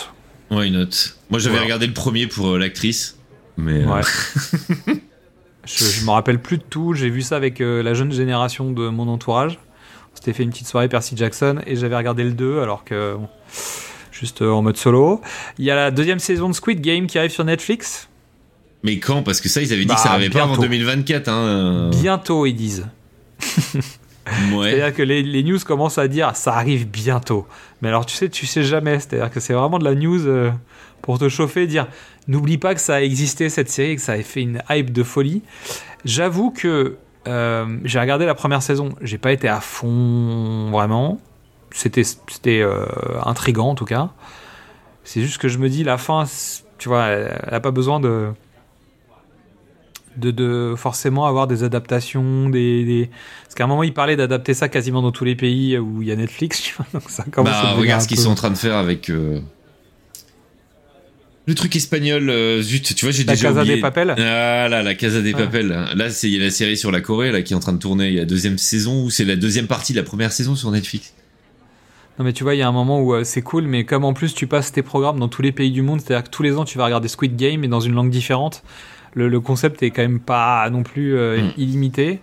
[0.52, 0.88] Why not?
[1.30, 3.18] Moi j'avais regardé le premier pour euh, l'actrice.
[3.58, 4.02] Mais euh, Ouais.
[5.66, 6.94] je, je me rappelle plus de tout.
[6.94, 9.60] J'ai vu ça avec euh, la jeune génération de mon entourage.
[10.14, 13.16] On s'était fait une petite soirée Percy Jackson et j'avais regardé le 2 alors que
[13.16, 13.28] bon,
[14.12, 15.22] juste en mode solo.
[15.58, 18.08] Il y a la deuxième saison de Squid Game qui arrive sur Netflix.
[18.84, 19.24] Mais quand?
[19.24, 20.62] Parce que ça, ils avaient dit Bah, que ça arrivait pas avant bientôt.
[20.64, 21.28] 2024.
[21.28, 21.90] Hein.
[21.92, 22.88] Bientôt, ils disent.
[24.64, 27.48] C'est-à-dire que les, les news commencent à dire ça arrive bientôt.
[27.82, 29.00] Mais alors tu sais, tu sais jamais.
[29.00, 30.52] C'est-à-dire que c'est vraiment de la news euh,
[31.02, 31.88] pour te chauffer, dire
[32.28, 35.04] n'oublie pas que ça a existé cette série, que ça a fait une hype de
[35.04, 35.44] folie.
[36.06, 41.20] J'avoue que euh, j'ai regardé la première saison, j'ai pas été à fond vraiment.
[41.72, 42.86] C'était c'était euh,
[43.26, 44.10] intrigant en tout cas.
[45.04, 46.26] C'est juste que je me dis la fin,
[46.78, 48.32] tu vois, elle, elle a pas besoin de
[50.18, 53.10] de, de forcément avoir des adaptations, des, des...
[53.44, 56.08] parce qu'à un moment il parlait d'adapter ça quasiment dans tous les pays où il
[56.08, 58.50] y a Netflix, tu vois, donc ça commence Bah, regarde ce qu'ils sont en train
[58.52, 59.10] de faire avec.
[59.10, 59.40] euh,
[61.46, 63.76] Le truc espagnol, euh, zut, tu vois, j'ai La déjà Casa oublié.
[63.76, 65.38] des Papel Ah là, la Casa des Ah.
[65.38, 65.68] Papel.
[65.96, 67.72] Là, c'est il y a la série sur la Corée là qui est en train
[67.74, 68.10] de tourner.
[68.10, 70.56] Il y a la deuxième saison ou c'est la deuxième partie de la première saison
[70.56, 71.14] sur Netflix.
[72.20, 74.04] Non mais tu vois, il y a un moment où euh, c'est cool, mais comme
[74.04, 76.42] en plus tu passes tes programmes dans tous les pays du monde, c'est-à-dire que tous
[76.44, 78.64] les ans tu vas regarder Squid Game et dans une langue différente,
[79.14, 81.52] le, le concept est quand même pas non plus euh, Mm.
[81.58, 82.20] illimité.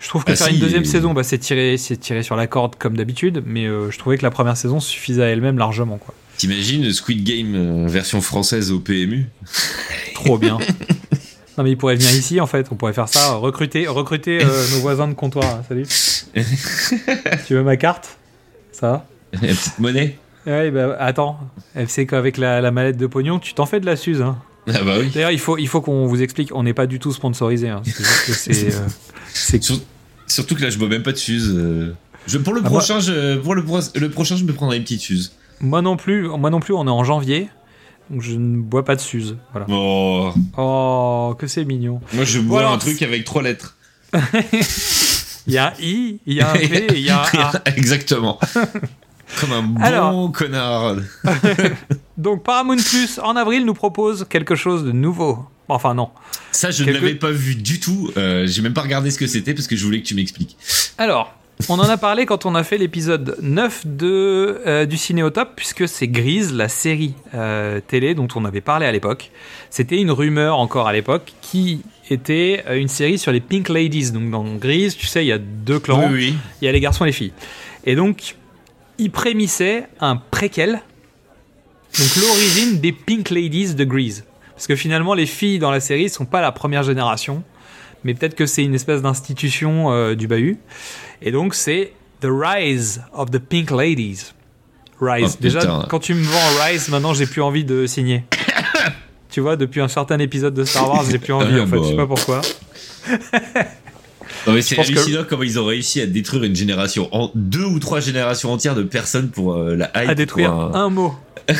[0.00, 2.22] Je trouve que Ah faire si, une deuxième et- saison, bah, c'est tiré, c'est tiré
[2.22, 5.26] sur la corde comme d'habitude, mais euh, je trouvais que la première saison suffisait à
[5.26, 6.14] elle-même largement, quoi.
[6.36, 9.26] T'imagines Squid Game euh, version française au PMU
[10.14, 10.58] Trop bien.
[11.56, 14.46] non mais ils pourraient venir ici en fait, on pourrait faire ça, recruter, recruter euh,
[14.72, 15.62] nos voisins de comptoir.
[15.68, 15.84] Salut.
[17.46, 18.18] tu veux ma carte?
[18.70, 19.06] Ça va?
[19.32, 20.16] La petite monnaie?
[20.46, 21.38] Ouais, bah attends,
[21.74, 24.22] FC qu'avec la, la mallette de pognon, tu t'en fais de la suze.
[24.22, 24.38] Hein.
[24.74, 25.10] Ah bah oui.
[25.14, 27.68] D'ailleurs, il faut, il faut qu'on vous explique, on n'est pas du tout sponsorisé.
[27.68, 27.82] Hein.
[27.84, 29.80] C'est euh, Sur-
[30.26, 31.52] surtout que là, je bois même pas de Suze.
[31.56, 31.92] euh.
[32.26, 34.76] Je, pour le Ah, moi- prochain, je, pour le, pro- le prochain, je me prendrai
[34.76, 35.32] une petite Suze.
[35.60, 37.48] Moi non plus, moi non plus, on est en janvier,
[38.10, 39.36] donc je ne bois pas de suze.
[39.52, 39.66] Voilà.
[39.70, 42.00] Oh, Oh, que c'est mignon.
[42.12, 42.74] moi, je bois Voilà.
[42.74, 43.76] un truc avec trois lettres.
[45.46, 47.62] Il y a un I, il y a un et il y a un A.
[47.74, 48.38] Exactement.
[49.40, 50.30] Comme un bon Alors.
[50.32, 50.96] connard.
[52.18, 55.38] Donc Paramount Plus en avril nous propose quelque chose de nouveau.
[55.68, 56.10] Enfin non.
[56.52, 58.10] Ça, je Quelque- ne l'avais pas vu du tout.
[58.16, 60.56] Euh, J'ai même pas regardé ce que c'était parce que je voulais que tu m'expliques.
[60.96, 61.34] Alors,
[61.68, 65.30] on en a parlé quand on a fait l'épisode 9 de, euh, du Ciné au
[65.30, 69.30] Top, puisque c'est Grise, la série euh, télé dont on avait parlé à l'époque.
[69.70, 74.10] C'était une rumeur encore à l'époque qui était une série sur les Pink Ladies.
[74.12, 76.08] Donc dans Grise, tu sais, il y a deux clans.
[76.10, 76.34] Oui, oui.
[76.62, 77.32] il y a les garçons et les filles.
[77.84, 78.36] Et donc,
[78.98, 80.80] il prémissait un préquel,
[81.96, 84.24] donc l'origine des Pink Ladies de Grease.
[84.54, 87.44] Parce que finalement, les filles dans la série ne sont pas la première génération,
[88.04, 90.58] mais peut-être que c'est une espèce d'institution euh, du bahut.
[91.22, 94.32] Et donc, c'est The Rise of the Pink Ladies.
[95.00, 95.34] Rise.
[95.34, 95.86] Oh, Déjà, putain.
[95.88, 98.24] quand tu me vends Rise, maintenant, j'ai plus envie de signer.
[99.30, 101.76] tu vois, depuis un certain épisode de Star Wars, j'ai plus envie, Ah, en fait.
[101.76, 101.82] bah.
[101.84, 102.40] Je sais pas pourquoi.
[104.46, 107.30] Non, mais c'est pense que- hallucinant comment ils ont réussi à détruire une génération, en
[107.34, 110.10] deux ou trois générations entières de personnes pour euh, la hype.
[110.10, 111.14] À détruire pour un mot.
[111.48, 111.54] Tu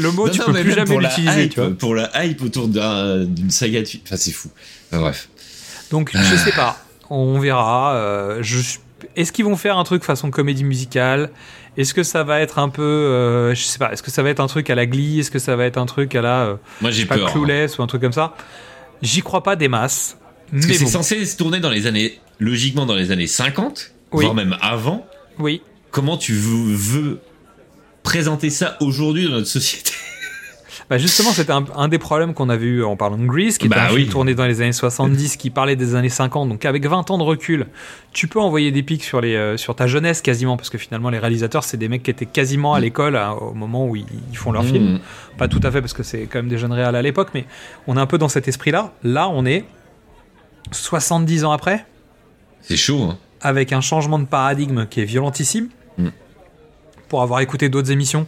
[0.00, 1.60] le mot, Non, tu non, peux mais plus jamais pour la l'utiliser, tu.
[1.74, 4.02] Pour la hype autour d'un- d'une saga de films.
[4.06, 4.48] Enfin, c'est fou.
[4.90, 5.28] Enfin, bref.
[5.90, 6.78] Donc je sais pas,
[7.10, 7.94] on verra.
[7.94, 8.78] euh, je-
[9.14, 11.30] Est-ce qu'ils vont faire un truc façon comédie musicale?
[11.76, 14.30] Est-ce que ça va être un peu, euh, je sais pas, est-ce que ça va
[14.30, 15.20] être un truc à la Glee?
[15.20, 17.28] Est-ce que ça va être un truc à la, euh, Moi, j'ai pas, peur.
[17.28, 17.30] hein.
[17.32, 18.34] Clueless ou un truc comme ça?
[19.02, 20.16] J'y crois pas des masses.
[20.52, 23.26] Parce que Mais c'est bon, censé se tourner dans les années, logiquement dans les années
[23.26, 24.24] 50, Oui.
[24.24, 25.06] voire même avant.
[25.38, 25.62] oui.
[25.92, 27.20] Comment tu veux, veux
[28.02, 29.92] présenter ça aujourd'hui dans notre société?
[30.88, 33.66] Bah justement, c'était un, un des problèmes qu'on a vu en parlant de Grease, qui
[33.66, 36.48] était Bah un film tourné dans les années 70, qui parlait des années 50.
[36.48, 37.66] Donc avec 20 ans de recul,
[38.12, 41.10] tu peux envoyer des pics sur, les, euh, sur ta jeunesse quasiment, parce que finalement
[41.10, 44.06] les réalisateurs, c'est des mecs qui étaient quasiment à l'école hein, au moment où ils,
[44.30, 44.92] ils font leur film.
[44.94, 45.00] Mmh.
[45.38, 47.46] Pas tout à fait, parce que c'est quand même des jeunes réals à l'époque, mais
[47.88, 48.92] on est un peu dans cet esprit-là.
[49.02, 49.64] Là, on est
[50.72, 51.86] 70 ans après,
[52.62, 53.18] C'est chaud, hein.
[53.40, 55.68] avec un changement de paradigme qui est violentissime.
[55.98, 56.08] Mm.
[57.08, 58.26] Pour avoir écouté d'autres émissions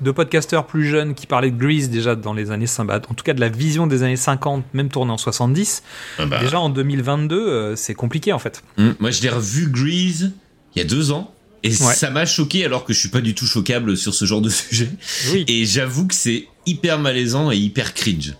[0.00, 3.24] de podcasteurs plus jeunes qui parlaient de Grease déjà dans les années 50, en tout
[3.24, 5.82] cas de la vision des années 50, même tournée en 70.
[6.18, 6.38] Ah bah.
[6.40, 8.62] Déjà en 2022, euh, c'est compliqué en fait.
[8.76, 8.90] Mmh.
[9.00, 10.32] Moi, je l'ai revu Grease
[10.76, 11.34] il y a deux ans.
[11.64, 11.74] Et Ouais.
[11.94, 14.50] ça m'a choqué alors que je suis pas du tout choquable sur ce genre de
[14.50, 14.88] sujet.
[15.32, 15.44] Oui.
[15.48, 18.34] Et j'avoue que c'est hyper malaisant et hyper cringe.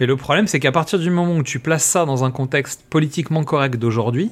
[0.00, 2.82] Mais le problème, c'est qu'à partir du moment où tu places ça dans un contexte
[2.90, 4.30] politiquement correct d'aujourd'hui,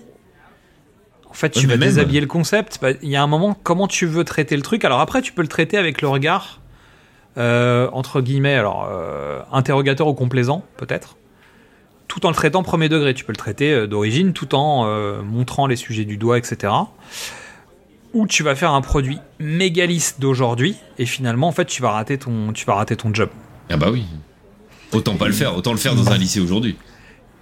[1.30, 2.78] en fait, tu Ouais, vas même- déshabiller le concept.
[2.82, 4.84] Bah, Il y a un moment, comment tu veux traiter le truc?
[4.84, 6.60] Alors après, tu peux le traiter avec le regard,
[7.38, 11.16] euh, entre guillemets, alors, euh, interrogateur ou complaisant, peut-être,
[12.08, 13.14] tout en le traitant premier degré.
[13.14, 16.70] Tu peux le traiter euh, d'origine, tout en euh, montrant les sujets du doigt, etc.
[18.12, 22.18] Ou tu vas faire un produit mégaliste d'aujourd'hui, et finalement, en fait, tu vas rater
[22.18, 23.30] ton, tu vas rater ton job.
[23.70, 24.04] Ah bah oui.
[24.92, 26.76] Autant pas le faire, autant le faire dans un lycée aujourd'hui.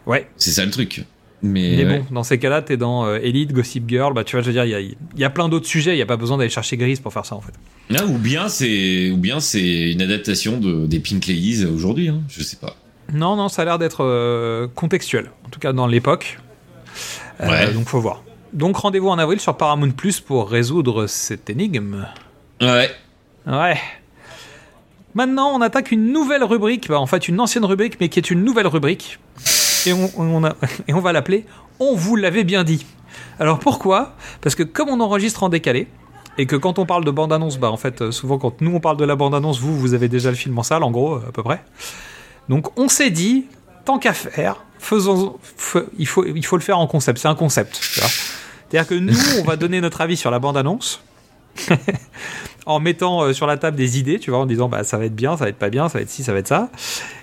[0.07, 0.29] Ouais.
[0.37, 1.05] C'est ça le truc.
[1.43, 1.99] Mais, Mais ouais.
[2.01, 4.53] bon, dans ces cas-là, t'es dans euh, Elite, Gossip Girl, bah tu vois, je veux
[4.53, 6.77] dire, il y y a plein d'autres sujets, il n'y a pas besoin d'aller chercher
[6.77, 7.53] Grise pour faire ça en fait.
[7.97, 12.21] Ah, ou bien c'est ou bien c'est une adaptation de, des Pink Ladies aujourd'hui, hein.
[12.29, 12.77] je sais pas.
[13.13, 16.39] Non, non, ça a l'air d'être euh, contextuel, en tout cas dans l'époque.
[17.41, 17.73] Euh, Ouais.
[17.73, 18.23] Donc faut voir.
[18.53, 22.07] Donc rendez-vous en avril sur Paramount Plus pour résoudre cette énigme.
[22.61, 22.91] Ouais.
[23.47, 23.79] Ouais.
[25.15, 28.31] Maintenant, on attaque une nouvelle rubrique, bah, en fait une ancienne rubrique, mais qui est
[28.31, 29.19] une nouvelle rubrique.
[29.87, 30.41] Et on,
[31.01, 31.47] va l'appeler
[31.79, 32.87] On vous l'avait bien dit.
[33.39, 34.15] Alors pourquoi?
[34.41, 35.89] Parce que comme on enregistre en décalé,
[36.39, 38.81] et que quand on parle de bande-annonce, bah en fait, euh, souvent quand nous on
[38.81, 41.33] parle de la bande-annonce, vous, vous avez déjà le film en salle, en gros, à
[41.33, 41.63] peu près.
[42.49, 43.47] Donc on s'est dit,
[43.85, 44.65] tant qu'à faire,
[45.99, 47.77] il, faut, le faire en concept, c'est un concept.
[47.77, 51.03] C'est-à-dire que nous, on va donner notre avis sur la bande-annonce,
[52.67, 55.05] en mettant euh, sur la table des idées, tu vois, en disant bah ça va
[55.07, 56.71] être bien, ça va être pas bien, ça va être ci, ça va être ça.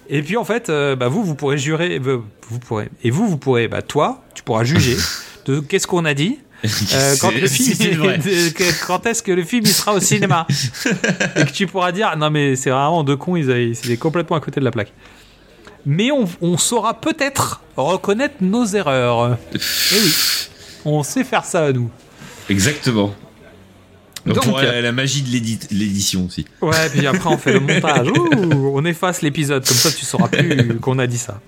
[0.09, 2.19] Et puis en fait, euh, bah, vous, vous pourrez jurer, euh,
[2.49, 4.95] vous pourrez, et vous, vous pourrez, bah, toi, tu pourras juger
[5.45, 6.39] de qu'est-ce qu'on a dit.
[6.63, 7.77] euh, quand, le film,
[8.88, 10.47] quand est-ce que le film il sera au cinéma
[11.35, 14.38] et que tu pourras dire non mais c'est vraiment deux cons ils avaient- c'était complètement
[14.38, 14.91] à côté de la plaque
[15.85, 19.57] mais on, on saura peut-être reconnaître nos erreurs et
[19.97, 20.13] oui
[20.83, 21.91] on sait faire ça à nous
[22.49, 23.13] Exactement.
[24.28, 26.45] Donc, Donc, pour euh, la, magie de l'édit- l'édition aussi.
[26.61, 28.07] Ouais, puis après on fait le montage.
[28.17, 31.39] Ouh, on efface l'épisode, comme ça tu sauras plus qu'on a dit ça.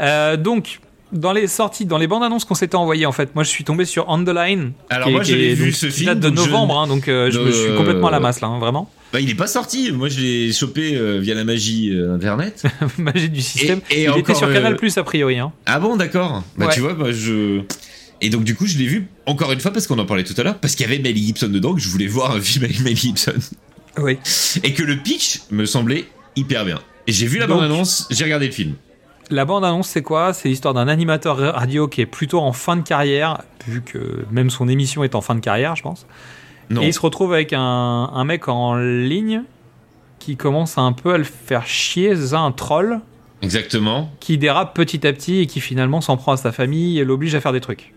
[0.00, 0.80] Euh, donc,
[1.12, 3.64] dans les sorties, dans les bandes annonces qu'on s'était envoyées, en fait, moi je suis
[3.64, 4.72] tombé sur On the Line.
[4.90, 6.86] Alors qui moi, j'avais est- vu donc, ce qui film, date de je- novembre, hein,
[6.86, 8.90] donc euh, je me suis complètement à la masse là, hein, vraiment.
[9.10, 9.90] Bah, il est pas sorti.
[9.90, 12.64] Moi, je l'ai chopé euh, via la magie euh, internet.
[12.98, 13.80] Magie du système.
[13.90, 15.38] Et- et Il était sur euh, Canal Plus a priori.
[15.38, 15.50] Hein.
[15.64, 16.42] Ah bon, d'accord.
[16.58, 16.74] Bah Ouais.
[16.74, 17.60] tu vois, moi je.
[18.20, 20.34] Et donc du coup, je l'ai vu encore une fois parce qu'on en parlait tout
[20.38, 22.64] à l'heure, parce qu'il y avait Mel Gibson dedans, que je voulais voir un film
[22.64, 23.34] avec Mel Gibson,
[23.98, 24.18] Oui.
[24.64, 26.04] et que le pitch me semblait
[26.36, 26.78] hyper bien.
[27.06, 28.74] Et j'ai vu la Donc- bande annonce, j'ai regardé le film.
[29.30, 30.32] La bande annonce, c'est quoi?
[30.32, 34.48] C'est l'histoire d'un animateur radio qui est plutôt en fin de carrière, vu que même
[34.50, 36.06] son émission est en fin de carrière, je pense.
[36.70, 36.82] Non.
[36.82, 39.42] Et il se retrouve avec un, un mec en ligne
[40.18, 43.00] qui commence un peu à le faire chier, c'est un troll,
[43.42, 44.10] Exactement.
[44.20, 47.34] qui dérape petit à petit et qui finalement s'en prend à sa famille et l'oblige
[47.34, 47.94] à faire des trucs.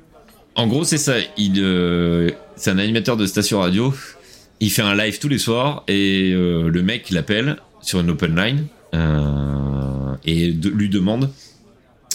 [0.55, 1.15] En gros, c'est ça.
[1.37, 3.93] Il, euh, c'est un animateur de station radio.
[4.59, 8.35] Il fait un live tous les soirs et euh, le mec l'appelle sur une open
[8.35, 11.31] line euh, et de- lui demande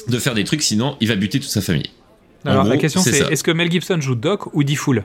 [0.09, 1.91] de faire des trucs, sinon il va buter toute sa famille.
[2.45, 5.03] Alors la question c'est est-ce que Mel Gibson joue Doc ou D-Fool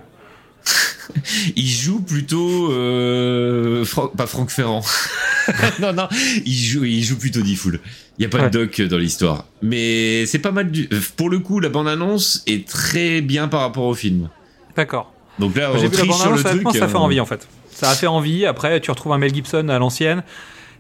[1.55, 3.85] Il joue plutôt euh,
[4.17, 4.83] pas Franck Ferrand.
[5.79, 6.07] non non,
[6.45, 7.79] il joue il joue plutôt D-Fool.
[8.19, 8.49] Il y a pas Ouais.
[8.49, 10.87] de doc dans l'histoire, mais c'est pas mal du
[11.17, 14.29] pour le coup la bande annonce est très bien par rapport au film.
[14.75, 15.11] D'accord.
[15.39, 16.51] Donc là J'ai vu la bande annonce, truc.
[16.51, 17.47] honnêtement, ça fait euh, envie en fait.
[17.71, 18.45] Ça a fait envie.
[18.45, 20.23] Après, tu retrouves un Mel Gibson à l'ancienne.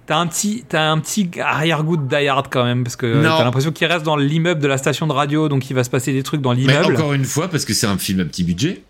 [0.07, 3.71] T'as un petit, un petit arrière-goût de Die Hard quand même, parce que t'as l'impression
[3.71, 6.23] qu'il reste dans l'immeuble de la station de radio, donc il va se passer des
[6.23, 6.93] trucs dans l'immeuble.
[6.93, 8.81] encore une fois parce que c'est un film à petit budget.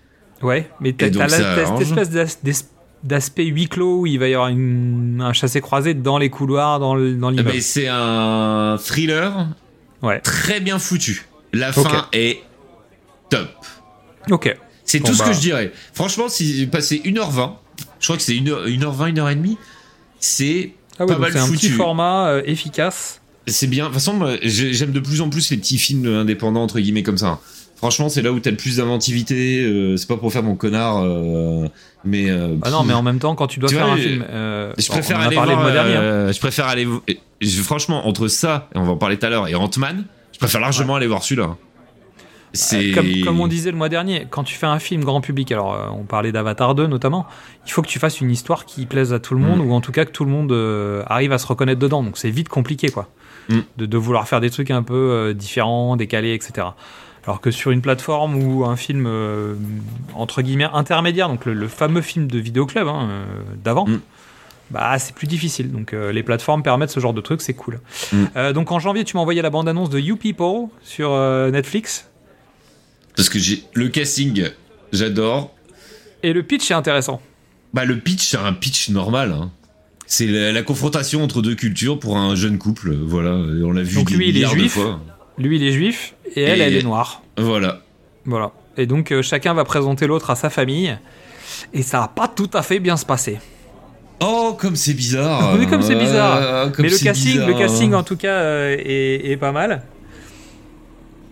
[0.44, 2.66] Ouais, mais t'as cette espèce
[3.04, 6.94] d'aspect huis clos où il va y avoir une- un chassé-croisé dans les couloirs, dans
[6.96, 7.52] le- dans l'immeuble.
[7.54, 9.48] Mais c'est un thriller
[10.04, 10.20] Ouais.
[10.22, 11.26] très bien foutu.
[11.54, 12.42] La fin est
[13.30, 13.50] top.
[14.30, 14.56] Ok.
[14.86, 15.30] C'est Bon, tout ce bah.
[15.30, 15.72] que je dirais.
[15.94, 17.56] Franchement, si passé 1h20,
[18.00, 19.58] je crois que c'est 1h, 1h20, 1h30,
[20.20, 21.78] c'est Ah ouais, pas mal c'est un petit foutu.
[21.78, 23.22] format euh, efficace.
[23.48, 23.86] C'est bien.
[23.86, 27.18] De toute façon, j'aime de plus en plus les petits films indépendants, entre guillemets, comme
[27.18, 27.40] ça.
[27.82, 29.60] Franchement, c'est là où t'as le plus d'inventivité.
[29.64, 31.68] euh, c'est pas pour faire mon connard, euh,
[32.06, 32.30] mais.
[32.30, 34.02] euh, Ah non, mais en même temps, quand tu dois Tu faire vois, un je-
[34.04, 36.32] film, Je on préfère aller voir, hein.
[36.32, 36.88] je préfère aller.
[37.64, 40.62] franchement, entre ça, et on va en parler tout à l'heure, et Ant-Man, je préfère
[40.62, 41.56] largement aller voir celui-là.
[42.54, 45.22] C'est Euh, Comme, comme on disait le mois dernier, quand tu fais un film grand
[45.22, 47.26] public, alors on parlait d'Avatar 2 notamment,
[47.66, 49.70] il faut que tu fasses une histoire qui plaise à tout le monde, Mm.
[49.70, 50.52] ou en tout cas que tout le monde
[51.08, 52.04] arrive à se reconnaître dedans.
[52.04, 53.08] Donc c'est vite compliqué, quoi,
[53.50, 53.60] Mm.
[53.78, 56.68] de, de vouloir faire des trucs un peu différents, décalés, etc.
[57.26, 59.54] Alors que sur une plateforme ou un film euh,
[60.16, 63.26] entre guillemets intermédiaire, donc le, le fameux film de vidéoclub hein, euh,
[63.64, 64.00] d'avant, Mm.
[64.72, 65.72] bah c'est plus difficile.
[65.72, 67.80] Donc euh, les plateformes permettent ce genre de trucs, c'est cool.
[68.12, 68.24] Mm.
[68.36, 71.12] Euh, donc en janvier, tu m'as envoyé la bande-annonce de You People sur
[71.52, 72.08] Netflix.
[73.16, 74.46] Parce que j'ai le casting,
[74.92, 75.54] j'adore.
[76.24, 77.22] Et le pitch est intéressant.
[77.74, 79.32] Bah, le pitch, c'est un pitch normal.
[79.32, 79.52] hein.
[80.08, 82.94] C'est la, la confrontation entre deux cultures pour un jeune couple.
[82.94, 85.00] Voilà, on l'a vu Donc des lui, il est de fois.
[85.38, 87.22] Lui, il est juif et elle, Et- elle est noire.
[87.38, 87.82] Voilà.
[88.26, 88.52] Voilà.
[88.78, 90.98] Et donc, euh, chacun va présenter l'autre à sa famille.
[91.74, 93.40] Et ça va pas tout à fait bien se passer.
[94.22, 95.56] Oh, comme c'est bizarre.
[95.60, 96.36] Oui, comme c'est bizarre.
[96.38, 97.48] Euh, comme Mais le casting, bizarre.
[97.48, 99.82] le casting, en tout cas, euh, est, est pas mal.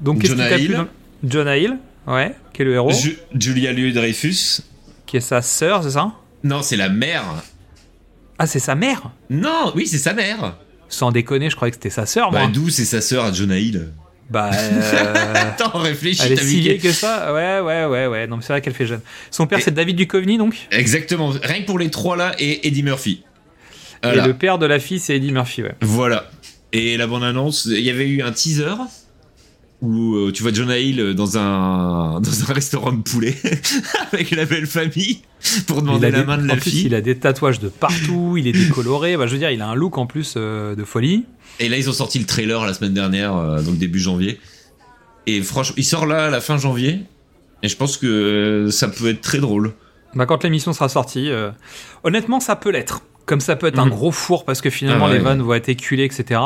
[0.01, 0.85] Donc, qu'est-ce qui Jonah Hill.
[1.23, 1.77] Jonah Hill,
[2.07, 4.61] ouais, qui est le héros, Ju- Julia Louis-Dreyfus.
[5.05, 6.11] qui est sa sœur, c'est ça?
[6.43, 7.23] Non, c'est la mère.
[8.37, 9.11] Ah, c'est sa mère?
[9.29, 10.55] Non, oui, c'est sa mère.
[10.89, 12.41] Sans déconner, je croyais que c'était sa sœur, moi.
[12.45, 13.89] Bah, d'où c'est sa sœur à Jonah Hill
[14.29, 18.27] Bah, euh, Attends, réfléchis, elle est si vieille que ça Ouais, ouais, ouais, ouais.
[18.27, 19.01] Non, mais c'est vrai qu'elle fait jeune.
[19.31, 20.55] Son père, Et- c'est David Duchovny, donc?
[20.71, 21.29] Exactement.
[21.43, 23.23] Rien que pour les trois là et Eddie Murphy.
[24.03, 24.23] Voilà.
[24.23, 25.75] Et le père de la fille, c'est Eddie Murphy, ouais.
[25.81, 26.29] Voilà.
[26.73, 28.73] Et la bande-annonce, il y avait eu un teaser
[29.81, 33.35] où euh, tu vois Jonah Hill dans un, dans un restaurant de poulet
[34.11, 35.21] avec la belle famille
[35.67, 36.85] pour demander la des- main de en la plus, fille.
[36.87, 39.15] il a des tatouages de partout, il est décoloré.
[39.17, 41.25] Bah, je veux dire, il a un look en plus euh, de folie.
[41.61, 44.39] Et là, ils ont sorti le trailer la semaine dernière, euh, donc début janvier.
[45.27, 47.01] Et franchement, il sort là à la fin janvier.
[47.63, 49.73] Et je pense que euh, ça peut être très drôle.
[50.15, 51.51] Bah, quand l'émission sera sortie, euh,
[52.03, 53.01] honnêtement, ça peut l'être.
[53.25, 53.91] Comme ça peut être un Mhm.
[53.91, 55.17] gros four parce que finalement Ah ouais.
[55.17, 56.39] les vannes vont être éculées, etc.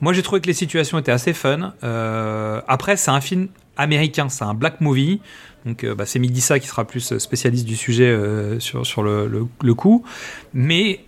[0.00, 1.74] Moi, j'ai trouvé que les situations étaient assez fun.
[1.84, 5.20] Euh, après, c'est un film américain, c'est un black movie.
[5.66, 9.26] Donc, euh, bah, c'est Midissa qui sera plus spécialiste du sujet euh, sur, sur le,
[9.26, 10.04] le- le coup.
[10.54, 11.00] Mais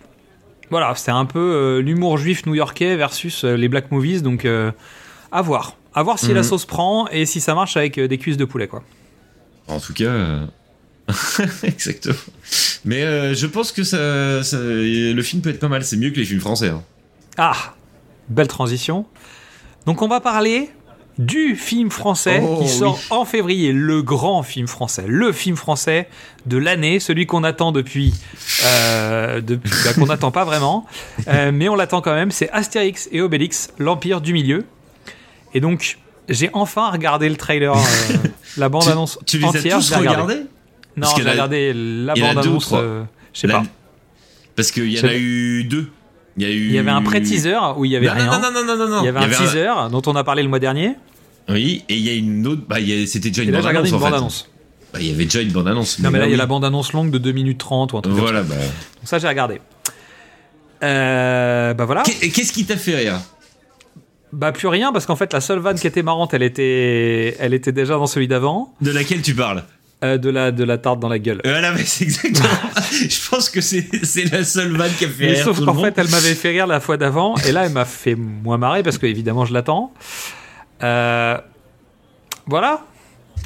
[0.69, 4.71] Voilà, c'est un peu euh, l'humour juif new-yorkais versus euh, les black movies, donc euh,
[5.31, 5.75] à voir.
[5.93, 6.35] À voir si Mhm.
[6.35, 8.81] la sauce prend et si ça marche avec euh, des cuisses de poulet, quoi.
[9.67, 10.45] En tout cas, euh,
[11.63, 12.15] exactement.
[12.85, 15.83] Mais euh, je pense que ça, ça- le film peut être pas mal.
[15.83, 16.69] C'est mieux que les films français.
[16.69, 16.83] hein.
[17.37, 17.75] Ah,
[18.31, 19.05] belle transition.
[19.85, 20.69] Donc on va parler
[21.17, 26.07] du film français Oh, qui sort en février, le grand film français, le film français
[26.45, 28.13] de l'année, celui qu'on attend depuis,
[28.65, 30.85] euh, depuis bah, qu'on n'attend pas vraiment,
[31.27, 32.31] euh, mais on l'attend quand même.
[32.31, 34.65] C'est Astérix et Obélix, l'Empire du milieu.
[35.53, 35.97] Et donc
[36.29, 37.79] j'ai enfin regardé le trailer, euh,
[38.57, 39.77] la bande annonce Tu les as entière.
[39.77, 40.35] tous regardé.
[40.95, 42.65] Non, j'ai regardé la il y en a bande deux ou annonce.
[42.67, 42.79] trois.
[42.81, 43.03] euh,
[43.33, 43.63] je sais pas.
[44.55, 45.91] Parce qu'il y en a eu deux.
[46.37, 46.67] Il y, a eu...
[46.67, 48.39] Il y avait un pré-teaser où il y avait non, rien.
[48.39, 49.01] Non, non, non, non.
[49.01, 50.95] Il y avait un teaser dont on a parlé le mois dernier.
[51.49, 52.61] Oui, et il y a une autre.
[52.67, 54.49] Bah, c'était déjà une bande-annonce.
[54.93, 55.99] Bah, il y avait déjà une bande-annonce.
[55.99, 58.01] Non, mais là, il y a la bande-annonce longue de 2 minutes 30 ou un
[58.01, 58.55] truc Voilà, bah.
[58.55, 59.61] Donc ça, j'ai regardé.
[60.83, 62.03] Euh, bah voilà.
[62.03, 63.19] Qu'est- Qu'est-ce qui t'a fait rire?
[64.33, 67.53] Bah plus rien, parce qu'en fait, la seule vanne qui était marrante, elle était, elle
[67.53, 68.73] était déjà dans celui d'avant.
[68.81, 69.63] De laquelle tu parles?
[70.03, 71.41] Euh, de, la, de la tarte dans la gueule.
[71.43, 72.47] Voilà, mais c'est exactement.
[72.91, 73.85] je pense que c'est
[74.31, 76.65] la seule vanne qui a fait Mais rire sauf qu'en fait, elle m'avait fait rire
[76.65, 79.93] la fois d'avant, et là, elle m'a fait moins marrer, parce que évidemment, je l'attends.
[80.81, 81.37] Euh,
[82.47, 82.83] voilà.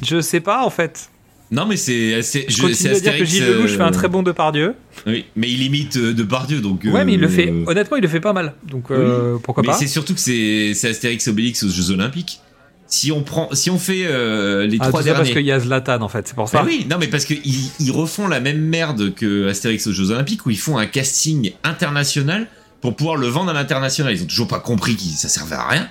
[0.02, 1.10] Je sais pas, en fait.
[1.50, 2.20] Non, mais c'est.
[2.22, 4.74] Je continue de dire que Gilles Lelouch euh, fait un très bon Depardieu.
[5.06, 6.82] Oui, mais il imite euh, Depardieu, donc.
[6.84, 7.52] Ouais, mais il le euh, fait.
[7.66, 8.54] Honnêtement, il le fait pas mal.
[8.64, 12.40] Donc euh, pourquoi mais pas c'est surtout que c'est Astérix Obélix aux Jeux Olympiques.
[12.88, 15.32] Si on prend, si on fait euh, les Ah, trois ça parce derniers.
[15.32, 16.28] qu'il y a Zlatan, en fait.
[16.28, 16.58] C'est pour ça.
[16.60, 17.40] Bah oui, non mais parce qu'ils
[17.80, 21.52] ils refont la même merde que Astérix aux Jeux Olympiques où ils font un casting
[21.64, 22.46] international
[22.80, 24.14] pour pouvoir le vendre à l'international.
[24.14, 25.88] Ils ont toujours pas compris que ça servait à rien.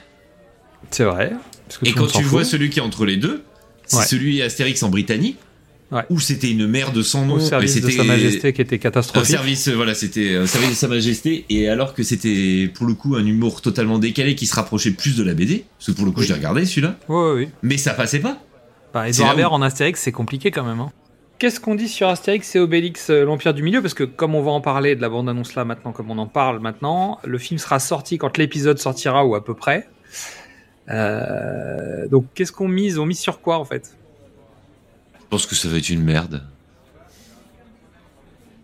[0.91, 1.33] C'est vrai.
[1.67, 3.43] parce que Et quand tu vois celui qui est entre les deux,
[3.85, 4.05] c'est Ouais.
[4.05, 5.35] celui Astérix en Britannie,
[5.91, 6.01] Ouais.
[6.09, 7.35] où c'était une merde sans nom.
[7.35, 9.29] au mais service de c'était Sa Majesté qui était un catastrophique.
[9.29, 11.45] service, euh, voilà, c'était un service de Sa Majesté.
[11.49, 15.15] Et alors que c'était pour le coup un humour totalement décalé qui se rapprochait plus
[15.15, 16.25] de la BD, parce que pour le coup Oui.
[16.25, 17.49] je l'ai regardé celui-là, ouais, oui.
[17.61, 18.39] mais ça passait pas.
[18.93, 20.79] Bah, Edouard où- en Astérix, c'est compliqué quand même.
[20.79, 20.91] hein.
[21.37, 23.81] Qu'est-ce qu'on dit sur Astérix et Obélix, euh, l'Empire du Milieu?
[23.81, 26.27] Parce que comme on va en parler de la bande-annonce là maintenant, comme on en
[26.27, 29.87] parle maintenant, le film sera sorti quand l'épisode sortira ou à peu près.
[30.89, 32.97] Euh, donc qu'est-ce qu'on mise?
[32.99, 33.97] On mise sur quoi en fait?
[35.25, 36.43] Je pense que ça va être une merde.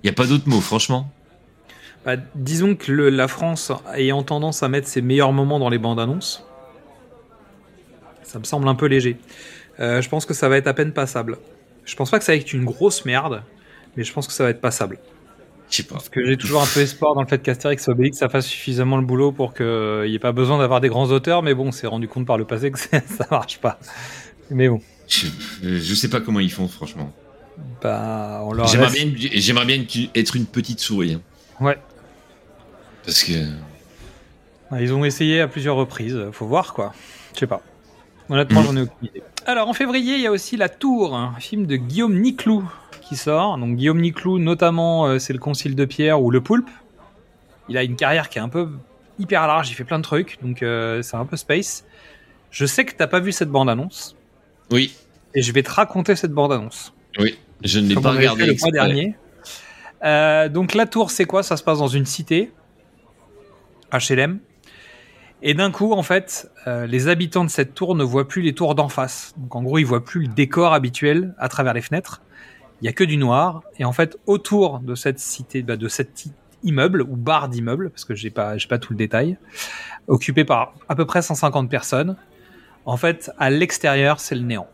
[0.03, 1.11] Y a pas d'autre mot, franchement.
[2.05, 5.77] Bah, Disons que le- la France ayant tendance à mettre ses meilleurs moments dans les
[5.77, 6.43] bandes-annonces,
[8.23, 9.17] ça me semble un peu léger.
[9.79, 11.38] Euh, je pense que ça va être à peine passable.
[11.85, 13.43] Je pense pas que ça va être une grosse merde,
[13.97, 14.99] mais je pense que ça va être passable.
[15.69, 15.95] Je sais pas.
[15.95, 18.45] Parce que j'ai toujours un peu espoir dans le fait qu'Astérix et Obélix ça fasse
[18.45, 19.65] suffisamment le boulot pour qu'il
[20.05, 22.38] n'y ait pas besoin d'avoir des grands auteurs, mais bon, on s'est rendu compte par
[22.38, 22.99] le passé que ça
[23.31, 23.79] marche pas.
[24.49, 24.81] Mais bon,
[25.11, 25.27] Je,
[25.65, 27.11] euh, je sais pas comment ils font, franchement.
[27.81, 31.13] bah, on leur J'aimerais laisse- bien, j'aimerais bien que- être une petite souris.
[31.15, 31.21] hein.
[31.59, 31.77] Ouais.
[33.05, 33.33] Parce que.
[34.79, 36.93] Ils ont essayé à plusieurs reprises, faut voir quoi.
[37.33, 37.61] Je sais pas.
[38.29, 38.65] Honnêtement, Mhm.
[38.67, 39.23] j'en ai aucune idée.
[39.45, 42.63] Alors, en février, il y a aussi La Tour, un film de Guillaume Niclou
[43.01, 43.57] qui sort.
[43.57, 46.69] Donc, Guillaume Niclou, notamment, euh, c'est le Concile de Pierre ou Le Poulpe.
[47.67, 48.69] Il a une carrière qui est un peu
[49.19, 51.83] hyper large, il fait plein de trucs, donc euh, c'est un peu space.
[52.49, 54.15] Je sais que t'as pas vu cette bande-annonce,
[54.71, 54.93] Oui,
[55.34, 56.94] et je vais te raconter cette bande-annonce.
[57.20, 57.38] oui.
[57.64, 58.45] Je ne l'ai pas on avait regardé.
[58.45, 59.16] fait le mois dernier.
[60.03, 61.44] Euh, donc la tour, c'est quoi?
[61.44, 62.52] Ça se passe dans une cité,
[63.94, 64.40] HLM.
[65.44, 68.53] Et d'un coup, en fait, euh, les habitants de cette tour ne voient plus les
[68.53, 69.34] tours d'en face.
[69.38, 72.22] Donc en gros, ils voient plus le décor habituel à travers les fenêtres.
[72.82, 73.64] Il y a que du noir.
[73.80, 76.26] Et en fait, autour de cette cité, bah, de cet
[76.64, 79.38] immeuble ou barre d'immeuble, parce que j'ai pas, j'ai pas tout le détail,
[80.08, 82.18] occupé par à peu près 150 personnes.
[82.86, 84.68] En fait, à l'extérieur, c'est le néant.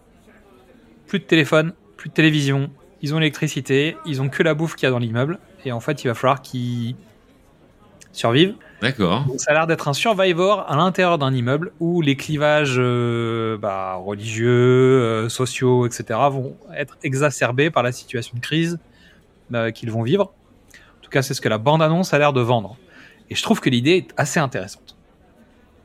[1.08, 2.70] Plus de téléphone, plus de télévision,
[3.02, 5.80] ils ont l'électricité, ils ont que la bouffe qu'il y a dans l'immeuble, et en
[5.80, 6.96] fait, il va falloir qu'ils
[8.12, 8.56] survivent.
[8.82, 9.26] D'accord.
[9.38, 13.96] Ça a l'air d'être un survivor à l'intérieur d'un immeuble où les clivages euh, bah,
[13.96, 16.20] religieux, euh, sociaux, etc.
[16.32, 18.80] vont être exacerbés par la situation de crise
[19.54, 20.34] euh, qu'ils vont vivre.
[21.00, 22.78] En tout cas, c'est ce que la bande-annonce a l'air de vendre.
[23.30, 24.96] Et je trouve que l'idée est assez intéressante.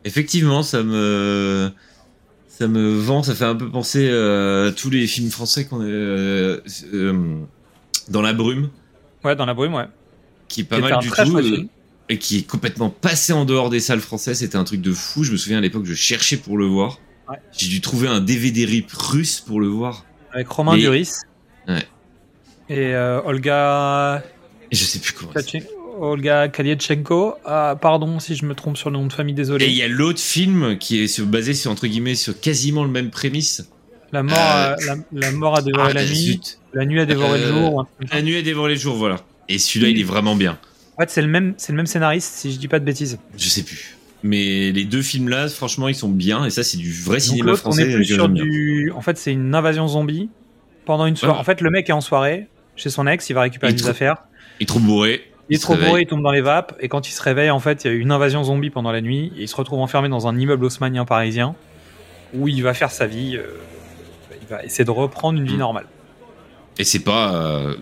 [0.04, 1.72] Effectivement, ça me.
[2.58, 5.80] Ça me vend, ça fait un peu penser euh, à tous les films français qu'on
[5.82, 5.90] est.
[5.90, 6.60] euh,
[6.92, 7.36] euh,
[8.08, 8.68] dans la brume,
[9.24, 9.86] Ouais, dans la brume, ouais.
[10.48, 11.36] qui est pas Qui mal du tout.
[11.38, 11.64] euh,
[12.08, 14.40] et qui est complètement passé en dehors des salles françaises.
[14.40, 15.24] C'était un truc de fou.
[15.24, 16.98] Je me souviens à l'époque, je cherchais pour le voir.
[17.28, 17.36] Ouais.
[17.52, 20.04] J'ai dû trouver un DVD rip russe pour le voir.
[20.32, 21.08] Avec Romain Duris.
[21.68, 21.86] Ouais.
[22.68, 24.22] Et euh, Olga
[24.70, 25.32] Et je sais plus comment.
[26.02, 27.34] Olga Kalietchenko.
[27.44, 29.66] Ah, pardon si je me trompe sur le nom de famille, désolé.
[29.66, 32.82] Et il y a l'autre film qui est sur- basé sur entre guillemets sur quasiment
[32.84, 33.68] le même prémisse.
[34.12, 36.14] La mort, Euh, a, la, la mort a dévoré Ah, la nuit.
[36.16, 36.58] zut.
[36.74, 37.86] La nuit a dévoré le Euh, jour.
[38.12, 39.16] La nuit a dévoré les jours, voilà.
[39.48, 40.58] Et celui-là, il est vraiment bien.
[40.98, 43.18] fait, c'est le même, c'est le même scénariste, si je dis pas de bêtises.
[43.38, 43.96] Je sais plus.
[44.24, 46.44] Mais les deux films-là, franchement, ils sont bien.
[46.44, 47.90] Et ça, c'est du vrai cinéma l'autre, on français.
[47.90, 48.92] est plus sur du.
[48.94, 50.28] En fait, c'est une invasion zombie
[50.84, 51.34] pendant une soirée.
[51.34, 51.40] Ouais.
[51.40, 53.88] En fait, le mec est en soirée chez son ex, il va récupérer Il des
[53.88, 54.16] affaires.
[54.60, 55.22] Il est trop bourré.
[55.48, 57.58] Il est trop bourré, il tombe dans les vapes, et quand il se réveille, en
[57.60, 59.80] fait, il y a eu une invasion zombie pendant la nuit, et il se retrouve
[59.80, 61.54] enfermé dans un immeuble haussmannien parisien,
[62.34, 63.42] où il va faire sa vie, euh,
[64.40, 65.58] il va essayer de reprendre une vie Mm.
[65.58, 65.86] normale.
[66.78, 67.74] Et c'est pas euh,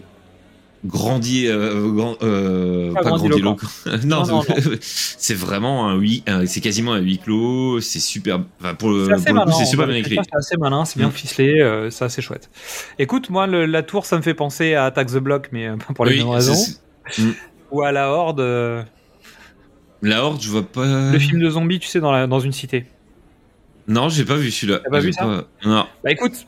[0.84, 2.14] grandi, euh, grand-
[2.94, 3.56] Pas pas, grandiloquent.
[4.04, 4.42] non, Non, non,
[4.80, 7.80] c'est vraiment un huis, c'est quasiment un huis clos.
[7.80, 8.40] C'est super.
[8.60, 10.16] Enfin, pour le, C'est coup, c'est super bien écrit.
[10.24, 11.12] C'est assez malin, c'est bien Mm.
[11.12, 12.50] ficelé, c'est assez chouette.
[12.98, 16.04] Écoute, moi, le- la tour, ça me fait penser à Attack the Block, mais pour
[16.06, 16.54] les Oui, mêmes raisons.
[17.72, 18.82] Ou à la Horde, euh,
[20.02, 21.10] La Horde, je vois pas.
[21.12, 22.86] le film de zombies, tu sais, dans, la, dans une cité.
[23.88, 24.80] Non, j'ai pas vu celui-là.
[24.84, 25.86] T'as pas J'ai vu ça Non.
[26.04, 26.46] Bah écoute,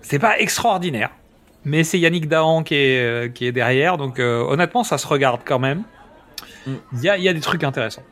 [0.00, 1.10] c'est pas extraordinaire,
[1.64, 5.06] mais c'est Yannick Dahan qui est, euh, qui est derrière, donc euh, honnêtement, ça se
[5.06, 5.82] regarde quand même.
[6.66, 6.72] Mm.
[6.94, 8.02] Il y, a, il y a des trucs intéressants.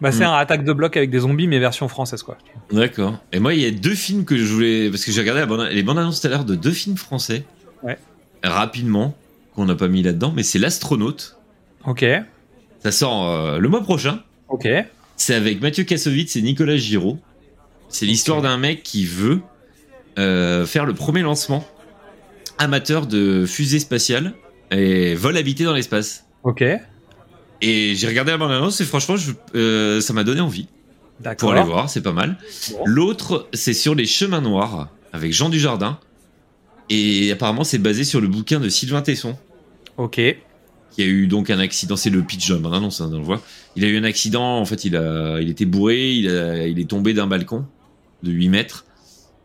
[0.00, 0.28] Bah, c'est Mm.
[0.28, 2.36] un attaque de bloc avec des zombies, mais version française, quoi.
[2.70, 3.14] D'accord.
[3.32, 4.90] Et moi, il y a deux films que je voulais.
[4.90, 6.96] Parce que j'ai regardé la bande- les bandes annonces tout à l'heure de deux films
[6.96, 7.44] français.
[7.82, 7.96] Ouais.
[8.42, 9.14] Rapidement,
[9.54, 11.36] qu'on n'a pas mis là-dedans, mais c'est L'Astronaute.
[11.86, 12.04] Ok,
[12.82, 14.22] Ça sort euh, le mois prochain.
[14.48, 14.66] ok.
[15.16, 17.18] C'est avec Mathieu Kassovitz et Nicolas Giraud.
[17.88, 19.40] C'est l'histoire d'un mec qui veut
[20.18, 21.64] euh, faire le premier lancement
[22.58, 24.32] amateur de fusée spatiale
[24.72, 26.24] et vol habité dans l'espace.
[26.42, 26.62] Ok,
[27.62, 30.66] Et j'ai regardé la bande-annonce et franchement, je- euh, ça m'a donné envie
[31.38, 32.36] pour aller voir, c'est pas mal.
[32.72, 32.82] Bon.
[32.84, 35.98] L'autre, c'est sur les chemins noirs avec Jean Dujardin.
[36.90, 39.36] Et apparemment, c'est basé sur le bouquin de Sylvain Tesson,
[39.96, 40.20] Ok,
[40.94, 41.96] qui a eu donc un accident.
[41.96, 43.42] C'est le pitch la bande-annonce, hein, on le voit.
[43.76, 46.78] Il a eu un accident, en fait, il, a, il était bourré, il, a- il
[46.78, 47.64] est tombé d'un balcon
[48.22, 48.84] de 8 mètres.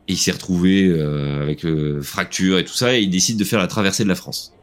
[0.07, 3.43] Et il s'est retrouvé euh, avec euh, fracture et tout ça, et il décide de
[3.43, 4.53] faire la traversée de la France.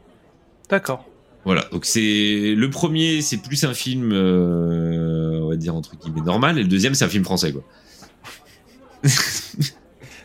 [0.69, 1.05] d'accord.
[1.45, 6.19] Voilà, donc c'est le premier, c'est plus un film, euh, on va dire entre guillemets
[6.19, 7.63] normal, et le deuxième, c'est un film français, quoi.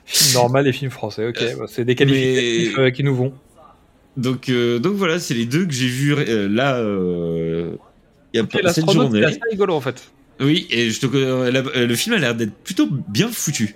[0.05, 1.39] Film normal et film français, ok.
[1.59, 3.33] bah, c'est des mais- euh, qui nous vont.
[4.17, 6.77] Donc, euh, donc voilà, c'est les deux que j'ai vus euh, là.
[6.77, 7.73] euh,
[8.35, 9.25] Il y a pas cette l'astronaute, c'est journée.
[9.25, 10.11] assez rigolo, en fait.
[10.41, 11.07] Oui, et je te,
[11.51, 13.75] la- le film a l'air d'être plutôt bien foutu.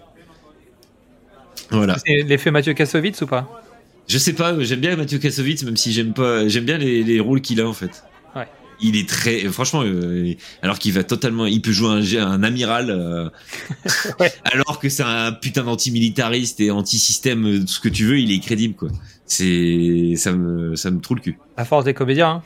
[1.70, 1.96] Voilà.
[2.04, 3.62] C'est l'effet Mathieu Kassovitz ou pas?
[4.08, 7.18] Je sais pas, j'aime bien Mathieu Kassovitz, même si j'aime pas, j'aime bien les, les
[7.20, 8.04] rôles qu'il a en fait.
[8.36, 8.46] Ouais.
[8.80, 10.32] Il est très, franchement, euh,
[10.62, 13.28] alors qu'il va totalement, il peut jouer un, amiral, euh,
[14.20, 14.32] Ouais.
[14.44, 18.38] alors que c'est un putain d'antimilitariste et anti-système, tout ce que tu veux, il est
[18.40, 18.90] crédible quoi.
[19.26, 21.38] C'est, ça me, ça me trouve le cul.
[21.56, 22.42] À force des comédiens, hein.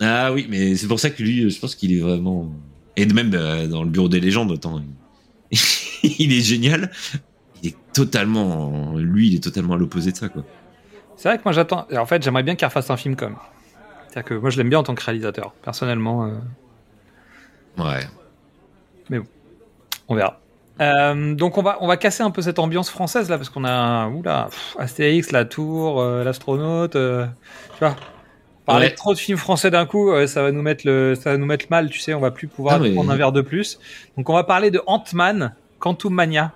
[0.00, 2.52] Ah oui, mais c'est pour ça que lui, je pense qu'il est vraiment.
[2.96, 4.80] Et même euh, dans le bureau des légendes, autant.
[5.50, 5.58] il-
[6.18, 6.90] il est génial.
[7.62, 8.94] Il est totalement.
[8.96, 10.44] Lui, il est totalement à l'opposé de ça, quoi.
[11.16, 11.86] C'est vrai que moi j'attends.
[11.96, 13.34] En fait, j'aimerais bien qu'il refasse un film comme.
[14.08, 15.52] C'est-à-dire que moi je l'aime bien en tant que réalisateur.
[15.64, 16.38] Personnellement, euh,
[17.82, 18.06] Ouais.
[20.08, 20.40] on verra.
[20.80, 23.64] Euh, donc on va on va casser un peu cette ambiance française là parce qu'on
[23.64, 26.94] a oula pff, Astérix, la Tour, euh, l'astronaute.
[26.96, 27.26] euh,
[27.72, 27.96] tu vois.
[28.64, 28.94] Parler Ouais.
[28.94, 31.66] trop de films français d'un coup, ça va nous mettre le ça va nous mettre
[31.70, 31.88] mal.
[31.90, 33.78] Tu sais, on va plus pouvoir Ah, prendre un verre de plus.
[34.16, 36.52] Donc on va parler de Ant-Man, Quantum Mania.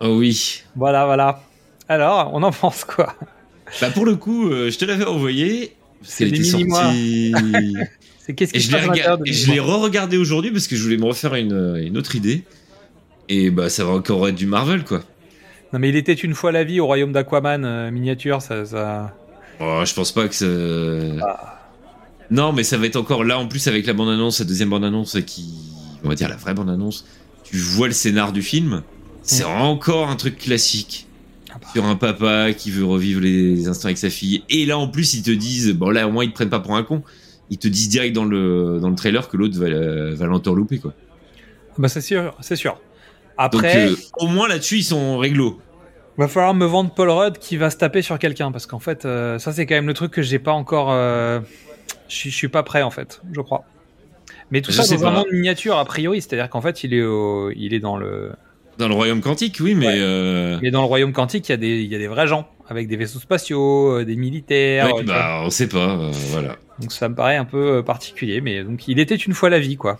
[0.00, 0.62] Oh oui.
[0.76, 1.42] Voilà voilà.
[1.88, 3.14] Alors, on en pense quoi?
[3.80, 5.76] Bah pour le coup, je te l'avais envoyé.
[6.02, 7.32] C'est des sortie.
[8.24, 10.16] C'est qu'est-ce qui je l'ai passe à l'intérieur de rega- et je l'ai l'univers re-regardé
[10.16, 12.44] aujourd'hui parce que je voulais me refaire une, une autre idée.
[13.34, 15.02] Et bah ça va encore être du Marvel, quoi.
[15.72, 19.14] Non mais il était une fois la vie au royaume d'Aquaman euh, miniature, ça, ça...
[19.58, 20.44] Oh, je pense pas que ça.
[21.26, 21.60] Ah.
[22.30, 25.16] Non, mais ça va être encore là en plus avec la bande-annonce, la deuxième bande-annonce
[25.26, 25.46] qui.
[26.04, 27.06] On va dire la vraie bande-annonce.
[27.42, 28.82] Tu vois le scénar du film,
[29.22, 31.06] c'est encore un truc classique.
[31.50, 31.68] Ah bah.
[31.72, 34.42] Sur un papa qui veut revivre les instants avec sa fille.
[34.50, 35.72] Et là en plus, ils te disent.
[35.72, 37.02] Bon, là au moins, ils te prennent pas pour un con.
[37.48, 39.68] Ils te disent direct dans le, dans le trailer que l'autre va,
[40.14, 40.92] va l'entourlouper, quoi.
[41.78, 42.78] Bah c'est sûr, c'est sûr.
[43.38, 45.60] Donc Après, euh, au moins là-dessus, ils sont réglo.
[46.18, 49.04] va falloir me vendre Paul Rudd qui va se taper sur quelqu'un parce qu'en fait,
[49.04, 50.88] euh, ça c'est quand même le truc que j'ai pas encore.
[50.92, 51.40] euh,
[52.08, 53.64] Je suis- pas prêt en fait, je crois.
[54.50, 55.16] Mais tout Je ça sais dans un pas.
[55.18, 58.32] monde miniature a priori, c'est-à-dire qu'en fait, il est au- il est dans le,
[58.78, 59.86] Dans le royaume quantique, oui, mais.
[59.86, 59.94] Ouais.
[59.96, 61.48] euh, il est dans le royaume quantique.
[61.48, 64.04] Il y a des, il y a des vrais gens avec des vaisseaux spatiaux, euh,
[64.04, 64.94] des militaires.
[64.94, 66.56] ouais, bah, on sait pas, euh, voilà.
[66.80, 69.76] Donc ça me paraît un peu particulier, mais donc il était une fois la vie
[69.76, 69.98] quoi.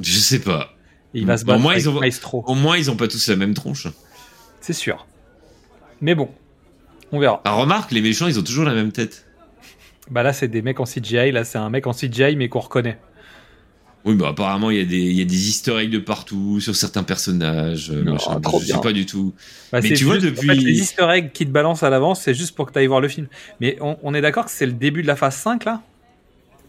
[0.00, 0.70] Je sais pas.
[1.14, 3.08] Et il va se battre moi, avec ils ont- Maestro, Au moins, ils ont pas
[3.08, 3.86] tous la même tronche.
[4.60, 5.06] c'est sûr.
[6.00, 6.28] Mais bon,
[7.12, 7.40] on verra.
[7.44, 9.24] Ah, remarque, les méchants, ils ont toujours la même tête.
[10.10, 11.32] Bah là, c'est des mecs en CGI.
[11.32, 12.98] Là, c'est un mec en CGI, mais qu'on reconnaît.
[14.04, 16.76] Oui, bah apparemment, il y, a des- y a des easter eggs de partout, sur
[16.76, 17.90] certains personnages.
[17.90, 18.38] euh, Non, machin.
[18.40, 18.74] trop je bien.
[18.74, 19.32] sais pas du tout.
[19.72, 21.88] Bah, Mais tu vois, juste- depuis- En fait, les easter eggs qui te balancent à
[21.88, 23.28] l'avance, c'est juste pour que tu ailles voir le film.
[23.60, 25.80] Mais on, on est d'accord que c'est le début de la phase 5, là?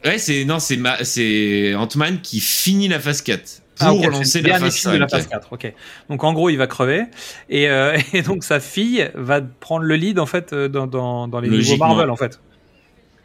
[0.05, 4.01] Ouais, c'est non, c'est ma- c'est Ant-Man qui finit la phase 4 pour Ah, ok,
[4.01, 4.93] c'est lancer la phase film 5.
[4.93, 5.47] de la phase 4.
[5.53, 5.73] Ok.
[6.09, 7.03] Donc en gros, il va crever
[7.49, 11.27] et, euh, et donc sa fille va prendre le lead en fait euh, dans, dans,
[11.27, 11.77] dans les nouveaux.
[11.77, 12.39] Marvel en fait.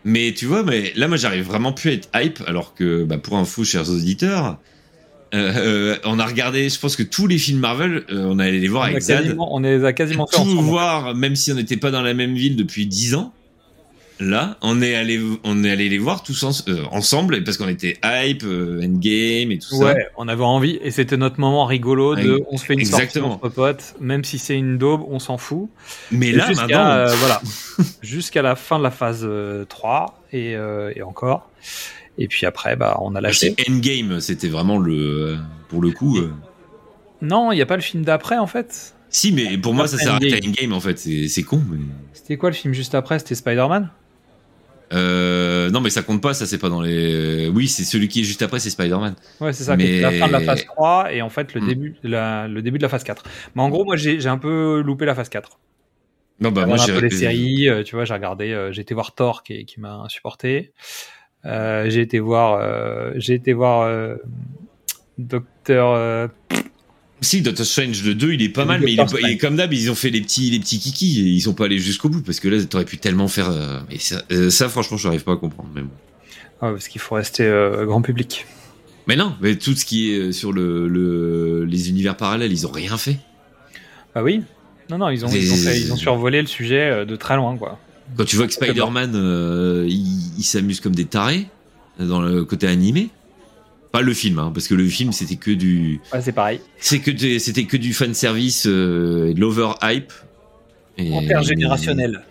[0.05, 3.19] Mais tu vois, mais là, moi, j'arrive vraiment plus à être hype, alors que, bah,
[3.19, 4.57] pour info, chers auditeurs,
[5.35, 8.69] euh, euh, on a regardé, je pense que tous les films Marvel, on allait les
[8.69, 9.25] voir On, avec Zad.
[9.25, 10.63] quasiment, on les a quasiment fait Tout ensemble.
[10.63, 13.35] voir, même si on n'était pas dans la même ville depuis 10 ans.
[14.21, 17.69] Là, on est allé, on est allé les voir tous en- euh, ensemble, parce qu'on
[17.69, 19.87] était hype, euh, Endgame et tout ça.
[19.87, 22.81] Ouais, on avait envie et c'était notre moment rigolo de Ouais, on se fait une
[22.81, 23.31] exactement.
[23.31, 25.71] sortie entre potes, même si c'est une daube, on s'en fout.
[26.11, 27.41] Mais Et là, maintenant, euh, voilà,
[28.03, 30.51] jusqu'à la fin de la phase euh, 3 et,
[30.95, 31.49] et encore.
[32.19, 33.55] Et puis après, bah, on a lâché.
[33.57, 35.39] c'est Endgame, c'était vraiment le,
[35.69, 36.19] pour le coup.
[37.23, 38.95] Non, il n'y a pas le film d'après en fait.
[39.09, 40.51] Si, mais pour moi, ça s'arrête à Endgame.
[40.51, 40.99] Endgame, en fait.
[40.99, 41.79] C'est c'est con, mais.
[42.13, 43.19] C'était quoi le film juste après?
[43.19, 43.91] C'était Spider-Man?
[44.93, 47.49] Euh, non, mais ça compte pas, ça c'est pas dans les.
[47.49, 49.15] Oui, c'est celui qui est juste après, c'est Spider-Man.
[49.41, 51.61] Ouais, c'est ça, Mais- était la fin de la phase 3 et en fait le,
[51.61, 51.69] Hmm.
[51.69, 53.23] début, la- le début de la phase 4.
[53.55, 55.59] Mais en gros, moi j'ai un peu loupé la phase 4.
[56.41, 57.01] Non, bah moi j'ai.
[57.01, 60.05] les séries, euh, tu vois, j'ai regardé, euh, j'ai été voir Thor qui, qui m'a
[60.09, 60.73] supporté.
[61.45, 63.89] Euh, j'ai été voir, j'ai été voir
[65.19, 66.31] Docteur.
[67.23, 69.73] Si, Doctor Strange le 2, il est pas mal, mais il est, il comme d'hab,
[69.75, 72.23] ils ont fait les petits, les petits kikis et ils sont pas allés jusqu'au bout
[72.23, 73.51] parce que là, t'aurais pu tellement faire.
[73.51, 75.69] euh, mais ça, euh, ça, franchement, je n'arrive pas à comprendre.
[75.75, 75.89] Mais, bon.
[76.63, 78.47] ouais, parce qu'il faut rester euh, grand public.
[79.07, 82.67] mais non, mais tout ce qui est euh, sur le, le- les univers parallèles, ils
[82.67, 83.19] ont rien fait.
[84.15, 84.43] Bah oui?
[84.89, 87.57] Non, non, ils ont, ils ont, fait- ils ont survolé le sujet de très loin,
[87.57, 87.79] quoi.
[88.17, 89.13] Quand tu vois que Spider-Man,
[89.87, 91.47] il, il s'amuse comme des tarés
[91.99, 93.11] dans le côté animé.
[93.93, 96.61] Pas le film, hein, parce que le film c'était que du, Ouais, c'est pareil.
[96.79, 100.13] c'est que des- c'était que du fan service euh, et de l'over hype.
[100.97, 102.23] Et- Intergénérationnel.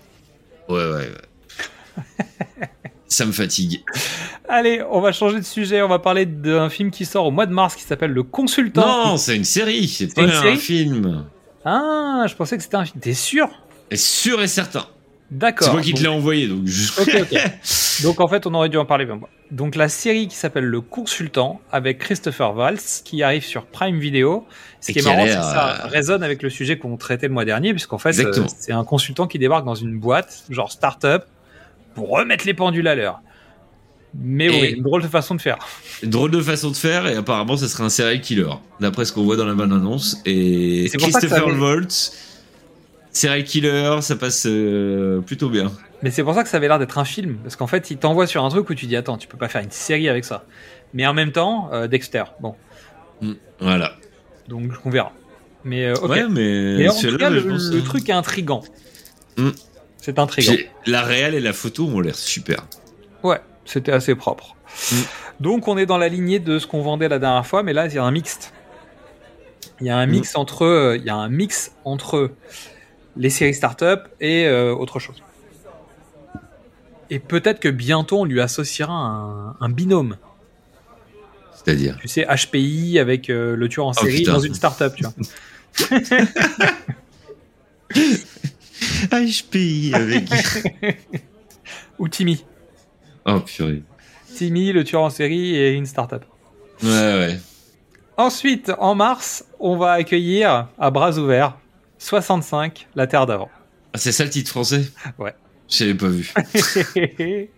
[0.70, 2.16] Ouais, ouais, ouais.
[3.08, 3.84] Ça me fatigue.
[4.48, 5.82] Allez, on va changer de sujet.
[5.82, 9.08] On va parler d'un film qui sort au mois de mars qui s'appelle Le Consultant.
[9.08, 11.26] Non, c'est une série, c'est pas un film.
[11.66, 13.00] Ah, je pensais que c'était un film.
[13.02, 13.50] T'es sûr?
[13.92, 14.86] Et sûr et certain.
[15.32, 15.68] D'accord.
[15.68, 17.02] C'est moi qui te l'ai envoyé, donc je...
[17.02, 18.04] Ok, ok.
[18.04, 19.08] Donc en fait, on aurait dû en parler.
[19.52, 24.48] Donc la série qui s'appelle Le Consultant avec Christopher Waltz qui arrive sur Prime Video.
[24.82, 27.28] Ce Et qui est marrant, c'est que ça euh, résonne avec le sujet qu'on traitait
[27.28, 30.72] le mois dernier, puisqu'en fait, euh, c'est un consultant qui débarque dans une boîte, genre
[30.72, 31.26] start-up,
[31.94, 33.22] pour remettre les pendules à l'heure.
[34.16, 35.60] Mais Et- oui, une drôle de façon de faire.
[36.02, 38.50] Drôle de façon de faire, et apparemment, ça serait un serial killer,
[38.80, 40.18] d'après ce qu'on voit dans la bande-annonce.
[40.26, 42.29] Et Christopher Waltz,
[43.12, 45.72] serial killer, ça passe euh, plutôt bien.
[46.02, 47.98] Mais c'est pour ça que ça avait l'air d'être un film, parce qu'en fait, il
[47.98, 50.24] t'envoie sur un truc où tu dis attends, tu peux pas faire une série avec
[50.26, 50.46] ça.
[50.94, 52.24] Mais en même temps, euh, Dexter.
[52.40, 52.56] Bon,
[53.60, 53.94] Voilà.
[54.48, 55.12] donc on verra.
[55.66, 56.10] Mais euh, ok.
[56.10, 58.64] Ouais, mais, Mais en tout cas, le, je pense, le truc est intrigant.
[59.38, 59.50] Hmm.
[59.98, 60.54] C'est intrigant.
[60.86, 62.66] La réelle et la photo ont l'air super.
[63.24, 64.56] Ouais, c'était assez propre.
[64.92, 64.96] Mm.
[65.42, 67.88] Donc on est dans la lignée de ce qu'on vendait la dernière fois, mais là
[67.88, 68.54] il y a un mixte.
[69.82, 70.12] Il y a un Mm.
[70.12, 72.32] mix entre, il y a un mix entre
[73.18, 75.22] les séries startup et euh, autre chose.
[77.10, 80.18] Et peut-être que bientôt on lui associera un, un binôme.
[81.56, 81.98] C'est-à-dire.
[82.02, 84.34] Tu sais, HPI avec euh, le tueur en Oh, série putain.
[84.34, 85.14] dans une startup, tu vois.
[89.12, 90.30] HPI avec.
[92.00, 92.46] Ou Timmy.
[93.26, 93.84] oh purée.
[94.36, 96.24] Timmy, le tueur en série et une startup.
[96.84, 97.40] Ouais, ouais.
[98.18, 101.58] Ensuite, en mars, on va accueillir à bras ouverts
[102.00, 103.50] 65, la Terre d'avant.
[103.94, 104.86] Ah, c'est ça le titre français?
[105.18, 105.36] Ouais.
[105.68, 106.34] J'avais pas vu.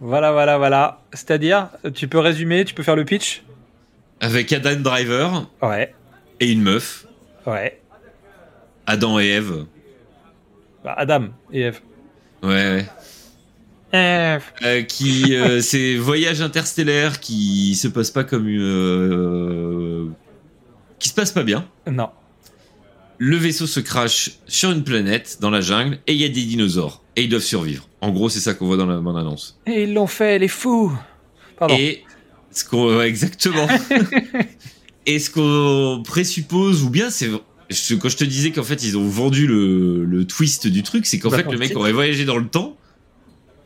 [0.00, 1.02] voilà, voilà, voilà.
[1.12, 3.42] C'est-à-dire, tu peux résumer, tu peux faire le pitch?
[4.20, 5.94] Avec Adam Driver Ouais,
[6.40, 7.06] et une meuf,
[7.46, 7.80] ouais.
[8.86, 9.66] Adam et Eve.
[10.84, 11.80] Bah, Adam et Eve.
[12.42, 12.86] Ouais, ouais.
[13.92, 14.44] Eve.
[14.62, 20.08] Euh, qui euh, c'est voyage interstellaire qui se passe pas comme euh,
[20.98, 21.66] qui se passe pas bien.
[21.90, 22.10] Non.
[23.22, 26.42] Le vaisseau se crache sur une planète dans la jungle et il y a des
[26.42, 27.86] dinosaures et ils doivent survivre.
[28.00, 29.60] En gros, c'est ça qu'on voit dans la bande annonce.
[29.66, 30.90] Et ils l'ont fait, les fous
[31.58, 31.76] Pardon.
[31.78, 32.02] Et
[32.50, 33.68] ce qu'on ouais, exactement.
[35.06, 37.28] et ce qu'on présuppose ou bien c'est
[38.00, 41.18] quand je te disais qu'en fait ils ont vendu le, le twist du truc, c'est
[41.18, 42.78] qu'en Bah, fait le mec aurait voyagé dans le temps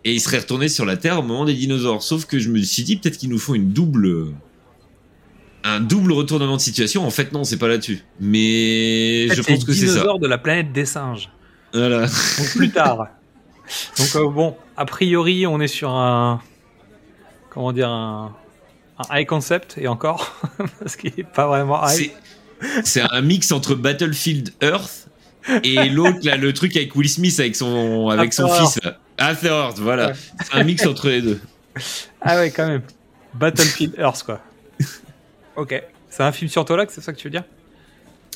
[0.02, 2.02] et il serait retourné sur la Terre au moment des dinosaures.
[2.02, 4.32] Sauf que je me suis dit peut-être qu'ils nous font une double
[5.64, 7.04] un double retournement de situation.
[7.06, 8.02] En fait non, c'est pas là-dessus.
[8.20, 10.04] Mais En fait, je pense que c'est ça.
[10.20, 11.30] de la planète des singes.
[11.72, 12.02] Voilà.
[12.02, 13.08] Donc plus tard.
[13.98, 16.40] Donc euh, bon, a priori, on est sur un
[17.50, 18.34] comment dire un,
[18.98, 20.36] un high concept et encore
[20.80, 22.10] parce qu'il est pas vraiment high.
[22.84, 25.08] C'est un mix entre Battlefield Earth
[25.62, 28.98] et l'autre là le truc avec Will Smith avec son avec son After fils là.
[29.40, 30.08] C'est Earth, voilà.
[30.08, 30.14] Ouais.
[30.44, 31.40] C'est un mix entre les deux.
[32.20, 32.82] Ah ouais, quand même.
[33.34, 34.40] Battlefield Earth, quoi.
[35.56, 35.82] Ok.
[36.10, 37.44] C'est un film sur Tolak, c'est ça que tu veux dire?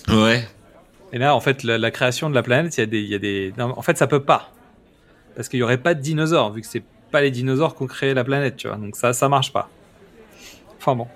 [0.09, 0.47] Ouais.
[1.13, 3.15] Et là, en fait, la, la création de la planète, il y a des, y
[3.15, 3.55] a des.
[3.57, 4.53] non, en fait, ça peut pas,
[5.37, 7.87] parce qu'il y aurait pas de dinosaures, vu que c'est pas les dinosaures qui ont
[7.87, 8.77] créé la planète, tu vois.
[8.77, 9.71] Donc ça, ça marche pas.
[10.79, 11.07] Enfin bon.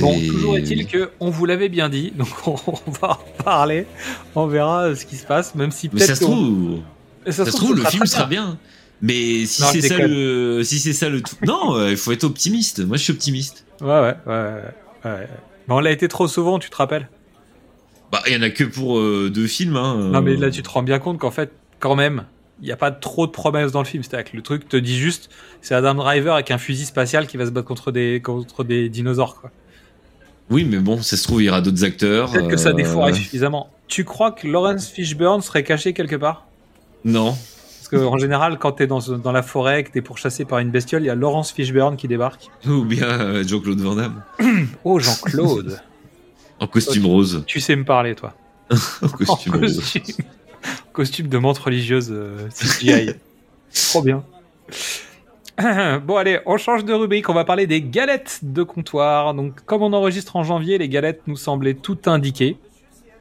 [0.00, 2.56] Bon, toujours est-il que on vous l'avait bien dit, donc on,
[2.86, 3.86] on va en parler,
[4.34, 6.80] on verra euh, ce qui se passe, même si Mais peut-être ça se trouve,
[7.26, 8.58] ça se trouve, le sera film sera bien.
[9.02, 12.24] Mais si c'est ça le, si c'est ça le tout, non, euh, il faut être
[12.24, 12.84] optimiste.
[12.84, 13.64] Moi, je suis optimiste.
[13.80, 14.74] Ouais, ouais, ouais, ouais.
[15.04, 15.28] Ouais.
[15.68, 17.08] Mais on l'a été trop souvent, tu te rappelles?
[18.12, 19.76] Bah, il y en a que pour euh, deux films.
[19.76, 20.10] Hein.
[20.12, 21.50] Non, mais là, tu te rends bien compte qu'en fait,
[21.80, 22.26] quand même,
[22.60, 24.02] il n'y a pas trop de promesses dans le film.
[24.02, 25.30] C'est-à-dire que le truc te dit juste,
[25.62, 28.88] c'est Adam Driver avec un fusil spatial qui va se battre contre des, contre des
[28.88, 29.50] dinosaures, quoi.
[30.50, 32.30] Oui, mais bon, ça se trouve, il y aura d'autres acteurs.
[32.30, 33.70] Peut-être que ça euh, défouraille suffisamment.
[33.88, 36.46] Tu crois que Lawrence Fishburne serait caché quelque part?
[37.04, 37.36] Non.
[37.90, 41.02] Parce qu'en général, quand t'es dans, dans la forêt, que t'es pourchassé par une bestiole,
[41.02, 42.48] il y a Lawrence Fishburne qui débarque.
[42.66, 44.22] Ou bien euh, Jean-Claude Van Damme.
[44.84, 45.80] Oh, Jean-Claude
[46.60, 47.44] En costume rose.
[47.46, 48.34] Tu sais me parler, toi.
[49.02, 49.76] En costume en rose.
[49.76, 50.24] costume,
[50.92, 53.10] costume de menthe religieuse euh, CGI.
[53.90, 54.24] Trop bien.
[56.06, 59.34] Bon allez, on change de rubrique, on va parler des galettes de comptoir.
[59.34, 62.56] Donc comme on enregistre en janvier, les galettes nous semblaient tout indiquées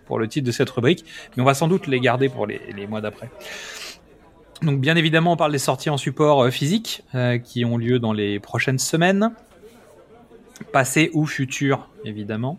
[0.05, 1.03] pour le titre de cette rubrique,
[1.35, 3.29] mais on va sans doute les garder pour les, les mois d'après.
[4.63, 7.99] Donc bien évidemment, on parle des sorties en support euh, physique euh, qui ont lieu
[7.99, 9.31] dans les prochaines semaines,
[10.71, 12.57] passées ou futures évidemment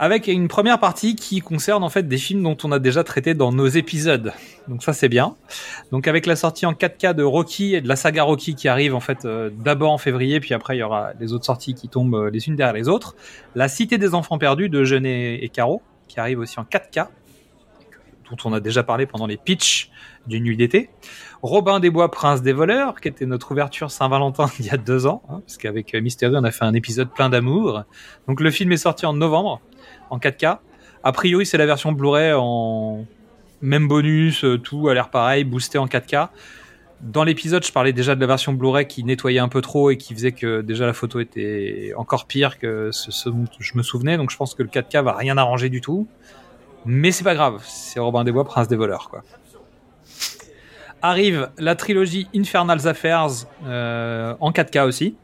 [0.00, 3.34] avec une première partie qui concerne en fait des films dont on a déjà traité
[3.34, 4.32] dans nos épisodes.
[4.68, 5.34] Donc ça c'est bien.
[5.90, 8.94] Donc avec la sortie en 4K de Rocky et de la saga Rocky qui arrive
[8.94, 11.88] en fait euh, d'abord en février, puis après il y aura les autres sorties qui
[11.88, 13.16] tombent les unes derrière les autres.
[13.56, 17.08] La Cité des enfants perdus de Jeunet et Caro qui arrive aussi en 4K,
[18.30, 19.90] dont on a déjà parlé pendant les pitchs
[20.28, 20.90] d'une nuit d'été.
[21.42, 25.06] Robin des Bois, Prince des voleurs, qui était notre ouverture Saint-Valentin il y a deux
[25.06, 27.84] ans, hein, parce qu'avec euh, Mystery on a fait un épisode plein d'amour.
[28.26, 29.60] Donc le film est sorti en novembre
[30.10, 30.58] en 4K.
[31.04, 33.06] A priori, c'est la version Blu-ray en
[33.62, 36.28] même bonus, euh, tout a l'air pareil, boosté en 4K.
[37.00, 39.96] Dans l'épisode, je parlais déjà de la version Blu-ray qui nettoyait un peu trop et
[39.96, 44.16] qui faisait que déjà la photo était encore pire que ce, dont je me souvenais.
[44.16, 46.08] Donc je pense que le 4K va rien arranger du tout.
[46.84, 49.22] Mais c'est pas grave, c'est Robin des Bois, Prince des voleurs, quoi.
[51.00, 55.14] Arrive la trilogie Infernal Affairs euh, en 4K aussi.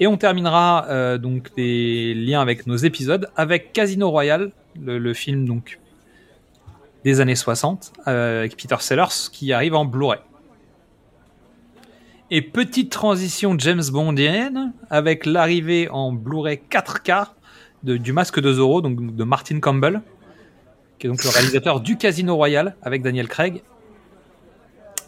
[0.00, 5.46] Et on terminera euh, donc les liens avec nos épisodes avec Casino Royale, le, film
[5.46, 5.78] donc
[7.04, 10.18] des années 60 euh, avec Peter Sellers qui arrive en Blu-ray.
[12.30, 17.28] Et petite transition James Bondienne avec l'arrivée en Blu-ray 4K
[17.84, 20.02] de- du Masque de Zorro, donc de Martin Campbell,
[20.98, 23.62] qui est donc le réalisateur du Casino Royale avec Daniel Craig,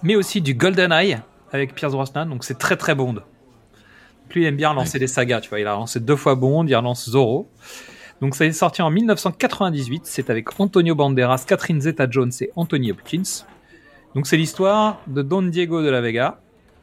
[0.07, 1.19] mais aussi du GoldenEye
[1.51, 3.17] avec Pierce Brosnan, donc c'est très très Bond.
[4.31, 5.59] Lui, il aime bien relancer des sagas, tu vois.
[5.59, 7.51] Il a relancé deux fois Bond, il relance Zorro.
[8.21, 10.03] Donc ça est sorti en 1998.
[10.05, 13.45] C'est avec Antonio Banderas, Catherine Zeta-Jones et Anthony Hopkins.
[14.15, 16.39] Donc c'est l'histoire de Don Diego de la Vega,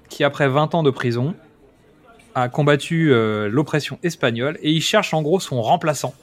[0.10, 1.34] qui après 20 ans de prison
[2.36, 6.14] a combattu euh, l'oppression espagnole et il cherche en gros son remplaçant.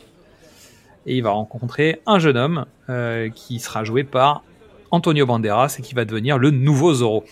[1.06, 4.42] Et il va rencontrer un jeune homme euh, qui sera joué par
[4.90, 7.24] Antonio Banderas et qui va devenir le nouveau Zorro.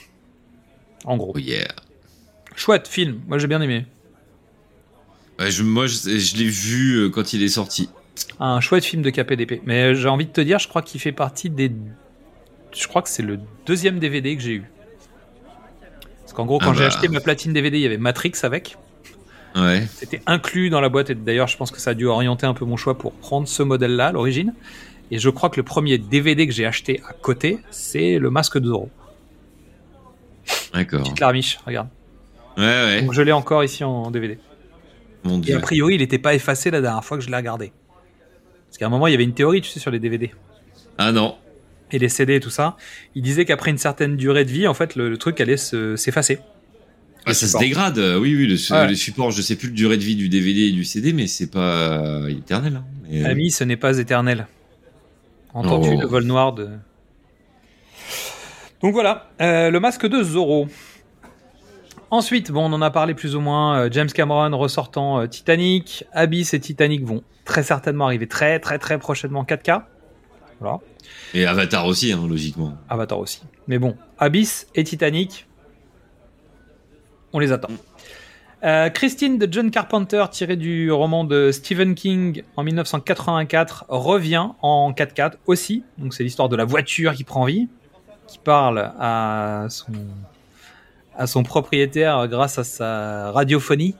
[1.04, 1.32] En gros.
[1.34, 1.68] Oh yeah.
[2.56, 3.86] Chouette film, moi j'ai bien aimé.
[5.38, 7.88] Ouais, je, moi, je, je l'ai vu euh, quand il est sorti.
[8.40, 9.62] Un chouette film de KPDP.
[9.64, 11.70] Mais j'ai envie de te dire, je crois qu'il fait partie des.
[12.72, 14.64] Je crois que c'est le deuxième DVD que j'ai eu.
[16.22, 16.86] Parce qu'en gros, quand Ah j'ai bah.
[16.86, 18.76] acheté ma platine DVD, il y avait Matrix avec.
[19.54, 19.86] Ouais.
[19.94, 21.10] C'était inclus dans la boîte.
[21.10, 23.46] Et d'ailleurs, je pense que ça a dû orienter un peu mon choix pour prendre
[23.46, 24.54] ce modèle-là à l'origine.
[25.10, 28.58] Et je crois que le premier DVD que j'ai acheté à côté, c'est le Masque
[28.58, 28.90] de Zorro.
[30.74, 31.02] D'accord.
[31.02, 31.88] Petite larmiche, regarde.
[32.56, 33.02] Ouais, ouais.
[33.02, 34.38] Donc je l'ai encore ici en DVD.
[35.24, 35.56] Mon Et dieu.
[35.56, 37.72] a priori, il n'était pas effacé la dernière fois que je l'ai regardé.
[38.66, 40.30] Parce qu'à un moment, il y avait une théorie, tu sais, sur les DVD.
[40.98, 41.36] Ah non.
[41.90, 42.76] et les CD et tout ça,
[43.14, 45.96] il disait qu'après une certaine durée de vie, en fait, le, le truc allait se-
[45.96, 46.38] s'effacer.
[47.24, 47.60] Ah, ça se support.
[47.62, 47.98] dégrade.
[48.20, 48.88] Oui, oui, le, Ouais.
[48.88, 51.26] les supports, je sais plus le durée de vie du DVD et du CD, mais
[51.26, 52.76] c'est pas éternel.
[52.76, 52.84] hein.
[53.08, 54.46] Mais, euh, Ami, ce n'est pas éternel.
[55.54, 56.00] Entendu Oh.
[56.00, 56.68] le vol noir de.
[58.82, 60.68] Donc voilà, euh, le masque de Zorro.
[62.10, 63.80] Ensuite, bon, on en a parlé plus ou moins.
[63.80, 66.04] euh, James Cameron ressortant euh, Titanic.
[66.12, 69.82] Abyss et Titanic vont très certainement arriver très très très prochainement en 4K.
[70.60, 70.78] Voilà.
[71.34, 72.74] Et Avatar aussi, hein, logiquement.
[72.88, 73.42] Avatar aussi.
[73.66, 75.46] Mais bon, Abyss et Titanic,
[77.32, 77.68] on les attend.
[78.64, 84.92] Euh, Christine de John Carpenter, tiré du roman de Stephen King en 1984, revient en
[84.92, 85.84] 4x4 aussi.
[85.98, 87.68] Donc c'est l'histoire de la voiture qui prend vie.
[88.26, 89.92] qui parle à son
[91.16, 93.96] à son propriétaire grâce à sa radiophonie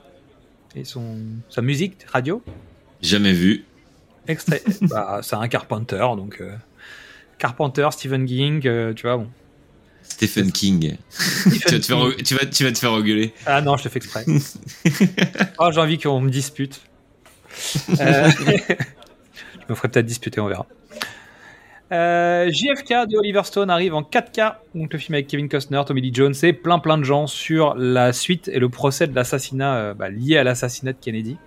[0.75, 1.17] et son
[1.49, 2.41] sa musique radio.
[3.01, 3.65] Jamais vu.
[4.27, 4.61] Extrait.
[4.81, 6.55] bah, c'est un Carpenter, donc euh,
[7.37, 9.17] Carpenter, Stephen King, euh, tu vois.
[9.17, 9.27] Bon.
[10.09, 10.97] Stephen King.
[11.43, 13.33] tu, vas te faire, tu, vas, tu vas te faire engueuler.
[13.45, 14.25] Ah non, je te fais exprès.
[15.59, 16.81] oh, j'ai envie qu'on me dispute.
[18.01, 20.65] Euh, je me ferai peut-être disputer, on verra.
[21.91, 26.01] Euh, JFK de Oliver Stone arrive en 4K, donc le film avec Kevin Costner, Tommy
[26.01, 29.75] Lee Jones et plein plein de gens sur la suite et le procès de l'assassinat
[29.75, 31.37] euh, bah, lié à l'assassinat de Kennedy.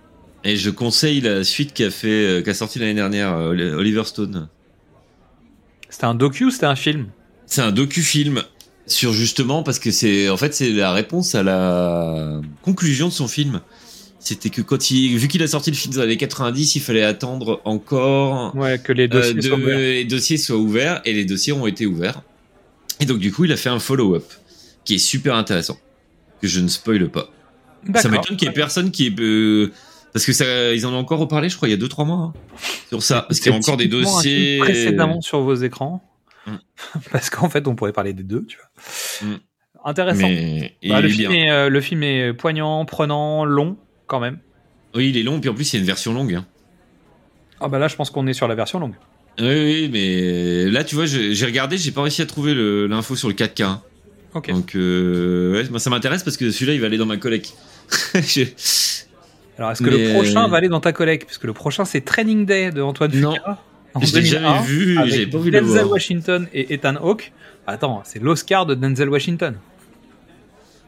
[0.43, 4.49] Et je conseille la suite qu'a fait, qu'a sorti l'année dernière Oliver Stone.
[5.89, 7.07] C'était un docu ou c'était un film?
[7.45, 8.41] C'est un docu-film
[8.87, 13.27] sur justement parce que c'est en fait c'est la réponse à la conclusion de son
[13.27, 13.61] film.
[14.19, 16.81] C'était que quand il vu qu'il a sorti le film dans les années 90, il
[16.81, 19.77] fallait attendre encore Ouais, que les dossiers euh, de- soient ouverts.
[19.79, 22.21] les dossiers soient ouverts et les dossiers ont été ouverts.
[23.01, 24.23] Et donc du coup, il a fait un follow-up
[24.85, 25.77] qui est super intéressant
[26.41, 27.29] que je ne spoile pas.
[27.95, 29.71] Ça m'étonne qu'il y ait personne qui ait euh,
[30.13, 32.05] parce que ça ils en ont encore reparlé, je crois il y a 2 3
[32.05, 32.33] mois hein,
[32.87, 36.01] sur ça parce qu'il y a encore des dossiers précédemment sur vos écrans.
[36.47, 36.55] Mm.
[37.11, 39.29] Parce qu'en fait, on pourrait parler des deux, tu vois.
[39.29, 39.39] Mm.
[39.85, 40.21] Intéressant.
[40.27, 44.39] mais Bah, le, film est, euh, le film est poignant, prenant, long, quand même.
[44.95, 46.45] Oui, il est long puis en plus il y a une version longue hein.
[47.59, 48.93] Ah bah là, je pense qu'on est sur la version longue.
[49.39, 52.53] Oui, oui, mais là, tu vois, j'ai regardé, j'ai pas réussi à trouver
[52.87, 53.63] l'info sur le 4K.
[53.63, 53.81] hein.
[54.35, 54.49] Ok.
[54.51, 57.55] Donc, euh, ouais, moi, ça m'intéresse parce que celui-là, il va aller dans ma collecte.
[58.13, 58.43] Je-
[59.57, 61.25] Alors, est-ce que Mais- le prochain va aller dans ta collecte?
[61.27, 63.33] Puisque le prochain, c'est Training Day de Antoine Non.
[63.35, 63.59] Fuqua.
[64.01, 65.91] Je l'ai 2001, jamais vu, pas le Denzel voir.
[65.91, 67.31] Washington et Ethan Hawke.
[67.67, 69.55] Attends, c'est l'Oscar de Denzel Washington.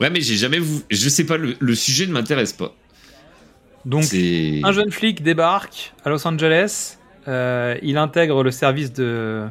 [0.01, 0.81] Ouais, mais j'ai jamais vu.
[0.89, 2.73] Je sais pas, le, le sujet ne m'intéresse pas.
[3.85, 6.97] Donc, un jeune flic débarque à Los Angeles.
[7.27, 9.45] Euh, il intègre le service de,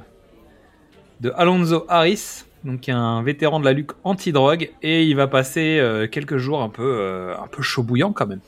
[1.20, 5.26] de Alonzo Harris, donc qui est un vétéran de la lutte anti-drogue, et il va
[5.26, 8.40] passer euh, quelques jours un peu, euh, un peu chaud bouillant quand même.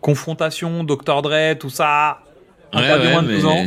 [0.00, 1.22] Confrontation, Dr.
[1.22, 2.22] Dre, tout ça.
[2.74, 3.66] Ouais, Interdit ouais, moins de mais- 12 ans.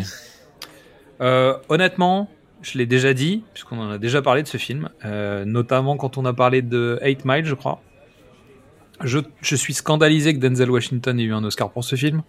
[1.21, 2.29] Euh, honnêtement,
[2.61, 6.17] je l'ai déjà dit, puisqu'on en a déjà parlé de ce film, euh, notamment quand
[6.17, 7.81] on a parlé de 8 Mile, je crois.
[9.03, 12.21] Je, je suis scandalisé que Denzel Washington ait eu un Oscar pour ce film.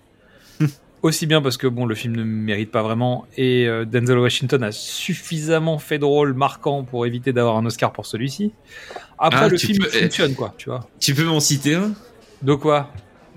[1.03, 4.63] Aussi bien parce que bon, le film ne mérite pas vraiment, et euh, Denzel Washington
[4.63, 8.53] a suffisamment fait de rôle marquant pour éviter d'avoir un Oscar pour celui-ci.
[9.19, 10.89] Après, Ah, le film peux- fonctionne, quoi, tu vois.
[11.01, 11.93] Tu peux m'en citer un?
[12.43, 12.91] De quoi?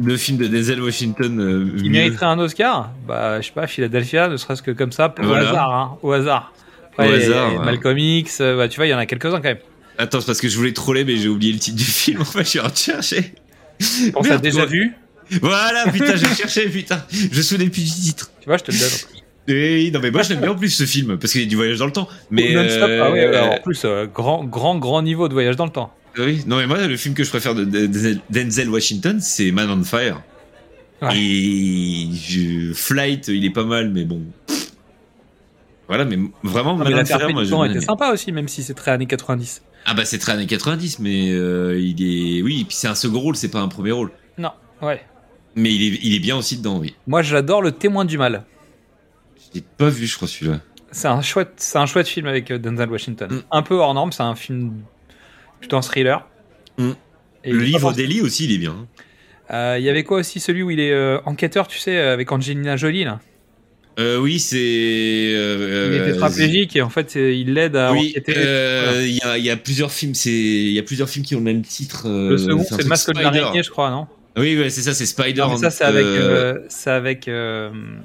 [0.04, 1.40] Le film de Denzel Washington.
[1.40, 5.14] euh, Il mériterait un Oscar Bah, je sais pas, Philadelphia, ne serait-ce que comme ça,
[5.18, 5.50] au Voilà.
[5.50, 6.54] hasard, hein, au hasard.
[6.98, 7.66] Au hasard, ouais.
[7.66, 9.58] Malcolm X, euh, bah, tu vois, il y en a quelques-uns quand même.
[9.98, 12.20] Attends, c'est parce que je voulais troller, mais j'ai oublié le titre du film.
[12.22, 13.34] En fait, je suis en train de chercher.
[14.14, 14.94] T'as Merde, déjà vu.
[15.42, 17.02] Voilà, putain, j'ai cherché, putain.
[17.32, 18.32] Je souvenais plus du titre.
[18.42, 18.90] Tu vois, je te le donne.
[19.48, 21.48] Et non, mais moi, je l'aime bien en plus ce film, parce qu'il y a
[21.48, 22.08] du voyage dans le temps.
[22.32, 22.54] Mais.
[22.54, 25.66] Non-stop, euh, ah ouais, alors, en plus, euh, grand, grand, grand niveau de voyage dans
[25.66, 25.94] le temps.
[26.18, 29.52] Oui, non mais moi le film que je préfère de de- de- Denzel Washington c'est
[29.52, 30.22] Man on Fire.
[31.02, 31.10] Ouais.
[31.18, 34.22] Et je- Flight il est pas mal mais bon.
[35.88, 38.74] Voilà mais vraiment Ah, Man on Fire moi j'aime était sympa aussi, même si c'est
[38.74, 39.62] très années 90.
[39.86, 42.96] Ah bah c'est très années 90 mais euh, il est oui et puis c'est un
[42.96, 44.12] second rôle c'est pas un premier rôle.
[44.38, 44.52] Non,
[44.82, 45.02] ouais.
[45.56, 46.96] Mais il est, il est bien aussi dedans oui.
[47.08, 48.44] Moi, j'adore Le Témoin du Mal.
[49.38, 50.60] Je l'ai pas vu je crois celui-là.
[50.92, 53.32] C'est un chouette, c'est un chouette film avec euh, Denzel Washington.
[53.32, 53.42] Mm.
[53.52, 54.74] Un peu hors norme, c'est un film
[55.60, 56.28] plutôt un thriller.
[56.78, 56.92] Mm.
[57.44, 58.88] Et le livre d'Eli aussi il est bien.
[59.52, 62.32] Euh, Il y avait quoi aussi celui où il est euh, enquêteur, tu sais, avec
[62.32, 63.20] Angelina Jolie là.
[63.98, 64.58] Euh, oui c'est.
[64.58, 68.34] Il est tétraplégique et en fait il l'aide à Oui, enquêter.
[68.36, 71.36] il y, a, il y a plusieurs films, c'est il y a plusieurs films qui
[71.36, 72.10] ont le même titre.
[72.10, 74.08] Le second c'est le masque de l'araignée, je crois, non
[74.38, 75.42] Oui, ouais, c'est ça, c'est Spider.
[75.42, 76.06] Non, mais ça c'est avec,
[76.68, 77.30] c'est avec,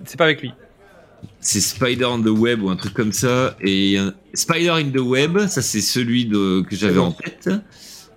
[0.05, 0.52] c'est pas avec lui.
[1.41, 3.57] C'est Spider on the Web ou un truc comme ça.
[3.61, 3.97] Et
[4.35, 7.51] Spider in the Web, ça c'est celui de, que j'avais en tête.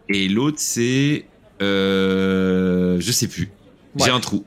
[0.10, 1.26] Et l'autre c'est,
[1.62, 3.50] euh, je sais plus.
[3.95, 4.44] J'ai un trou.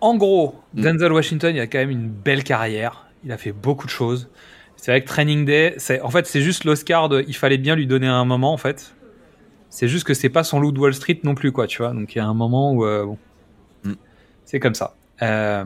[0.00, 0.82] En gros, Mm.
[0.82, 3.06] Denzel Washington, il a quand même une belle carrière.
[3.24, 4.28] Il a fait beaucoup de choses.
[4.76, 5.74] C'est avec Training Day.
[5.78, 7.24] C'est, en fait, c'est juste l'Oscar de.
[7.26, 8.94] Il fallait bien lui donner un moment, en fait.
[9.70, 11.92] C'est juste que c'est pas son loup de Wall Street non plus, quoi, tu vois.
[11.92, 12.84] Donc il y a un moment où.
[12.84, 13.18] euh, bon.
[13.84, 13.94] Mm.
[14.44, 14.94] C'est comme ça.
[15.22, 15.64] Euh,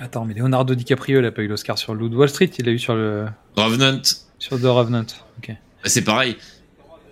[0.00, 2.72] Attends, mais Leonardo DiCaprio, il a pas eu l'Oscar sur de Wall Street, il l'a
[2.72, 3.26] eu sur, le...
[3.56, 4.00] Revenant,
[4.38, 5.06] sur The Revenant.
[5.38, 5.54] Ok.
[5.84, 6.36] c'est pareil.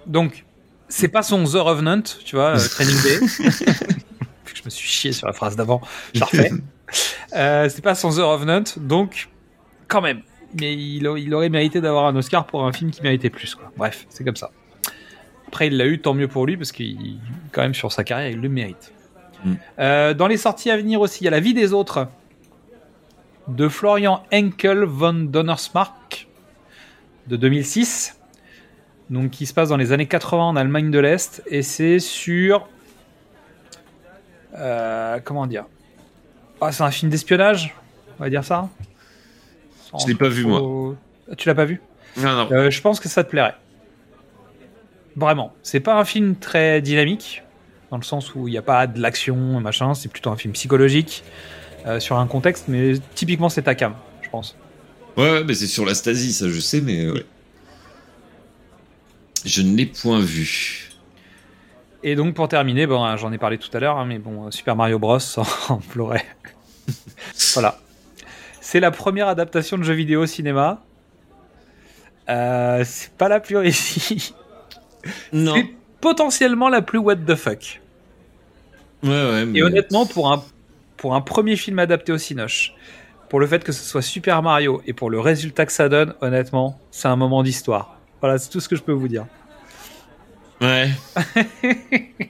[0.06, 0.44] Donc,
[0.88, 3.20] c'est pas son The Revenant, tu vois, euh, Training Day.
[4.54, 5.80] je me suis chié sur la phrase d'avant,
[6.14, 6.50] je la refais.
[7.36, 9.28] Euh, c'est pas son The Revenant, donc,
[9.86, 10.22] quand même.
[10.60, 13.54] Mais il, a- il aurait mérité d'avoir un Oscar pour un film qui méritait plus,
[13.54, 13.70] quoi.
[13.76, 14.50] Bref, c'est comme ça.
[15.46, 17.18] Après, il l'a eu, tant mieux pour lui, parce qu'il,
[17.52, 18.92] quand même, sur sa carrière, il le mérite.
[19.44, 19.54] Mm.
[19.78, 22.08] Euh, dans les sorties à venir aussi, il y a La vie des autres
[23.50, 26.26] de Florian Henkel von Donnersmarck.
[27.26, 28.18] de 2006,
[29.08, 32.68] donc qui se passe dans les années 80 en Allemagne de l'Est, et c'est sur.
[34.56, 35.64] euh, comment dire
[36.60, 37.74] Ah, C'est un film d'espionnage,
[38.18, 38.68] on va dire ça
[40.00, 40.60] Je l'ai pas vu, moi.
[40.60, 40.94] moi.
[41.36, 41.80] Tu l'as pas vu?
[42.16, 42.48] Non, non.
[42.52, 43.54] Euh, Je pense que ça te plairait.
[45.16, 45.52] Vraiment.
[45.62, 47.42] C'est pas un film très dynamique,
[47.90, 50.52] dans le sens où il n'y a pas de l'action, machin, c'est plutôt un film
[50.54, 51.22] psychologique,
[51.98, 54.56] sur un contexte, mais typiquement c'est ta cam, je pense.
[55.16, 57.24] Ouais, ouais, mais c'est sur la Stasi, ça je sais, mais ouais.
[59.44, 60.90] Je ne l'ai point vu.
[62.02, 64.46] Et donc pour terminer, bon, hein, j'en ai parlé tout à l'heure, hein, mais bon,
[64.46, 65.18] euh, Super Mario Bros.
[65.68, 66.26] en pleurait.
[67.54, 67.78] voilà.
[68.60, 70.82] C'est la première adaptation de jeu vidéo au cinéma.
[72.28, 74.34] Euh, c'est pas la plus réussie.
[75.32, 75.54] Non.
[75.54, 75.70] C'est
[76.00, 77.80] potentiellement la plus what the fuck.
[79.02, 79.58] Ouais, ouais, mais...
[79.58, 80.44] Et honnêtement, pour un,
[81.00, 82.74] pour un premier film adapté au Cinoche,
[83.30, 86.12] pour le fait que ce soit Super Mario et pour le résultat que ça donne,
[86.20, 87.96] honnêtement, c'est un moment d'histoire.
[88.20, 89.24] Voilà, c'est tout ce que je peux vous dire.
[90.60, 90.90] Ouais.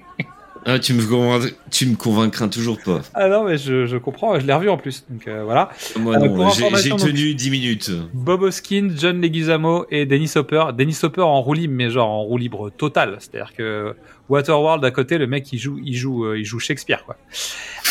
[0.66, 1.52] ah, tu me, convainc...
[1.72, 3.00] tu me convaincras toujours pas.
[3.14, 5.04] Ah non, mais je, je comprends, je l'ai revu en plus.
[5.10, 5.70] Donc euh, voilà.
[5.98, 7.90] Moi Euh, non, j'ai donc- tenu 10 minutes.
[8.14, 10.66] Bob Hoskin, John Leguizamo et Dennis Hopper.
[10.78, 13.16] Dennis Hopper en roue libre, mais genre en roue libre total.
[13.18, 13.96] C'est-à-dire que
[14.30, 17.16] Waterworld à côté, le mec il joue, il joue, euh, il joue Shakespeare quoi.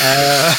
[0.03, 0.49] Euh,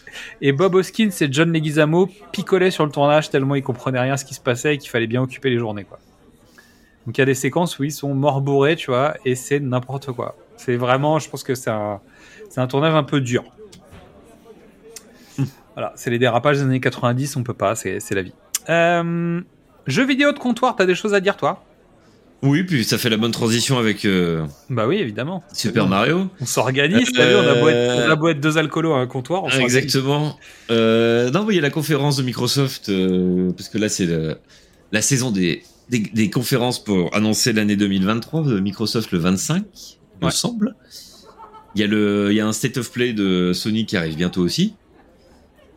[0.40, 4.16] et Bob Hoskin, c'est John Leguizamo picolé sur le tournage tellement il comprenait rien à
[4.16, 5.98] ce qui se passait et qu'il fallait bien occuper les journées quoi.
[7.06, 9.60] Donc il y a des séquences où ils sont morts bourrés, tu vois, et c'est
[9.60, 10.36] n'importe quoi.
[10.56, 12.00] C'est vraiment, je pense que c'est un,
[12.50, 13.44] c'est un tournage un peu dur.
[15.74, 18.34] Voilà, c'est les dérapages des années 90, on peut pas, c'est c'est la vie.
[18.68, 19.40] Euh,
[19.86, 21.64] jeux vidéo de comptoir, t'as des choses à dire toi?
[22.42, 25.42] Oui, puis ça fait la bonne transition avec euh, Bah oui, évidemment.
[25.52, 26.28] Super Mario.
[26.40, 29.48] On s'organise, vu, on Euh, on a beau être deux alcoolos à un comptoir, on.
[29.48, 30.38] Exactement.
[30.70, 34.08] Euh, non, mais il y a la conférence de Microsoft, euh, parce que là, c'est
[34.92, 40.20] la saison des, des, des conférences pour annoncer l'année 2023 de Microsoft le 25, il
[40.20, 40.30] me Ouais.
[40.30, 40.76] semble.
[41.74, 44.16] Il y, a le, il y a un State of Play de Sony qui arrive
[44.16, 44.74] bientôt aussi.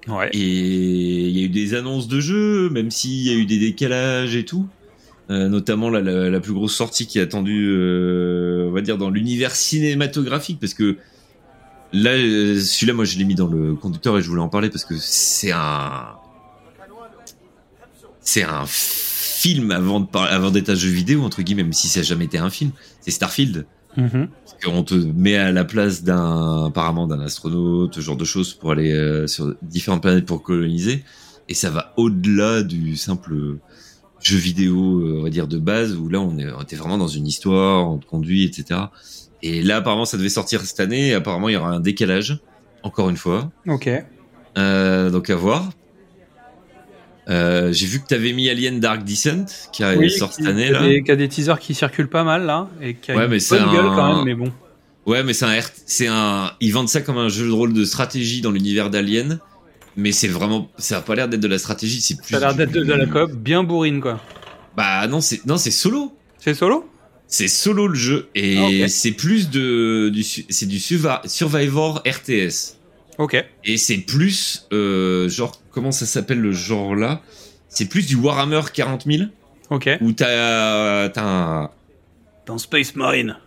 [0.07, 0.29] Ouais.
[0.33, 3.59] Et il y a eu des annonces de jeux, même s'il y a eu des
[3.59, 4.67] décalages et tout.
[5.29, 8.97] Euh, notamment la, la, la plus grosse sortie qui est attendue, euh, on va dire,
[8.97, 10.97] dans l'univers cinématographique, parce que
[11.93, 14.83] là, celui-là, moi, je l'ai mis dans le conducteur et je voulais en parler parce
[14.83, 16.07] que c'est un,
[18.19, 21.87] c'est un film avant de par- avant d'être un jeu vidéo entre guillemets, même si
[21.87, 22.71] ça n'a jamais été un film.
[22.99, 23.65] C'est Starfield.
[23.95, 28.53] Parce qu'on te met à la place d'un, apparemment d'un astronaute, ce genre de choses
[28.53, 31.03] pour aller euh, sur différentes planètes pour coloniser.
[31.49, 33.57] Et ça va au-delà du simple
[34.21, 36.97] jeu vidéo, euh, on va dire, de base, où là, on, est, on était vraiment
[36.97, 38.79] dans une histoire, on te conduit, etc.
[39.43, 42.39] Et là, apparemment, ça devait sortir cette année, et apparemment, il y aura un décalage,
[42.83, 43.51] encore une fois.
[43.67, 43.89] Ok.
[44.57, 45.69] Euh, donc à voir.
[47.29, 50.43] Euh, J'ai vu que tu avais mis Alien Dark Descent, qui a Oui, sorti qui,
[50.43, 50.81] cette année, là.
[50.87, 53.29] des, qui a des teasers qui circulent pas mal là, et qui a Ouais, une
[53.31, 54.51] mais c'est bonne gueule un- quand même, mais bon.
[55.05, 57.85] Ouais, mais c'est un, c'est un, ils vendent ça comme un jeu de rôle de
[57.85, 59.39] stratégie dans l'univers d'Alien,
[59.95, 62.27] mais c'est vraiment, ça a pas l'air d'être de la stratégie, c'est plus.
[62.29, 64.19] Ça a l'air d'être de, de la coop bien bourrine quoi.
[64.75, 66.15] Bah non, c'est non, c'est solo.
[66.37, 66.89] C'est solo
[67.27, 72.77] C'est solo le jeu et Ah, c'est plus de du c'est du Suva- Survivor RTS
[73.17, 73.35] Ok.
[73.63, 77.21] et c'est plus euh, genre comment ça s'appelle le genre là?
[77.69, 79.23] C'est plus du Warhammer 40 000
[79.69, 79.89] Ok.
[80.01, 81.69] où t'as t'as un
[82.47, 83.37] Dans Space Marine.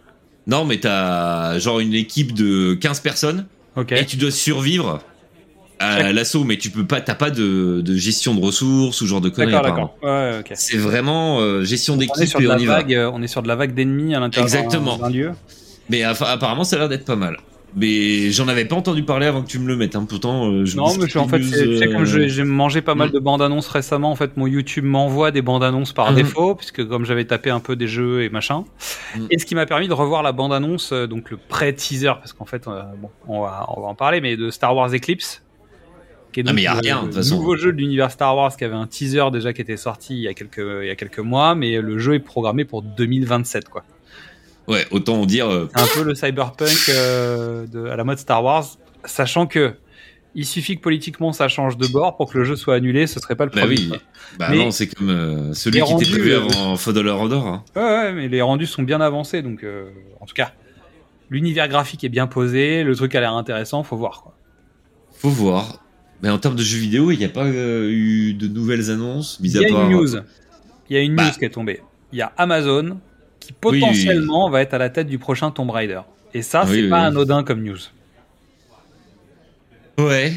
[0.46, 3.46] non mais t'as genre une équipe de 15 personnes
[3.76, 3.92] Ok.
[3.92, 5.02] et tu dois survivre
[5.78, 9.20] à l'assaut, mais tu peux pas, t'as pas de, de gestion de ressources ou genre
[9.20, 9.52] de conneries.
[9.52, 9.96] D'accord.
[10.02, 10.42] Ouais.
[10.54, 12.76] C'est vraiment euh, gestion On est d'équipe et on y va.
[12.76, 15.32] vague, euh, on est sur de la vague d'ennemis à l'intérieur d'un- lieu.
[15.90, 17.36] Mais apparemment, ça a l'air d'être pas mal.
[17.76, 19.96] Mais j'en avais pas entendu parler avant que tu me le mettes.
[19.96, 20.06] Hein.
[20.08, 22.82] Pourtant, euh, je Non, mais je- en fait, c'est- tu sais, news, comme j'ai mangé
[22.82, 23.12] pas mal Mm.
[23.12, 26.16] de bandes annonces récemment, en fait, mon YouTube m'envoie des bandes annonces par Mhm.
[26.16, 28.62] défaut, puisque comme j'avais tapé un peu des jeux et machin.
[29.16, 29.26] Mm.
[29.30, 32.44] Et ce qui m'a permis de revoir la bande annonce, donc le pré-teaser, parce qu'en
[32.44, 35.42] fait, euh, bon, on va, on va en parler, mais de Star Wars Eclipse.
[36.34, 37.36] Qui est donc mais y a le- rien, le façon.
[37.36, 40.20] nouveau jeu de l'univers Star Wars qui avait un teaser déjà qui était sorti il
[40.20, 43.68] y a quelques, il y a quelques mois, mais le jeu est programmé pour 2027,
[43.68, 43.84] quoi.
[44.66, 45.48] Ouais, autant dire.
[45.48, 48.64] euh, un peu le cyberpunk euh, de, à la mode Star Wars,
[49.04, 49.74] sachant que
[50.36, 53.20] il suffit que politiquement ça change de bord pour que le jeu soit annulé, ce
[53.20, 53.76] serait pas le bah premier.
[53.76, 53.92] oui.
[54.36, 57.36] Bah Mais- non, c'est comme euh, celui qui était prévu euh, avant Fallen Order.
[57.36, 57.62] Hein.
[57.76, 59.90] Ouais, ouais, mais les rendus sont bien avancés, donc euh,
[60.20, 60.50] en tout cas,
[61.30, 64.22] l'univers graphique est bien posé, le truc a l'air intéressant, faut voir.
[64.24, 64.34] Quoi.
[65.12, 65.83] Faut voir.
[66.24, 69.38] Mais en termes de jeux vidéo, il n'y a pas euh, eu de nouvelles annonces,
[69.42, 69.90] Il y a part.
[69.90, 70.08] une news,
[70.88, 71.24] il y a une Bah.
[71.26, 71.82] news qui est tombée.
[72.12, 72.98] Il y a Amazon
[73.40, 76.00] qui potentiellement va être à la tête du prochain Tomb Raider.
[76.32, 77.76] Et ça, c'est pas anodin comme news.
[79.98, 80.32] Ouais,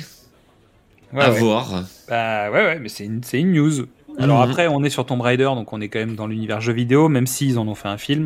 [1.14, 1.40] Ouais, à ouais.
[1.40, 1.86] voir.
[2.10, 3.86] Bah ouais, ouais, mais c'est une, une news.
[4.20, 4.50] Alors Mhm.
[4.50, 7.08] après, on est sur Tomb Raider, donc on est quand même dans l'univers jeu vidéo,
[7.08, 8.26] même s'ils en ont fait un film.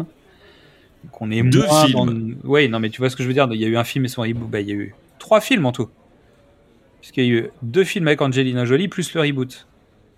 [1.04, 2.34] Donc on est Deux moins films.
[2.42, 2.50] dans...
[2.50, 3.48] Oui, non, mais tu vois ce que je veux dire.
[3.52, 4.50] Il y a eu un film et son reboot.
[4.50, 5.90] Bah, il y a eu trois films en tout.
[7.02, 9.68] Puisqu'il y a eu deux films avec Angelina Jolie plus le reboot.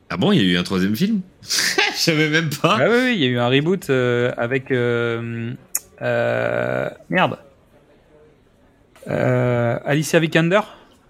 [0.09, 1.47] Ah bon, il y a eu un troisième film Je
[1.97, 2.77] savais même pas.
[2.79, 4.69] Ah oui, oui, il y a eu un reboot euh, avec.
[4.71, 5.53] euh,
[6.01, 7.37] euh, merde.
[9.07, 10.61] Alicia Vikander?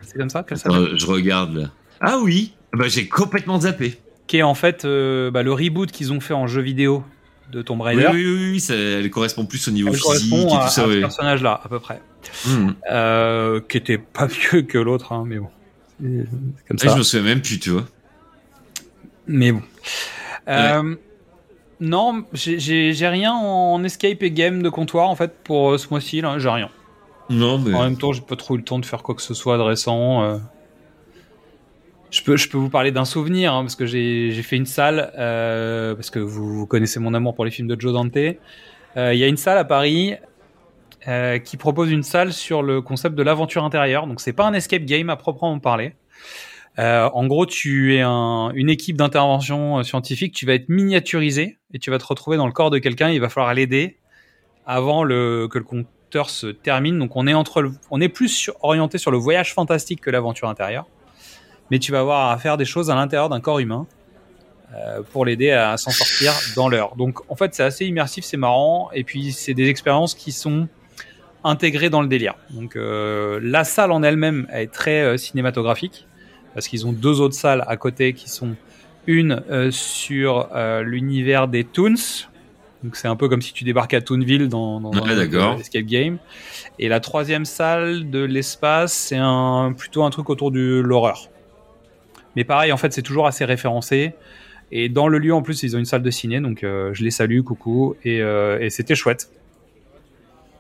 [0.02, 1.68] C'est comme ça qu'elle s'appelle je regarde là.
[2.02, 3.98] Ah oui Bah j'ai complètement zappé.
[4.28, 7.04] Qui est en fait bah, le reboot qu'ils ont fait en jeu vidéo
[7.52, 8.08] de Tomb Raider.
[8.14, 10.72] oui, oui, oui, ça- elle correspond plus au niveau Elle physique correspond et à, tout
[10.72, 11.00] ça, à ce oui.
[11.02, 12.02] personnage-là, à peu près.
[12.92, 15.50] Euh, qui était pas mieux que l'autre, hein, mais bon.
[16.02, 16.08] C'est
[16.68, 16.88] comme Ah, ça.
[16.94, 17.86] je me souviens même plus, tu vois.
[19.28, 19.62] Mais bon.
[20.48, 20.96] Euh,
[21.80, 26.22] Non, j'ai- rien en escape et game de comptoir en fait pour euh, ce mois-ci.
[26.22, 26.70] là, J'ai rien.
[27.30, 27.74] Non, mais.
[27.74, 29.58] En même temps, j'ai pas trop eu le temps de faire quoi que ce soit
[29.58, 30.24] de récent.
[30.24, 30.38] euh.
[32.12, 35.12] Je peux, je peux vous parler d'un souvenir, hein, parce que j'ai fait une salle,
[35.18, 38.16] euh, parce que vous, vous connaissez mon amour pour les films de Joe Dante.
[38.18, 40.14] Euh, Il y a une salle à Paris
[41.08, 44.08] euh, qui propose une salle sur le concept de l'aventure intérieure.
[44.08, 45.96] Donc c'est pas un escape game à proprement parler.
[46.80, 51.58] Euh, en gros, tu es un- une équipe d'intervention euh, scientifique, tu vas être miniaturisé
[51.74, 53.10] et tu vas te retrouver dans le corps de quelqu'un.
[53.10, 53.98] Il va falloir l'aider
[54.66, 56.98] avant le, que le compteur se termine.
[56.98, 60.50] Donc on est entre, le- on est plus orienté sur le voyage fantastique que l'aventure
[60.50, 60.86] intérieure.
[61.70, 63.86] Mais tu vas avoir à faire des choses à l'intérieur d'un corps humain
[64.76, 66.96] euh, pour l'aider à s'en sortir dans l'heure.
[66.96, 70.68] Donc en fait c'est assez immersif, c'est marrant et puis c'est des expériences qui sont
[71.44, 72.36] intégrées dans le délire.
[72.52, 76.08] Donc euh, la salle en elle-même elle est très euh, cinématographique
[76.54, 78.56] parce qu'ils ont deux autres salles à côté qui sont
[79.08, 80.50] une euh, sur
[80.84, 82.28] l'univers des Toons.
[82.84, 86.18] Donc c'est un peu comme si tu débarquais à Toonville dans, dans Ouais, escape game.
[86.80, 91.30] Et la troisième salle de l'espace, c'est un plutôt un truc autour de l'horreur.
[92.36, 94.14] Mais pareil, en fait, c'est toujours assez référencé.
[94.72, 97.04] Et dans le lieu, en plus, ils ont une salle de ciné, donc euh, je
[97.04, 99.30] les salue, coucou, et, euh, et c'était chouette.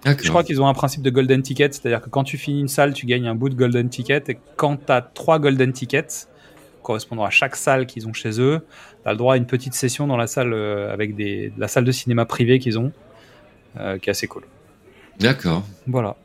[0.06, 2.68] Je crois qu'ils ont un principe de golden ticket, c'est-à-dire que quand tu finis une
[2.68, 6.28] salle, tu gagnes un bout de golden ticket, et quand tu as trois golden tickets,
[6.82, 8.66] correspondant à chaque salle qu'ils ont chez eux,
[9.04, 11.68] tu as le droit à une petite session dans la salle euh, avec des, la
[11.68, 12.92] salle de cinéma privée qu'ils ont,
[13.78, 14.44] euh, qui est assez cool.
[15.20, 15.64] D'accord.
[15.88, 16.16] Voilà.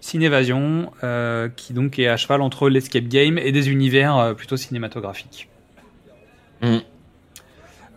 [0.00, 4.56] Cinévasion, euh, qui donc est à cheval entre l'escape game et des univers euh, plutôt
[4.56, 5.48] cinématographiques.
[6.62, 6.78] Mm.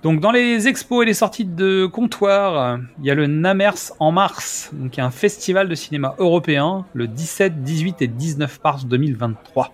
[0.04, 4.12] Donc dans les expos et les sorties de comptoir, il y a le Namers en
[4.12, 8.86] mars, donc qui est un festival de cinéma européen, le 17, 18 et 19 mars
[8.86, 9.74] 2023.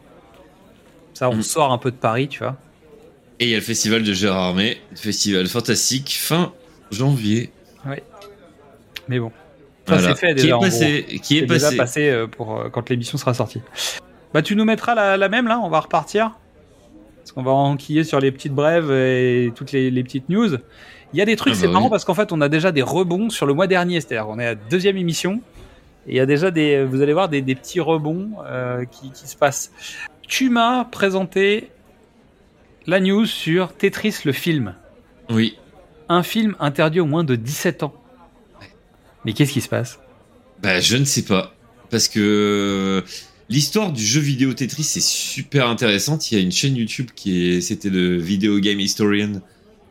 [1.16, 1.42] Ça, on Mm.
[1.42, 2.56] sort un peu de Paris, tu vois.
[3.40, 6.54] Et il y a le festival de Gérard Armé, festival fantastique, fin
[6.92, 7.52] janvier.
[9.08, 9.32] Mais bon,
[9.88, 10.10] ça Voilà.
[10.16, 10.48] c'est fait Qui déjà.
[10.50, 12.08] est en passé, qui est déjà passé.
[12.10, 13.62] euh, pour euh, quand l'émission sera sortie.
[14.34, 16.38] Bah tu nous mettras la, la même là, on va repartir.
[17.30, 20.58] Parce qu'on va enquiller sur les petites brèves et toutes les, les petites news.
[21.14, 21.92] Il y a des trucs, Ah bah c'est marrant oui.
[21.92, 24.46] parce qu'en fait on a déjà des rebonds sur le mois dernier, c'est-à-dire qu'on est
[24.46, 25.40] à la deuxième émission.
[26.08, 29.12] Et il y a déjà des, vous allez voir des, des petits rebonds euh, qui,
[29.12, 29.72] qui se passent.
[30.28, 31.70] Tu m'as présenté
[32.88, 34.74] la news sur Tetris le film.
[35.30, 35.56] Oui.
[36.08, 37.94] Un film interdit au moins de 17 ans.
[39.24, 40.00] Mais qu'est-ce qui se passe?
[40.64, 41.54] Bah, je ne sais pas.
[41.92, 43.04] Parce que
[43.50, 46.32] l'histoire du jeu vidéo Tetris est super intéressante.
[46.32, 49.42] Il y a une chaîne YouTube qui est, c'était le Video Game Historian.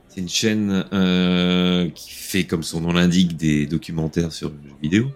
[0.09, 4.75] C'est une chaîne euh, qui fait, comme son nom l'indique, des documentaires sur le jeu
[4.83, 5.11] vidéo.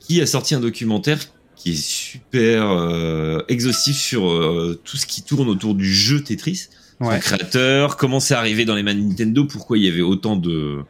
[0.00, 1.18] Qui a sorti un documentaire
[1.54, 6.68] qui est super euh, exhaustif sur euh, tout ce qui tourne autour du jeu Tetris.
[7.00, 10.36] Son créateur, comment c'est arrivé dans les mains de Nintendo, pourquoi il y avait autant
[10.36, 10.80] de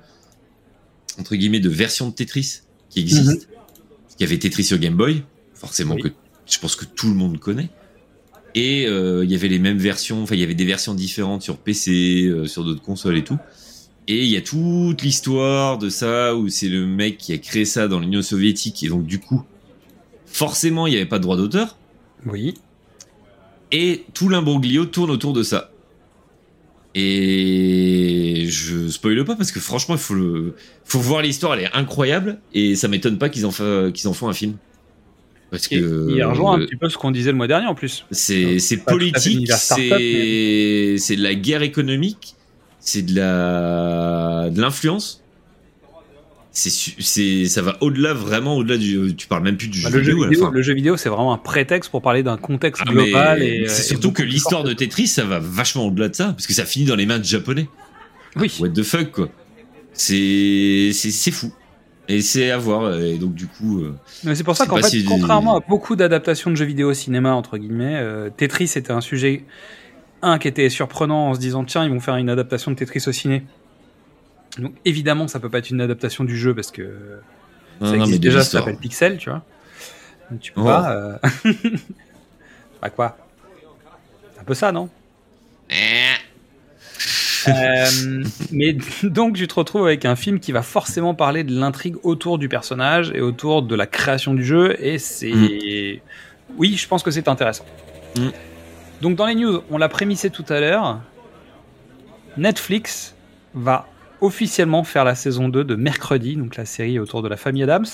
[1.19, 3.47] entre guillemets de versions de Tetris qui existent?
[4.03, 5.23] Parce qu'il y avait Tetris sur Game Boy,
[5.55, 6.03] forcément Oui.
[6.03, 6.09] que
[6.51, 7.71] je pense que tout le monde connaît.
[8.55, 11.43] Et euh, il y avait les mêmes versions, enfin il y avait des versions différentes
[11.43, 13.39] sur PC, euh, sur d'autres consoles et tout.
[14.09, 17.65] Et il y a toute l'histoire de ça où c'est le mec qui a créé
[17.65, 19.45] ça dans l'Union soviétique et donc du coup
[20.27, 21.77] forcément il n'y avait pas de droit d'auteur
[22.27, 22.55] Oui.
[23.71, 25.71] et tout l'imbroglio tourne autour de ça.
[26.95, 30.55] Et je spoile pas parce que franchement, il faut le,
[30.85, 34.13] faut voir l'histoire, elle est incroyable et ça m'étonne pas qu'ils en, fa- qu'ils en
[34.13, 34.57] font un film.
[35.51, 37.75] Parce Et que il rejoint un petit peu ce qu'on disait le mois dernier en
[37.75, 38.07] plus.
[38.11, 42.37] c'est politique, c'est c'est de la guerre économique,
[42.79, 45.23] c'est de la de l'influence.
[46.53, 50.03] C'est ça va au-delà vraiment au-delà du tu parles même plus du jeu Bah, le,
[50.03, 50.51] jeu vidéo.
[50.51, 53.43] le jeu vidéo, c'est vraiment un prétexte pour parler d'un contexte Ah, mais global.
[53.43, 56.49] et, c'est et surtout que l'histoire de Tetris, ça va vachement au-delà de ça, parce
[56.49, 57.69] que ça finit dans les mains de japonais.
[58.35, 58.53] Oui.
[58.59, 59.29] What the fuck, quoi.
[59.93, 61.53] C'est, c'est fou.
[62.13, 62.99] Et c'est à voir.
[63.01, 65.95] Et donc, du coup, euh, Mais c'est pour ça qu'en fait, si- contrairement à beaucoup
[65.97, 69.45] d'adaptations de jeux vidéo au cinéma, entre guillemets, euh, Tetris était un sujet
[70.23, 73.05] un qui était surprenant en se disant tiens ils vont faire une adaptation de Tetris
[73.07, 73.43] au ciné.
[74.59, 76.83] Donc évidemment ça peut pas être une adaptation du jeu parce que
[77.81, 79.43] Non, ça non, existe déjà, ça s'appelle Pixel, tu vois.
[80.31, 80.65] Donc, tu peux Oh.
[80.65, 80.93] pas.
[80.93, 81.19] euh,
[82.83, 83.17] bah quoi?
[84.35, 84.89] C'est un peu ça, non?
[87.49, 91.97] Euh, mais donc tu te retrouves avec un film qui va forcément parler de l'intrigue
[92.03, 96.03] autour du personnage et autour de la création du jeu et c'est
[96.57, 97.65] oui je pense que c'est intéressant.
[98.17, 98.29] Mm.
[99.01, 101.01] donc dans les news on l'a prémissé tout à l'heure.
[102.37, 103.15] Netflix
[103.55, 103.87] va
[104.21, 107.87] officiellement faire la saison 2 de Mercredi donc la série autour de la famille Adams.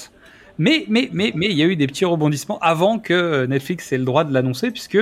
[0.58, 3.98] Mais mais mais mais il y a eu des petits rebondissements avant que Netflix ait
[3.98, 4.98] le droit de l'annoncer puisque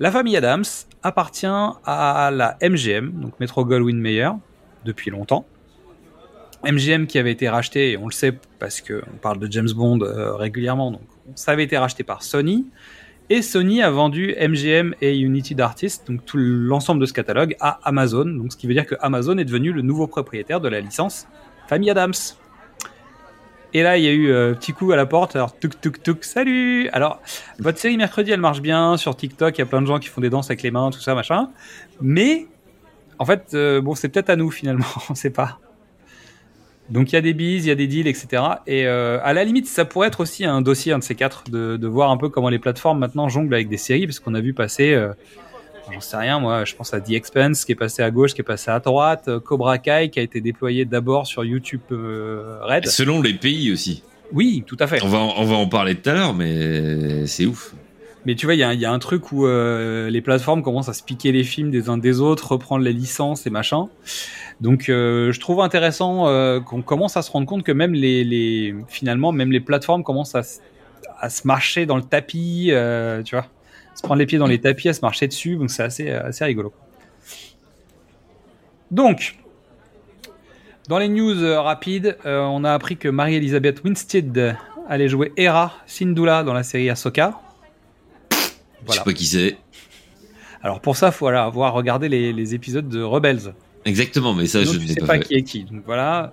[0.00, 0.64] la famille Adams
[1.02, 4.30] appartient à la MGM, donc Metro Goldwyn Mayer,
[4.84, 5.46] depuis longtemps.
[6.64, 10.00] MGM qui avait été racheté, et on le sait parce qu'on parle de James Bond
[10.00, 11.02] euh, régulièrement, donc
[11.34, 12.66] ça avait été racheté par Sony.
[13.30, 17.78] Et Sony a vendu MGM et United Artists, donc tout l'ensemble de ce catalogue, à
[17.84, 18.24] Amazon.
[18.24, 21.26] Donc ce qui veut dire que Amazon est devenu le nouveau propriétaire de la licence
[21.68, 22.14] Famille Adams.
[23.74, 25.36] Et là, il y a eu euh, petit coup à la porte.
[25.36, 26.88] Alors, tuk tuk tuk, salut.
[26.92, 27.20] Alors,
[27.58, 29.56] votre série mercredi, elle marche bien sur TikTok.
[29.58, 31.14] Il y a plein de gens qui font des danses avec les mains, tout ça,
[31.14, 31.50] machin.
[32.00, 32.46] Mais,
[33.18, 34.86] en fait, euh, bon, c'est peut-être à nous finalement.
[35.10, 35.58] On sait pas.
[36.88, 38.42] Donc, il y a des bises, il y a des deals, etc.
[38.66, 41.44] Et euh, à la limite, ça pourrait être aussi un dossier, un de ces quatre,
[41.50, 44.34] de, de voir un peu comment les plateformes maintenant jonglent avec des séries, parce qu'on
[44.34, 44.94] a vu passer.
[44.94, 45.12] euh,
[45.92, 48.40] J'en sais rien, moi, je pense à The Expanse qui est passé à gauche, qui
[48.40, 52.58] est passé à droite, euh, Cobra Kai qui a été déployé d'abord sur YouTube euh,
[52.62, 52.86] Red.
[52.86, 54.02] Selon les pays aussi.
[54.32, 55.02] Oui, tout à fait.
[55.02, 57.74] On va, en- on va en parler tout à l'heure, mais c'est ouf.
[58.26, 60.62] Mais tu vois, il y, a- il y a un truc où euh, les plateformes
[60.62, 63.88] commencent à se piquer les films des uns des autres, reprendre les licences et machin.
[64.60, 66.24] Donc, euh, je trouve intéressant
[66.64, 70.34] qu'on commence à se rendre compte que même les, les finalement, même les plateformes commencent
[70.34, 70.58] à, se-
[71.18, 72.70] à se marcher dans le tapis,
[73.24, 73.46] tu vois,
[73.98, 75.56] se prendre les pieds dans les tapis, à se marcher dessus.
[75.56, 76.72] Donc, c'est assez, assez rigolo.
[78.92, 79.36] Donc,
[80.86, 84.56] dans les news euh, rapides, euh, on a appris que Marie-Elisabeth Winstead
[84.88, 87.40] allait jouer Hera Syndulla dans la série Ahsoka.
[88.30, 89.56] Je sais pas qui c'est.
[90.62, 93.52] Alors pour ça, il faut voilà, avoir regardé les, les épisodes de Rebels.
[93.84, 95.64] Exactement, mais ça, je tu n'ai sais pas, pas, qui est qui.
[95.64, 96.32] Donc voilà,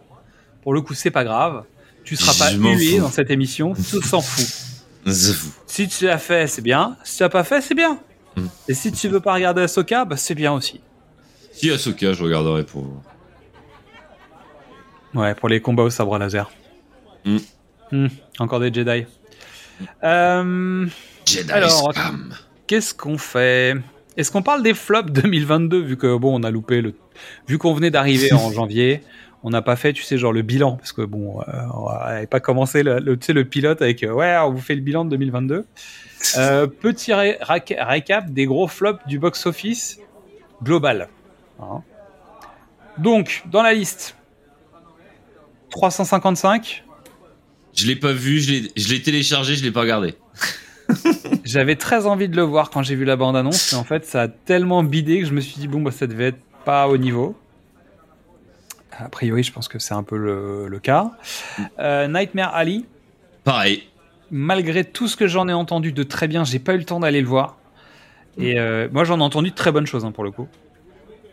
[0.62, 1.64] pour le coup, c'est pas grave.
[2.04, 4.74] Tu seras pas Je hué dans cette émission, tout s'en fout.
[5.06, 6.98] Si tu l'as fait, c'est bien.
[7.03, 7.99] Si tu l'as pas fait, c'est bien.
[8.36, 8.48] Hmm.
[8.68, 10.82] Et si tu veux pas regarder Ahsoka, bah, c'est bien aussi.
[11.52, 13.02] Si Ahsoka, je regarderai pour vous.
[15.14, 16.52] Ouais, pour les combats au sabre laser.
[17.23, 17.38] Hmm.
[17.91, 18.07] Hmm,
[18.40, 19.06] Encore des Jedi.
[20.03, 20.88] Euh,
[21.26, 21.94] Jedi Alors.
[22.68, 23.76] Qu'est-ce qu'on fait?
[24.18, 26.95] Est-ce qu'on parle des flops 2022 vu que bon, on a loupé le,
[27.48, 29.03] vu qu'on venait d'arriver en janvier,
[29.47, 32.26] on n'a pas fait, tu sais, genre le bilan parce que bon, euh, on n'avait
[32.27, 34.81] pas commencé le, le, tu sais, le pilote avec euh, ouais, on vous fait le
[34.81, 35.65] bilan de 2022.
[36.38, 39.99] Euh, petit ré- récap des gros flops du box office
[40.63, 41.07] global.
[41.61, 41.84] Hein.
[42.97, 44.15] Donc, dans la liste,
[45.69, 46.84] 355.
[47.76, 50.15] Je l'ai pas vu, je l'ai- je l'ai téléchargé, je l'ai pas regardé.
[51.43, 54.23] J'avais très envie de le voir quand j'ai vu la bande-annonce, mais en fait, ça
[54.23, 56.97] a tellement bidé que je me suis dit, bon, bah, ça devait être pas au
[56.97, 57.35] niveau.
[58.99, 61.11] A priori, je pense que c'est un peu le, le cas.
[61.80, 62.81] Euh, Nightmare Alley,
[63.43, 63.84] Pareil.
[64.31, 66.99] malgré tout ce que j'en ai entendu de très bien, j'ai pas eu le temps
[67.01, 67.57] d'aller le voir.
[68.38, 70.47] Et euh, moi, j'en ai entendu de très bonnes choses, hein, pour le coup.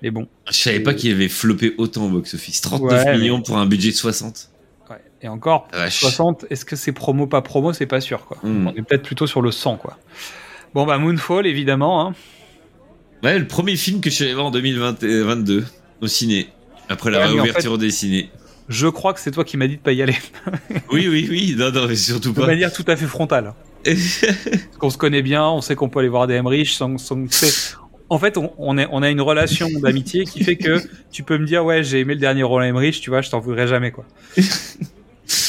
[0.02, 0.26] Mais bon.
[0.48, 2.60] Je savais pas qu'il avait floppé autant au box-office.
[2.60, 4.50] 39 Ouais, millions mais- pour un budget de 60.
[4.90, 4.96] Ouais.
[5.22, 6.00] Et encore, Ah, vache.
[6.00, 8.38] 60, est-ce que c'est promo, pas promo, c'est pas sûr, quoi.
[8.42, 8.66] Hmm.
[8.68, 9.98] On est peut-être plutôt sur le 100, quoi.
[10.74, 12.14] Bon, bah, Moonfall, évidemment, hein.
[13.22, 15.64] Ouais, le premier film que je suis allé voir en 2022
[16.00, 16.48] au ciné.
[16.92, 18.30] Après la Ouais, mais en réouverture des ciné.
[18.68, 20.16] Je crois que c'est toi qui m'as dit de pas y aller.
[20.90, 21.54] Oui, oui, oui.
[21.58, 22.46] Non, non, mais surtout de pas.
[22.46, 23.54] manière tout à fait frontale.
[24.78, 27.24] Qu'on se connaît bien, on sait qu'on peut aller voir des Emmerich sans, sans
[28.08, 31.36] En fait, on, on, est, on a une relation d'amitié qui fait que tu peux
[31.38, 33.90] me dire, ouais, j'ai aimé le dernier Roland Emmerich, tu vois, je t'en voudrais jamais,
[33.90, 34.04] quoi.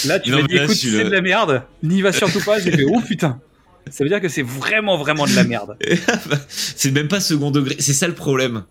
[0.06, 2.72] Là, tu m'as dit, écoute, c'est le- de la merde, n'y va surtout pas, j'ai
[2.72, 3.40] fait, oh putain.
[3.92, 5.78] Ça veut dire que c'est vraiment, vraiment de la merde.
[6.48, 7.76] c'est même pas second degré.
[7.80, 8.64] C'est ça le problème.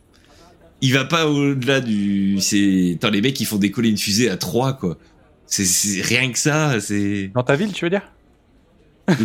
[0.82, 2.38] Il va pas au-delà du.
[2.40, 2.92] C'est.
[2.96, 4.98] Attends, les mecs, ils font décoller une fusée à 3, quoi.
[5.46, 6.80] C'est- rien que ça.
[6.80, 7.30] C'est.
[7.34, 8.02] Dans ta ville, tu veux dire?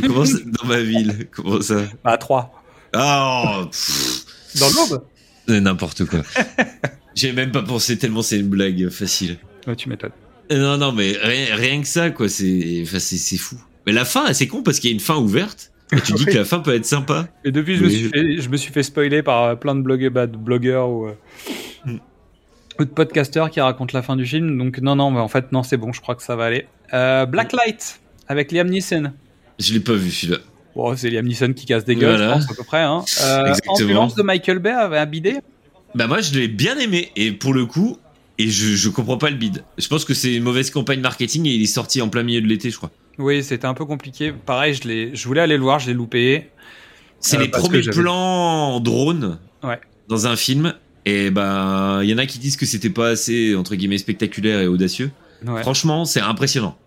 [0.02, 1.28] Comment ça- Dans ma ville.
[1.32, 1.84] Comment ça?
[2.04, 2.64] Bah, à 3.
[2.94, 3.70] Ah oh,
[4.60, 5.04] Dans l'aube
[5.48, 6.22] c'est N'importe quoi.
[7.16, 9.38] J'ai même pas pensé tellement c'est une blague facile.
[9.66, 10.12] Ouais, tu m'étonnes.
[10.52, 12.30] Non, non, mais rien, rien que ça, quoi.
[12.30, 13.00] C'est enfin,
[13.38, 13.58] fou.
[13.86, 15.72] Mais la fin, c'est con parce qu'il y a une fin ouverte.
[15.92, 17.28] Et tu dis que la fin peut être sympa.
[17.46, 19.82] Et depuis, je me, suis fait, je me suis fait spoiler par euh, plein de
[19.82, 21.14] blogueurs, bah, de blogueurs ou, euh,
[21.86, 21.98] Hmm.
[22.80, 24.58] ou de podcasteurs qui racontent la fin du film.
[24.58, 26.66] Donc, non, non, mais en fait, non, c'est bon, je crois que ça va aller.
[26.94, 29.14] Euh, Blacklight avec Liam Neeson.
[29.60, 30.40] Je l'ai pas vu celui-là.
[30.76, 32.40] Bon, c'est Liam Neeson qui casse des gueules, Voilà.
[32.40, 32.82] je pense, à peu près.
[32.82, 33.04] Hein.
[33.24, 33.54] Euh.
[33.68, 35.38] Ambulance de Michael Bay avait un bidet
[35.96, 37.98] Bah moi je l'ai bien aimé et pour le coup
[38.38, 39.64] et je, je comprends pas le bid.
[39.80, 42.42] Je pense que c'est une mauvaise campagne marketing et il est sorti en plein milieu
[42.42, 42.92] de l'été je crois.
[43.19, 44.31] Oui, c'était un peu compliqué.
[44.45, 46.49] Pareil, je, l'ai- je voulais aller le voir, je l'ai loupé.
[47.19, 49.80] C'est Euh, les premiers plans en drone Ouais.
[50.07, 50.73] dans un film
[51.06, 54.60] et ben il y en a qui disent que c'était pas assez entre guillemets spectaculaire
[54.60, 55.10] et audacieux.
[55.48, 55.61] Ouais.
[55.61, 56.77] Franchement c'est impressionnant.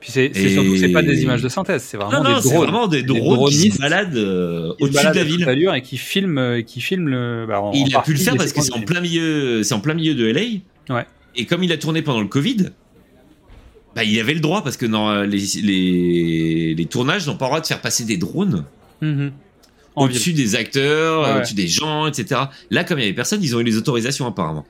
[0.00, 2.42] Puis c'est Et- surtout, c'est pas des images de synthèse, c'est vraiment Non non des
[2.42, 2.62] c'est drones.
[2.68, 5.46] vraiment des Des drones qui se baladent euh, au-dessus de la ville.
[5.48, 7.44] allure et qui filment, euh, qui filment le.
[7.46, 9.62] bah, en- Et en il a pu le faire parce que c'est en plein milieu,
[9.62, 10.94] c'est en plein milieu de LA.
[10.94, 11.04] Ouais.
[11.34, 12.68] Et comme il a tourné pendant le Covid,
[13.96, 17.50] bah il avait le droit parce que dans les, les, les tournages n'ont pas le
[17.50, 18.64] droit de faire passer des drones.
[19.00, 19.32] Mhm.
[19.96, 21.36] En au-dessus des acteurs, Ouais, ouais.
[21.38, 22.42] au-dessus des gens, etc.
[22.70, 24.66] Là, comme il y avait personne, ils ont eu les autorisations apparemment.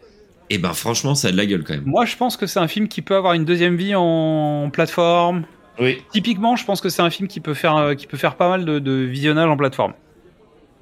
[0.50, 1.82] Et ben franchement, ça a de la gueule quand même.
[1.84, 5.44] Moi, je pense que c'est un film qui peut avoir une deuxième vie en plateforme.
[5.80, 5.98] Oui.
[6.12, 8.48] Typiquement, je pense que c'est un film qui peut faire, euh, qui peut faire pas
[8.48, 9.92] mal de, de visionnage en plateforme.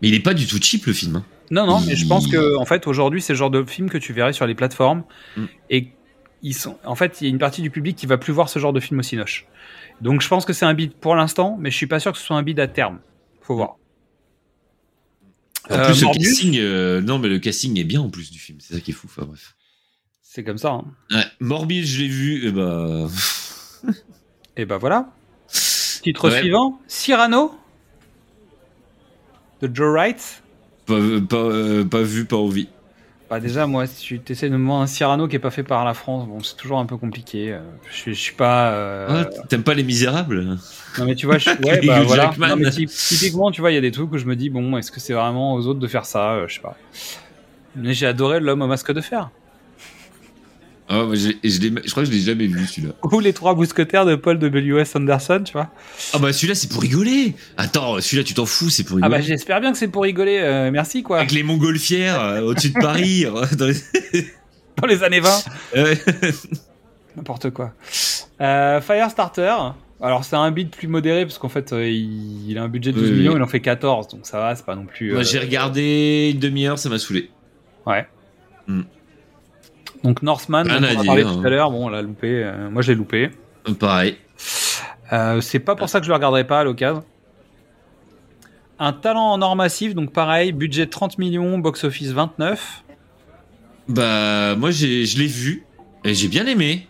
[0.02, 1.16] Mais il est pas du tout cheap le film.
[1.16, 1.24] hein.
[1.50, 3.98] Non, non, mais je pense que en fait aujourd'hui c'est le genre de film que
[3.98, 5.04] tu verrais sur les plateformes
[5.36, 5.44] Mm.
[5.70, 5.88] et
[6.44, 8.48] ils sont, en fait, il y a une partie du public qui va plus voir
[8.48, 9.46] ce genre de film au cinoche.
[10.00, 12.18] Donc je pense que c'est un bid pour l'instant, mais je suis pas sûr que
[12.18, 13.00] ce soit un bid à terme.
[13.40, 13.76] Faut voir.
[15.70, 18.30] En Euh, plus, le Morbius casting, euh, non, mais le casting est bien en plus
[18.30, 18.58] du film.
[18.60, 19.06] C'est ça qui est fou.
[19.10, 19.56] Enfin bref.
[20.22, 20.72] C'est comme ça.
[20.72, 20.84] Hein.
[21.10, 22.46] Ouais, Morbius, je l'ai vu.
[22.48, 23.06] Et bah,
[24.56, 25.08] Et ben voilà.
[26.02, 26.40] Titre Ouais.
[26.40, 27.58] suivant Cyrano
[29.62, 30.42] de Joe Wright.
[30.86, 30.98] pas,
[31.28, 32.68] pas, euh, pas vu, pas envie.
[33.30, 35.62] Bah déjà, moi, si tu essaies de me voir un Cyrano qui est pas fait
[35.62, 37.52] par la France, bon, c'est toujours un peu compliqué.
[37.52, 37.60] Euh,
[37.90, 38.72] Je, suis- je suis pas.
[38.72, 40.58] euh, Ah, T'aimes pas les Misérables?
[40.98, 41.50] Non mais tu vois, je...
[41.64, 42.34] ouais, bah voilà.
[42.38, 44.76] Non, mais typiquement, tu vois, il y a des trucs où je me dis bon,
[44.76, 46.34] est-ce que c'est vraiment aux autres de faire ça?
[46.34, 46.76] Euh, Je sais pas.
[47.74, 49.30] Mais j'ai adoré l'homme au masque de fer.
[50.88, 52.92] Ah, je, crois que je l'ai jamais vu celui-là.
[53.10, 54.94] Ou les trois mousquetaires de Paul W.S.
[54.96, 55.70] Anderson, tu vois.
[56.12, 57.34] Ah bah celui-là c'est pour rigoler.
[57.56, 59.18] Attends, celui-là tu t'en fous, c'est pour Ah rigoler.
[59.22, 60.38] bah j'espère bien que c'est pour rigoler.
[60.42, 61.18] euh, merci quoi.
[61.20, 63.24] Avec les montgolfières euh, au-dessus de Paris.
[63.58, 64.26] dans les-
[64.76, 65.30] Dans les années 20,
[65.76, 65.98] Ouais.
[67.16, 67.72] n'importe quoi.
[68.40, 69.54] Euh, Firestarter.
[70.02, 72.98] Alors c'est un bid plus modéré parce qu'en fait il, il a un budget de
[72.98, 73.38] 12 Oui, millions, oui.
[73.38, 75.12] il en fait 14, donc ça va, c'est pas non plus.
[75.14, 77.30] Moi j'ai regardé une demi-heure, ça m'a saoulé.
[77.86, 78.06] Ouais.
[78.66, 78.82] Hmm.
[80.04, 81.38] Donc Northman, on a dire, parlé hein.
[81.40, 82.44] tout à l'heure, bon on l'a loupé.
[82.44, 83.30] euh, moi je l'ai loupé.
[83.80, 84.16] Pareil.
[85.12, 87.02] Euh, c'est pas pour ça que je le regarderai pas à l'occasion.
[88.78, 92.84] Un talent en or massif, donc pareil, budget 30 millions, box-office 29.
[93.88, 95.64] Bah moi j'ai, je l'ai vu
[96.04, 96.86] et j'ai bien aimé.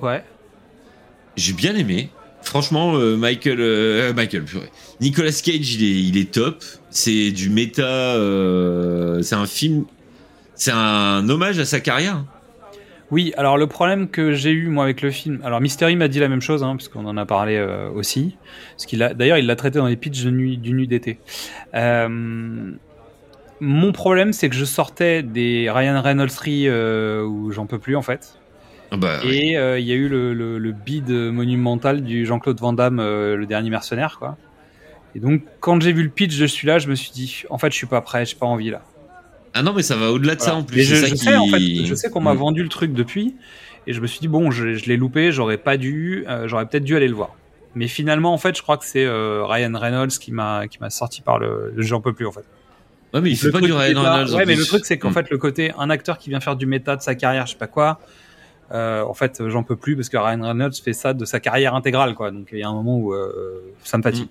[0.00, 0.24] Ouais.
[1.36, 2.10] J'ai bien aimé.
[2.42, 4.70] Franchement, euh, Michael, euh, Michael, purée.
[5.00, 6.64] Nicolas Cage, il est, il est top.
[6.90, 7.82] C'est du méta.
[7.82, 9.84] euh, c'est un film.
[10.62, 12.14] C'est un hommage à sa carrière.
[12.18, 12.26] hein.
[13.10, 16.20] Oui, alors le problème que j'ai eu moi avec le film, alors Mystery m'a dit
[16.20, 18.36] la même chose, hein, puisqu'on en a parlé euh, aussi.
[18.70, 21.18] Parce qu'il a, d'ailleurs, il l'a traité dans les pitchs de du nu d'été.
[21.74, 22.70] Euh,
[23.58, 27.96] mon problème, c'est que je sortais des Ryan Reynolds 3 euh, où j'en peux plus
[27.96, 28.38] en fait.
[28.92, 29.18] Ah Bah.
[29.24, 33.46] Et il y a eu le, le, le bid monumental du Jean-Claude Van Damme, le
[33.46, 34.36] dernier mercenaire, quoi.
[35.16, 37.72] Et donc, quand j'ai vu le pitch de celui-là, je me suis dit, en fait,
[37.72, 38.82] je suis pas prêt, j'ai pas envie là.
[39.54, 40.80] Ah non, mais ça va au-delà de ça en plus.
[40.80, 42.38] Et je, ça sais, en fait, je sais qu'on m'a Mm.
[42.38, 43.36] vendu le truc depuis,
[43.86, 46.66] et je me suis dit, bon, je, je l'ai loupé, j'aurais pas dû, euh, j'aurais
[46.66, 47.34] peut-être dû aller le voir.
[47.74, 51.38] Mais finalement, en fait, je crois que c'est euh, Ryan Reynolds qui m'a sorti par
[51.38, 52.44] le, le j'en peux plus en fait.
[53.14, 54.34] Ouais, mais il fait Le pas truc du Ryan Reynolds.
[54.34, 55.14] en Ouais, mais le truc, c'est qu'en Mm.
[55.14, 57.58] fait, le côté un acteur qui vient faire du méta de sa carrière, je sais
[57.58, 58.00] pas quoi.
[58.72, 61.74] euh, en fait, j'en peux plus parce que Ryan Reynolds fait ça de sa carrière
[61.74, 62.30] intégrale, quoi.
[62.30, 63.14] Donc il y a un moment où
[63.84, 64.28] ça me fatigue.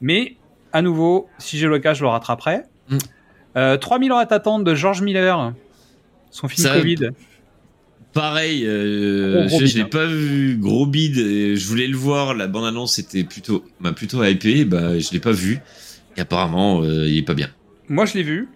[0.00, 0.36] Mais
[0.72, 2.62] à nouveau, si j'ai l'occasion, je le rattraperai.
[3.56, 5.52] Euh, 3000 heures à t'attendre de George Miller,
[6.30, 7.10] son film Ça- Covid.
[8.12, 9.88] Pareil, euh, Gros, gros je, l'ai hein.
[9.90, 11.18] pas vu, gros bide.
[11.18, 14.64] et je voulais le voir, la bande annonce était plutôt, m'a plutôt hypé.
[14.64, 15.60] Bah, je l'ai pas vu.
[16.16, 17.48] Et apparemment, euh, il est pas bien.
[17.90, 18.48] Moi, je l'ai vu.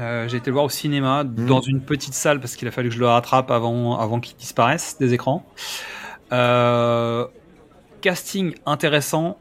[0.00, 2.88] Euh, j'ai été le voir au cinéma dans une petite salle parce qu'il a fallu
[2.88, 5.46] que je le rattrape avant, avant qu'il disparaisse des écrans.
[6.32, 7.24] Euh,
[8.00, 9.38] casting intéressant,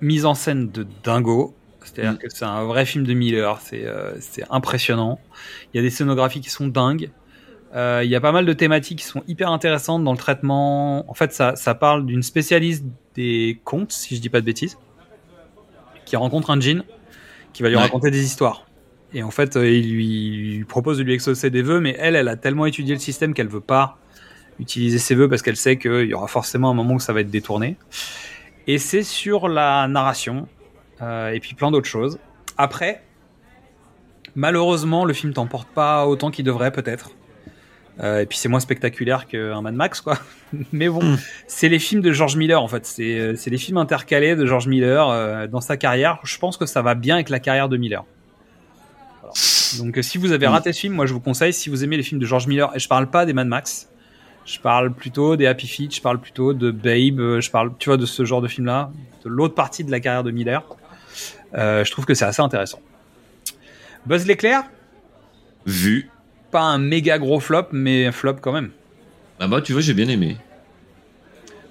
[0.00, 1.54] mise en scène de dingo.
[1.84, 2.18] C'est-à-dire Mm.
[2.18, 5.18] que c'est un vrai film de Miller, c'est euh, c'est impressionnant.
[5.72, 7.10] Il y a des scénographies qui sont dingues.
[7.74, 11.08] Euh, il y a pas mal de thématiques qui sont hyper intéressantes dans le traitement.
[11.10, 12.84] En fait, ça, ça parle d'une spécialiste
[13.14, 14.76] des contes, si je dis pas de bêtises,
[16.04, 16.84] qui rencontre un djinn
[17.52, 17.82] qui va lui Ouais.
[17.82, 18.66] raconter des histoires.
[19.14, 22.28] Et en fait, euh, il lui, propose de lui exaucer des vœux, mais elle, elle
[22.28, 23.98] a tellement étudié le système qu'elle veut pas
[24.58, 27.20] utiliser ses vœux parce qu'elle sait qu'il y aura forcément un moment où ça va
[27.20, 27.76] être détourné.
[28.66, 30.46] Et c'est sur la narration
[31.02, 32.18] et puis plein d'autres choses.
[32.58, 33.02] Après,
[34.34, 37.10] malheureusement, le film t'emporte pas autant qu'il devrait peut-être.
[38.00, 40.16] Euh, et puis c'est moins spectaculaire qu'un Mad Max, quoi.
[40.72, 41.18] Mais bon, Mm.
[41.46, 42.86] c'est les films de George Miller, en fait.
[42.86, 46.18] C'est euh, c'est les films intercalés de George Miller euh, dans sa carrière.
[46.24, 48.04] Je pense que ça va bien avec la carrière de Miller.
[49.20, 49.34] Voilà.
[49.78, 50.50] Donc euh, si vous avez Mm.
[50.50, 52.70] raté ce film, moi je vous conseille, si vous aimez les films de George Miller,
[52.74, 53.90] et je parle pas des Mad Max,
[54.46, 57.90] je parle plutôt des Happy Feet, je parle plutôt de Babe, euh, je parle, tu
[57.90, 58.90] vois, de ce genre de film-là,
[59.24, 60.62] de l'autre partie de la carrière de Miller.
[61.54, 62.80] Euh, je trouve que c'est assez intéressant.
[64.06, 64.62] Buzz l'éclair,
[65.66, 66.10] Vu.
[66.50, 68.70] pas un méga gros flop, mais un flop quand même.
[69.40, 70.36] Ah bah tu vois, j'ai bien aimé.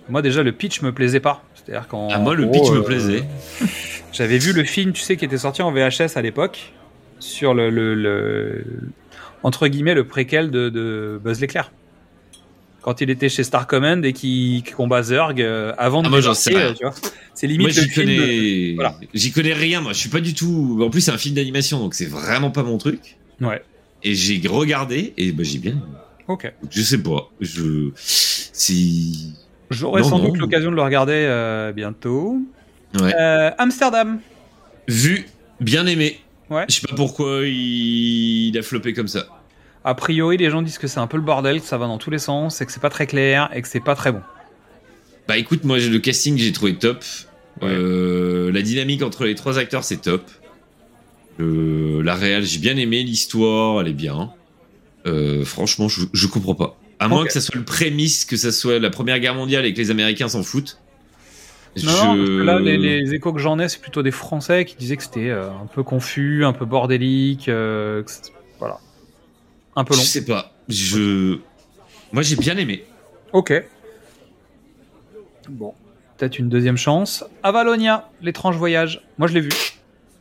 [0.09, 1.43] Moi déjà le pitch me plaisait pas.
[1.55, 3.23] C'est-à-dire qu'en Ah moi le gros, pitch me euh, plaisait.
[4.13, 6.73] J'avais vu le film, tu sais, qui était sorti en VHS à l'époque,
[7.19, 8.65] sur le, le, le-
[9.43, 11.71] entre guillemets le préquel de, de Buzz l'éclair.
[12.81, 16.21] Quand il était chez Star Command et qu'il combat Zurg euh, avant de Ah, moi,
[16.21, 16.73] j'en sais rien.
[16.73, 16.93] tu vois.
[17.35, 18.05] C'est limite Moi le j'y film.
[18.07, 18.95] connais, voilà.
[19.13, 19.81] j'y connais rien.
[19.81, 20.79] Moi je suis pas du tout.
[20.83, 23.17] En plus c'est un film d'animation donc c'est vraiment pas mon truc.
[23.39, 23.61] Ouais.
[24.03, 25.75] Et j'ai regardé et bah j'ai bien.
[26.27, 26.51] Ok.
[26.71, 27.29] Je sais pas.
[27.39, 27.91] Je.
[27.95, 29.33] Si.
[29.69, 30.29] J'aurai sans non.
[30.29, 32.37] doute l'occasion de le regarder euh, bientôt.
[32.99, 33.13] Ouais.
[33.19, 34.19] Euh, Amsterdam.
[34.87, 35.25] Vu,
[35.59, 36.19] bien aimé.
[36.49, 36.65] Ouais.
[36.67, 38.49] Je sais pas pourquoi il...
[38.49, 39.27] il a floppé comme ça.
[39.83, 41.97] A priori, les gens disent que c'est un peu le bordel, que ça va dans
[41.97, 44.21] tous les sens, et que c'est pas très clair, et que c'est pas très bon.
[45.27, 47.03] Bah écoute, moi le casting j'ai trouvé top.
[47.61, 47.69] Ouais.
[47.69, 50.23] Euh, la dynamique entre les trois acteurs c'est top.
[51.39, 54.31] Euh, la réal j'ai bien aimé, l'histoire elle est bien.
[55.05, 56.77] Euh, franchement je, je comprends pas.
[56.99, 59.73] À moins que ça soit le prémisse, que ça soit la première guerre mondiale et
[59.73, 60.79] que les Américains s'en foutent.
[61.83, 64.65] Non, non, parce que là, les, les échos que j'en ai, c'est plutôt des Français
[64.65, 68.03] qui disaient que c'était euh, un peu confus, un peu bordélique, que.
[69.75, 70.01] Un peu long.
[70.01, 70.51] Je sais pas.
[70.67, 71.39] Je.
[72.11, 72.85] Moi j'ai bien aimé.
[73.33, 73.53] Ok.
[75.49, 75.73] Bon.
[76.17, 77.23] Peut-être une deuxième chance.
[77.41, 79.01] Avalonia, l'étrange voyage.
[79.17, 79.49] Moi, je l'ai vu.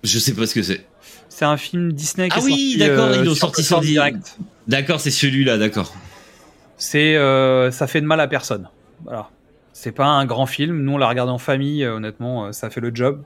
[0.03, 0.87] Je sais pas ce que c'est.
[1.29, 3.63] C'est un film Disney qui Ah est oui, sorti, d'accord, euh, ils l'ont sur sorti
[3.63, 4.39] sur direct.
[4.67, 5.93] D'accord, c'est celui-là, d'accord.
[6.79, 8.69] C'est, euh, ça fait de mal à personne.
[9.05, 9.29] Voilà.
[9.75, 10.81] C'est pas un grand film.
[10.83, 11.85] Nous, on l'a regardé en famille.
[11.85, 13.23] euh, honnêtement, euh, ça fait le job.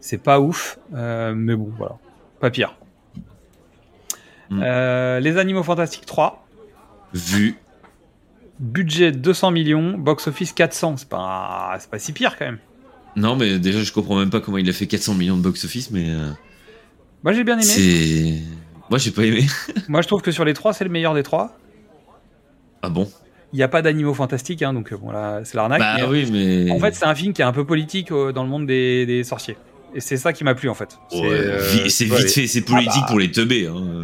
[0.00, 1.96] C'est pas ouf, euh, mais bon, voilà.
[2.40, 2.76] Pas pire.
[4.50, 4.60] Mm.
[4.64, 6.46] Euh, Les Animaux Fantastiques 3.
[7.14, 7.56] Vu.
[8.58, 10.96] Budget 200 millions, box office 400.
[10.98, 12.58] C'est pas, c'est pas si pire quand même.
[13.16, 15.90] Non, mais déjà je comprends même pas comment il a fait 400 millions de box-office,
[15.90, 16.10] mais.
[16.10, 16.30] euh,
[17.24, 17.62] Moi, j'ai bien aimé.
[17.64, 18.34] c'est.
[18.90, 19.44] Moi j'ai pas aimé.
[19.88, 21.56] Moi, je trouve que sur les trois, c'est le meilleur des trois.
[22.82, 23.10] Ah bon?
[23.52, 25.80] Il n'y a pas d'animaux fantastiques, hein, donc euh, bon, là, c'est l'arnaque.
[25.80, 26.70] Bah mais, euh, oui, mais.
[26.70, 29.06] En fait, c'est un film qui est un peu politique euh, dans le monde des,
[29.06, 29.56] des sorciers.
[29.94, 30.98] Et c'est ça qui m'a plu, en fait.
[31.10, 33.06] C'est, Ouais, euh, c'est ouais, vite fait, c'est politique Ah bah.
[33.08, 33.66] pour les teubés.
[33.66, 34.02] Hein.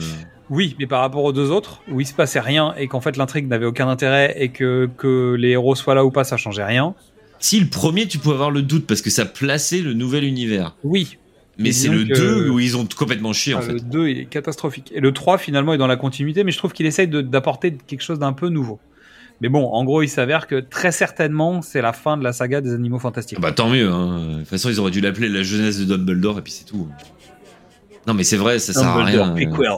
[0.51, 3.17] Oui, mais par rapport aux deux autres, où il se passait rien et qu'en fait
[3.17, 6.65] l'intrigue n'avait aucun intérêt et que, que les héros soient là ou pas, ça changeait
[6.65, 6.95] rien.
[7.39, 10.77] Si le premier, tu peux avoir le doute parce que ça plaçait le nouvel univers.
[10.85, 11.17] Oui.
[11.59, 13.73] Mais c'est le que- 2 où ils ont complètement chié en Ah, fait.
[13.75, 14.91] Le 2 il est catastrophique.
[14.95, 18.03] Et le 3 finalement est dans la continuité, mais je trouve qu'il essaye d'apporter quelque
[18.03, 18.79] chose d'un peu nouveau.
[19.43, 22.61] Mais bon, en gros, il s'avère que très certainement, c'est la fin de la saga
[22.61, 23.37] des animaux fantastiques.
[23.39, 23.91] Ah bah tant mieux.
[23.91, 24.35] Hein.
[24.35, 26.89] De toute façon, ils auraient dû l'appeler la jeunesse de Dumbledore et puis c'est tout.
[28.07, 29.49] Non mais c'est vrai, ça sert à Dumbledore, rien.
[29.51, 29.73] prequel.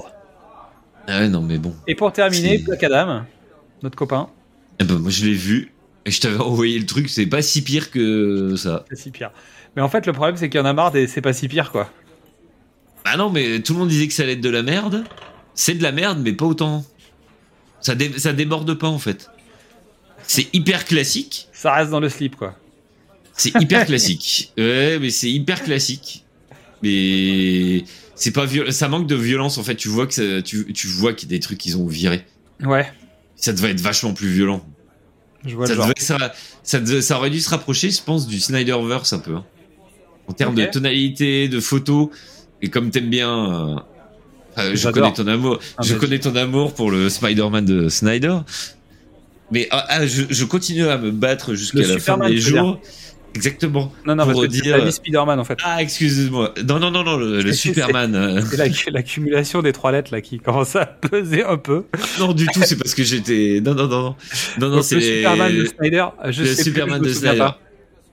[1.09, 1.75] Ah ouais, non mais bon.
[1.87, 3.23] Et pour terminer, Black Adam,
[3.83, 4.29] notre copain,
[4.81, 5.73] Eh ben, moi je l'ai vu
[6.07, 8.85] et je t'avais envoyé le truc, c'est pas si pire que ça.
[8.91, 9.31] c'est si pire.
[9.77, 11.49] Mais en fait, le problème, c'est qu'il y en a marre des c'est pas si
[11.49, 11.89] pire, quoi.
[13.07, 15.05] Ah non, mais tout le monde disait que ça allait être de la merde.
[15.55, 16.85] C'est de la merde, mais pas autant.
[17.81, 19.31] Ça, dé- ça déborde pas en fait.
[20.27, 21.49] C'est hyper classique.
[21.53, 22.59] Ça reste dans le slip, quoi.
[23.37, 24.53] C'est hyper classique.
[24.59, 26.25] Ouais, mais c'est hyper classique.
[26.83, 27.85] Mais
[28.15, 29.75] c'est pas viol- ça manque de violence en fait.
[29.75, 32.25] Tu vois que ça- tu, tu vois qu'il y a des trucs qu'ils ont virés.
[32.63, 32.87] Ouais,
[33.37, 34.65] Ça devait être vachement plus violent.
[35.45, 35.87] je vois Ça, le genre.
[35.89, 39.35] devait- ça, ça devait- ça aurait dû se rapprocher, je pense, du Snyderverse un peu.
[39.35, 39.45] hein.
[40.29, 42.09] En termes de tonalité, de photos,
[42.63, 43.77] et comme t'aimes bien,
[44.57, 48.39] euh, je connais ton amour, Ah, je connais ton amour pour le Spider-Man de Snyder.
[49.51, 52.43] Mais ah, ah, je, je continue à me battre jusqu'à la fin Superman, des tu
[52.53, 52.81] veux jours.
[53.35, 53.93] Exactement.
[54.07, 55.59] Non, non, pour parce que dire- dit Spider-Man, en fait.
[55.65, 56.55] Ah, excusez-moi.
[56.69, 58.15] Non, non, non, non, le, Superman.
[58.15, 61.85] euh, C'est la- l'accumulation des trois lettres, là, qui commence à peser un peu.
[62.21, 63.61] Non, du tout, c'est parce que j'étais.
[63.65, 64.15] Non, non, non,
[64.61, 64.69] non.
[64.71, 67.39] Non, c'est le Superman de Snyder, je le sais plus, Superman je de Snyder.
[67.39, 67.61] pas.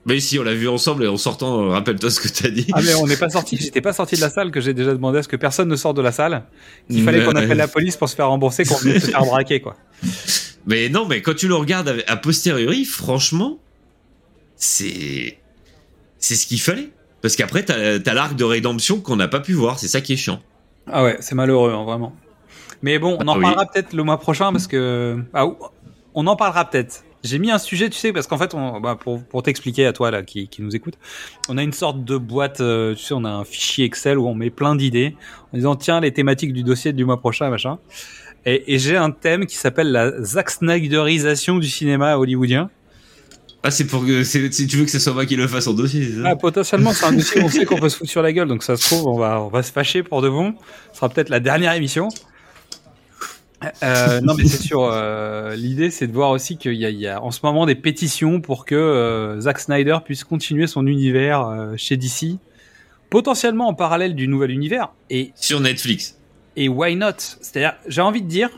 [0.04, 2.66] Mais si, on l'a vu ensemble et en sortant, euh, rappelle-toi ce que t'as dit.
[2.72, 4.90] Ah mais on n'est pas sorti, j'étais pas sorti de la salle que j'ai déjà
[4.92, 6.42] demandé à ce que personne ne sorte de la salle.
[6.90, 9.76] Il fallait qu'on appelle la police pour se faire rembourser, qu'on se faire braquer quoi.
[10.66, 13.58] Mais non, mais quand tu le regardes a posteriori, franchement,
[14.56, 15.38] c'est
[16.18, 16.90] c'est ce qu'il fallait.
[17.20, 19.78] Parce qu'après, t'as as, l'arc de rédemption qu'on n'a pas pu voir.
[19.78, 20.40] C'est ça qui est chiant.
[20.90, 22.14] Ah ouais, c'est malheureux hein, vraiment.
[22.82, 23.42] Mais bon, on en Ah oui.
[23.42, 25.46] parlera peut-être le mois prochain parce que ah,
[26.14, 27.04] on en parlera peut-être.
[27.22, 29.92] J'ai mis un sujet, tu sais, parce qu'en fait, on, bah, pour, pour t'expliquer à
[29.92, 30.94] toi là qui, qui nous écoute,
[31.48, 34.26] on a une sorte de boîte, euh, tu sais, on a un fichier Excel où
[34.26, 35.14] on met plein d'idées
[35.52, 37.78] en disant tiens les thématiques du dossier du mois prochain machin.
[38.44, 42.70] Et, et j'ai un thème qui s'appelle la Zack Snyderisation du cinéma hollywoodien.
[43.64, 45.72] Ah, c'est pour que si tu veux que ce soit moi qui le fasse en
[45.72, 48.20] dossier, c'est ça Ah, potentiellement, c'est un dossier on sait qu'on peut se foutre sur
[48.22, 50.54] la gueule, donc ça se trouve, on va, on va se fâcher pour de bon.
[50.92, 52.08] Ce sera peut-être la dernière émission.
[53.84, 54.82] Euh, non, mais c'est sûr.
[54.92, 57.64] euh, L'idée, c'est de voir aussi qu'il y, a- il y a en ce moment
[57.64, 62.38] des pétitions pour que euh, Zack Snyder puisse continuer son univers euh, chez DC,
[63.10, 64.88] potentiellement en parallèle du nouvel univers.
[65.10, 66.16] Et Sur Netflix.
[66.56, 67.18] Et why not?
[67.18, 68.50] C'est-à-dire, j'ai envie de dire,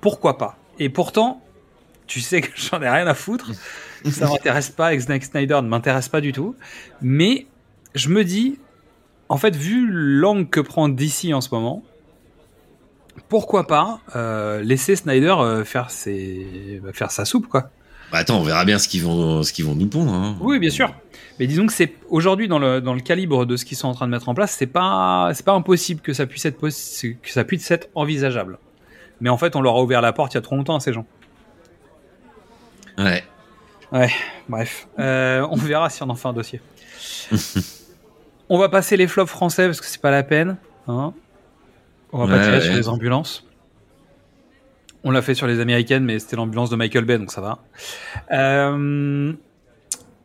[0.00, 0.56] pourquoi pas?
[0.78, 1.42] Et pourtant,
[2.06, 3.50] tu sais que j'en ai rien à foutre.
[4.10, 6.54] Ça m'intéresse pas, et Zack Snyder ne m'intéresse pas du tout.
[7.00, 7.46] Mais
[7.94, 8.58] je me dis,
[9.28, 11.82] en fait, vu l'angle que prend DC en ce moment,
[13.28, 16.82] pourquoi pas euh, laisser Snyder euh, faire, ses...
[16.92, 17.70] faire sa soupe, quoi?
[18.12, 20.12] Bah attends, on verra bien ce qu'ils vont, ce qu'ils vont nous pondre.
[20.12, 20.36] Hein.
[20.40, 20.94] Oui, bien sûr.
[21.40, 23.94] Mais disons que c'est aujourd'hui dans le, dans le calibre de ce qu'ils sont en
[23.94, 27.16] train de mettre en place, c'est pas c'est pas impossible que ça puisse être possi-
[27.20, 28.58] que ça puisse être envisageable.
[29.20, 30.80] Mais en fait, on leur a ouvert la porte il y a trop longtemps à
[30.80, 31.06] ces gens.
[32.98, 33.24] Ouais.
[33.92, 34.10] Ouais,
[34.48, 34.88] bref.
[34.98, 36.60] Euh, on verra si on en fait un dossier.
[38.48, 40.56] on va passer les flops français parce que c'est pas la peine.
[40.88, 41.12] Hein
[42.12, 42.62] on va pas Ouais, tirer ouais.
[42.64, 43.46] sur les ambulances.
[45.02, 47.58] On l'a fait sur les américaines, mais c'était l'ambulance de Michael Bay, donc ça va.
[48.32, 49.32] Euh,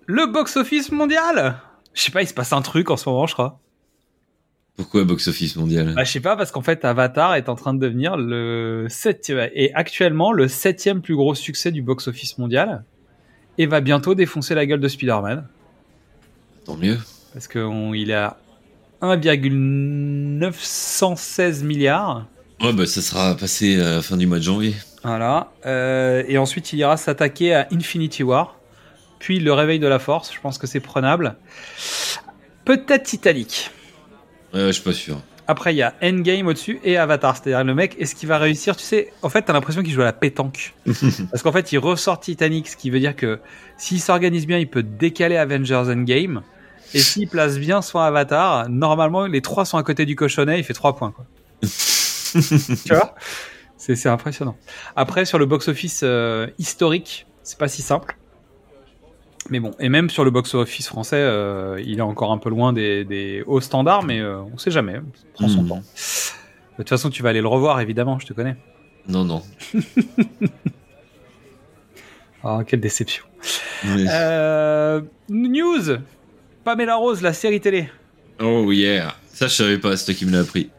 [0.09, 1.55] le box-office mondial
[1.93, 3.59] Je sais pas, il se passe un truc en ce moment, je crois.
[4.75, 5.93] Pourquoi box-office mondial?
[5.93, 9.51] Bah, je sais pas, parce qu'en fait, Avatar est en train de devenir le septième,
[9.53, 12.83] et actuellement le septième plus gros succès du box-office mondial,
[13.59, 15.47] et va bientôt défoncer la gueule de Spider-Man.
[16.65, 16.97] Tant mieux.
[17.33, 18.37] Parce qu'il est à
[19.03, 22.25] 1,916 milliards.
[22.61, 24.73] Ouais, bah ça sera passé à la fin du mois de janvier.
[25.03, 25.51] Voilà.
[25.67, 28.58] Euh, et ensuite, il ira s'attaquer à Infinity War.
[29.19, 30.33] Puis le réveil de la force.
[30.33, 31.35] Je pense que c'est prenable.
[32.65, 33.71] Peut-être Titanic.
[34.53, 35.21] Ouais, ouais, je suis pas sûr.
[35.49, 37.35] Après, il y a Endgame au-dessus et Avatar.
[37.35, 38.75] C'est-à-dire, le mec, est-ce qu'il va réussir?
[38.75, 40.75] Tu sais, en fait, t'as l'impression qu'il joue à la pétanque.
[41.31, 43.39] Parce qu'en fait, il ressort Titanic, ce qui veut dire que
[43.75, 46.43] s'il s'organise bien, il peut décaler Avengers Endgame.
[46.93, 50.63] Et s'il place bien son Avatar, normalement, les trois sont à côté du cochonnet, il
[50.63, 51.11] fait trois points.
[51.11, 51.25] Quoi.
[51.63, 53.15] tu vois?
[53.75, 54.55] C'est, c'est impressionnant.
[54.95, 58.18] Après, sur le box-office euh, historique, c'est pas si simple.
[59.49, 62.71] Mais bon, et même sur le box-office français, euh, il est encore un peu loin
[62.73, 64.99] des, des hauts standards, mais euh, on sait jamais.
[65.33, 65.69] Prends son Mhm.
[65.69, 65.81] temps.
[66.77, 68.55] De toute façon, tu vas aller le revoir, évidemment, je te connais.
[69.07, 69.41] Non, non.
[72.43, 73.25] Ah, quelle déception.
[73.85, 75.97] Euh, news
[76.63, 77.89] Pamela Rose, la série télé.
[78.41, 79.13] Oh yeah.
[79.27, 80.69] Ça, je savais pas, c'est toi qui me l'as appris.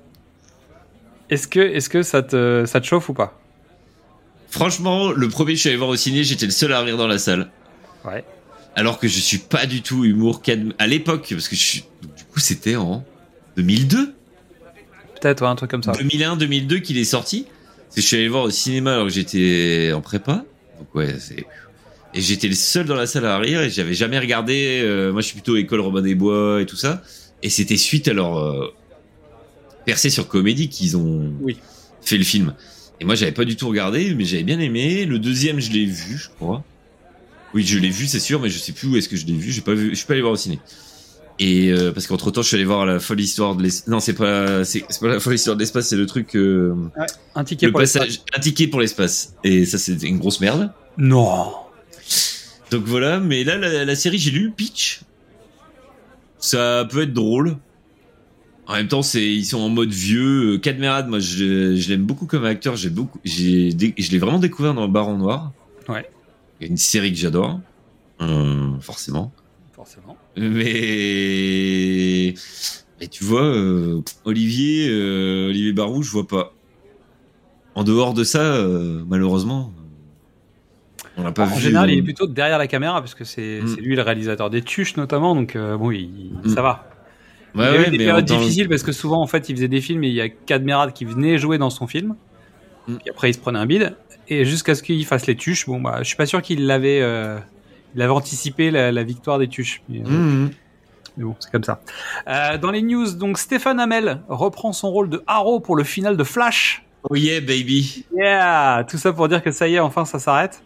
[1.29, 3.39] Est-ce que, est-ce que ça, te, ça te chauffe ou pas?
[4.49, 6.97] Franchement, le premier que je suis allé voir au ciné, j'étais le seul à rire
[6.97, 7.51] dans la salle.
[8.05, 8.25] Ouais.
[8.77, 10.43] Alors que je suis pas du tout humour
[10.79, 11.85] à l'époque, parce que je suis.
[12.17, 13.05] Du coup, c'était en
[13.57, 14.15] 2002
[15.21, 15.93] Peut-être, ouais, un truc comme ça.
[15.93, 17.45] 2001-2002 qu'il est sorti.
[17.95, 20.45] Que je suis allé le voir au cinéma alors que j'étais en prépa.
[20.79, 21.45] Donc ouais, c'est.
[22.15, 24.81] Et j'étais le seul dans la salle à rire et j'avais jamais regardé.
[24.83, 27.03] euh, moi, je suis plutôt école Robin des Bois et tout ça.
[27.43, 28.73] Et c'était suite à leur euh,
[29.85, 31.57] percée sur comédie qu'ils ont Oui.
[32.03, 32.55] fait le film.
[33.01, 35.05] Et moi, j'avais pas du tout regardé, mais j'avais bien aimé.
[35.07, 36.65] Le deuxième, je l'ai vu, je crois.
[37.55, 39.33] Oui, je l'ai vu, c'est sûr, mais je sais plus où est-ce que je l'ai
[39.35, 39.51] vu.
[39.53, 39.91] J'ai pas vu.
[39.91, 40.61] Je suis pas allé voir au ciné.
[41.39, 43.89] Et euh, parce qu'entre temps, je suis allé voir la folle histoire de l'espace.
[43.89, 46.37] Non, c'est pas, c'est pas la folle histoire de l'espace, c'est le truc.
[46.37, 46.75] euh,
[47.35, 49.35] Un ticket le pour passage, un ticket pour l'espace.
[49.43, 50.71] Et ça, c'est une grosse merde.
[50.99, 51.53] Non
[52.71, 55.01] Donc voilà, mais là, la, la série, j'ai lu pitch.
[56.39, 57.57] Ça peut être drôle.
[58.67, 60.55] En même temps, c'est ils sont en mode vieux.
[60.55, 62.77] Euh, Cadmerade, moi, je, je l'aime beaucoup comme acteur.
[62.77, 65.53] J'ai beaucoup, j'ai, je l'ai vraiment découvert dans le Baron Noir.
[65.89, 66.09] Ouais.
[66.61, 67.61] Il y a une série que j'adore,
[68.21, 69.33] Euh, forcément.
[69.73, 70.17] Forcément.
[70.37, 72.35] Mais,
[73.01, 76.53] mais tu vois, euh, Olivier, euh, Olivier Barou, je vois pas.
[77.75, 78.63] En dehors de ça,
[79.09, 79.73] malheureusement,
[81.17, 81.61] on l'a pas en vu.
[81.63, 83.67] général, il est plutôt derrière la caméra parce que c'est Mm.
[83.69, 86.49] c'est lui le réalisateur des tuches notamment, donc bon, il- Mm.
[86.51, 86.91] ça va.
[87.55, 89.27] Ouais, il y a ouais, des mais périodes en temps- difficiles parce que souvent, en
[89.27, 91.87] fait, il faisait des films et il y a Cadmerade qui venait jouer dans son
[91.87, 92.15] film.
[92.89, 92.97] Mm.
[92.97, 93.95] Puis après, il se prenait un bide.
[94.29, 97.01] Et jusqu'à ce qu'il fasse les tuches, bon, bah, je suis pas sûr qu'il l'avait
[97.03, 97.39] euh,
[97.97, 99.83] il avait anticipé la, la victoire des tuches.
[99.89, 100.51] Mais, euh, Mhm.
[101.17, 101.81] mais bon, c'est comme ça.
[102.29, 106.17] Euh, dans les news, donc Stéphane Hamel reprend son rôle de Arrow pour le final
[106.17, 106.85] de Flash.
[107.09, 108.05] Oh yeah, baby.
[108.17, 110.63] Yeah Tout ça pour dire que ça y est, enfin, ça s'arrête.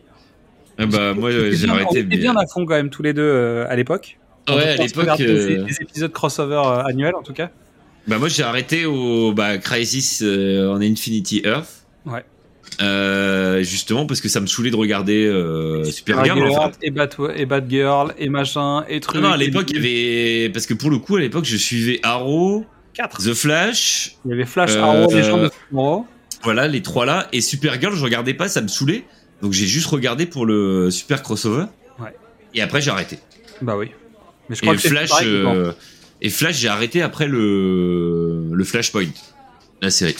[0.77, 1.89] Ah bah, moi, On j'ai bien- arrêté.
[1.91, 4.19] On était bien à fond quand même tous les deux euh, à l'époque.
[4.49, 7.51] Ouais, à On l'époque, des, des épisodes crossover annuels en tout cas.
[8.07, 11.84] bah, moi, j'ai arrêté au bah, Crisis en Infinity Earth.
[12.07, 12.25] Ouais.
[12.83, 16.39] Euh, justement, parce que ça me saoulait de regarder euh, Supergirl.
[16.39, 16.87] en Supergirl, fait.
[16.87, 19.21] et, Bat et Batgirl et machin et truc.
[19.21, 20.49] Non, non, à l'époque, il y avait.
[20.53, 22.65] Parce que pour le coup, à l'époque, je suivais Arrow,
[22.95, 23.19] 4.
[23.23, 26.07] The Flash, Il y avait Flash, Euh, Arrow, euh, Légende de Tomorrow.
[26.43, 27.29] Voilà, les trois là.
[27.33, 29.05] Et Supergirl, je regardais pas, ça me saoulait.
[29.43, 31.67] Donc j'ai juste regardé pour le super crossover.
[32.01, 32.15] Ouais.
[32.55, 33.19] Et après, j'ai arrêté.
[33.63, 33.91] Bah oui.
[34.49, 35.73] Mais je Et crois que c'est Flash, pareil, euh,
[36.21, 39.07] et Flash, j'ai arrêté après le le Flashpoint,
[39.81, 40.17] la série.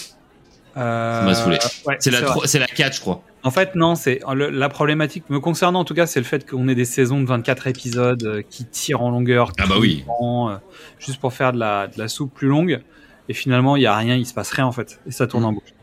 [0.77, 3.21] Euh, ouais, C'est la c'est la 4 je crois.
[3.43, 6.67] En fait, non, c'est la problématique me concernant en tout cas, c'est le fait qu'on
[6.67, 9.51] ait des saisons de 24 épisodes euh, qui tirent en longueur.
[9.59, 10.03] Ah bah oui.
[10.05, 10.55] temps, euh,
[10.99, 12.81] juste pour faire de la, de la soupe plus longue.
[13.29, 15.45] Et finalement, il y a rien, il se passe rien en fait, et ça tourne
[15.45, 15.73] en boucle.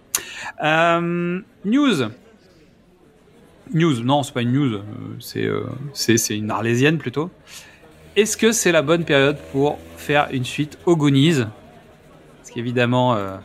[0.63, 2.09] Euh, news.
[3.73, 4.81] News, non, c'est pas une news,
[5.21, 7.31] c'est une arlésienne plutôt.
[8.15, 11.45] Est-ce que c'est la bonne période pour faire une suite aux Goonies?
[12.39, 13.37] Parce qu'évidemment, euh,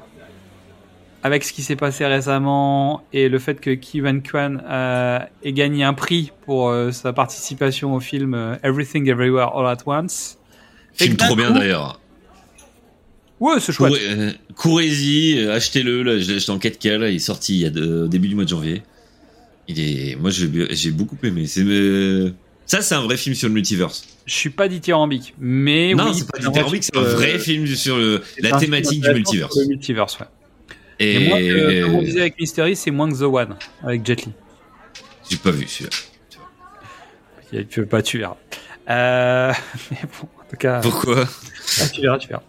[1.28, 5.84] avec ce qui s'est passé récemment et le fait que Kevin Kwan euh, ait gagné
[5.84, 10.38] un prix pour euh, sa participation au film euh, Everything Everywhere All at Once.
[10.94, 12.00] Film trop bien d'ailleurs.
[13.40, 13.94] Ouais, c'est chouette.
[13.94, 16.20] Courez- Courez-y, achetez-le.
[16.20, 16.98] Je l'ai en 4K.
[16.98, 18.82] Là, il est sorti il y a de- au début du mois de janvier.
[19.68, 21.46] Il est, moi, j'ai beaucoup aimé.
[21.46, 21.64] C'est
[22.66, 24.08] ça, c'est un vrai film sur le multiverse.
[24.26, 27.98] Je suis pas dithyrambique, mais non, oui, c'est pas dithyrambique, c'est un vrai film sur
[27.98, 29.54] le, la thématique du multiverse.
[29.54, 30.26] sur Le multiverse, ouais.
[31.00, 34.06] Et, Et, moi, que, comme on disait avec Mystery, c'est moins que The One avec
[34.06, 34.32] Jet Li.
[35.30, 35.96] j'ai pas vu celui-là.
[37.54, 38.38] Il peut pas, tu verras.
[38.90, 39.54] Euh,
[39.92, 40.82] mais bon, en tout cas.
[40.82, 41.26] Pourquoi?
[41.82, 42.44] Ah, tu verras, tu verras.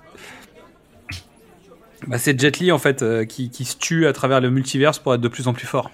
[2.06, 4.98] Bah, c'est Jet Li en fait euh, qui, qui se tue à travers le multiverse
[4.98, 5.90] pour être de plus en plus fort.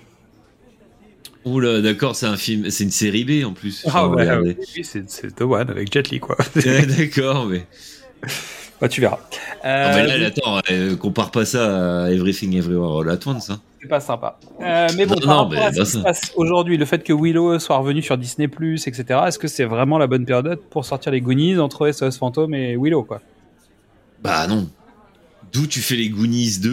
[1.45, 3.85] Oula, d'accord, c'est un film, c'est une série B en plus.
[3.91, 6.37] Ah ouais, oui, c'est c'est The One avec Jet Li quoi.
[6.57, 7.67] Ouais, d'accord, mais.
[8.85, 9.19] bah, tu verras.
[9.65, 13.49] Euh, Ah, mais là, attends, euh, compare pas ça à Everything Everywhere All at Once.
[13.49, 13.61] Hein.
[13.81, 14.39] c'est pas sympa.
[14.61, 16.85] Euh, mais bon, Non, par non, rapport mais à ce qui se passe aujourd'hui, le
[16.85, 20.61] fait que Willow soit revenu sur Disney+, etc., est-ce que c'est vraiment la bonne période
[20.69, 23.21] pour sortir les Goonies entre SOS Fantôme et Willow quoi?
[24.23, 24.69] Bah non.
[25.53, 26.71] D'où tu fais les Goonies 2,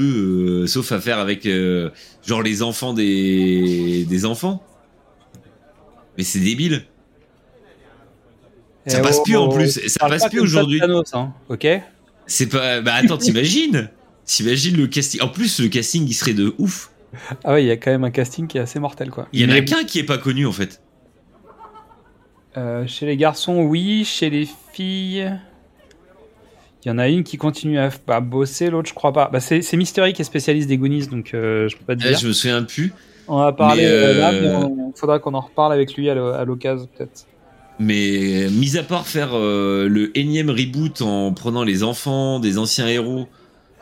[0.63, 1.91] euh, sauf à faire avec euh,
[2.25, 4.61] genre les enfants des, des enfants.
[6.17, 6.83] Mais c'est débile.
[8.87, 10.81] Ça Eh passe plus en plus, ça passe pas plus aujourd'hui.
[11.13, 11.67] Hein, ok?
[12.31, 12.81] C'est pas.
[12.81, 13.89] Bah attends, t'imagines?
[14.25, 15.21] T'imagines le casting?
[15.21, 16.91] En plus, le casting il serait de ouf.
[17.43, 19.27] Ah ouais, il y a quand même un casting qui est assez mortel quoi.
[19.33, 20.81] Il y en a Mais- qu'un qui est pas connu en fait.
[22.57, 24.03] Euh, chez les garçons, oui.
[24.05, 25.31] Chez les filles,
[26.83, 29.29] il y en a une qui continue à, à bosser, l'autre, je crois pas.
[29.31, 32.03] Bah, c'est c'est Mystery qui est spécialiste des Goonies, donc euh, je peux pas te
[32.05, 32.17] Ah, dire.
[32.19, 32.93] je me souviens plus.
[33.27, 36.09] On va parler Mais, euh, là, euh, mais on- faudra qu'on en reparle avec lui
[36.09, 37.25] à l'occasion, peut-être.
[37.81, 42.87] Mais mis à part faire euh, le énième reboot en prenant les enfants des anciens
[42.87, 43.27] héros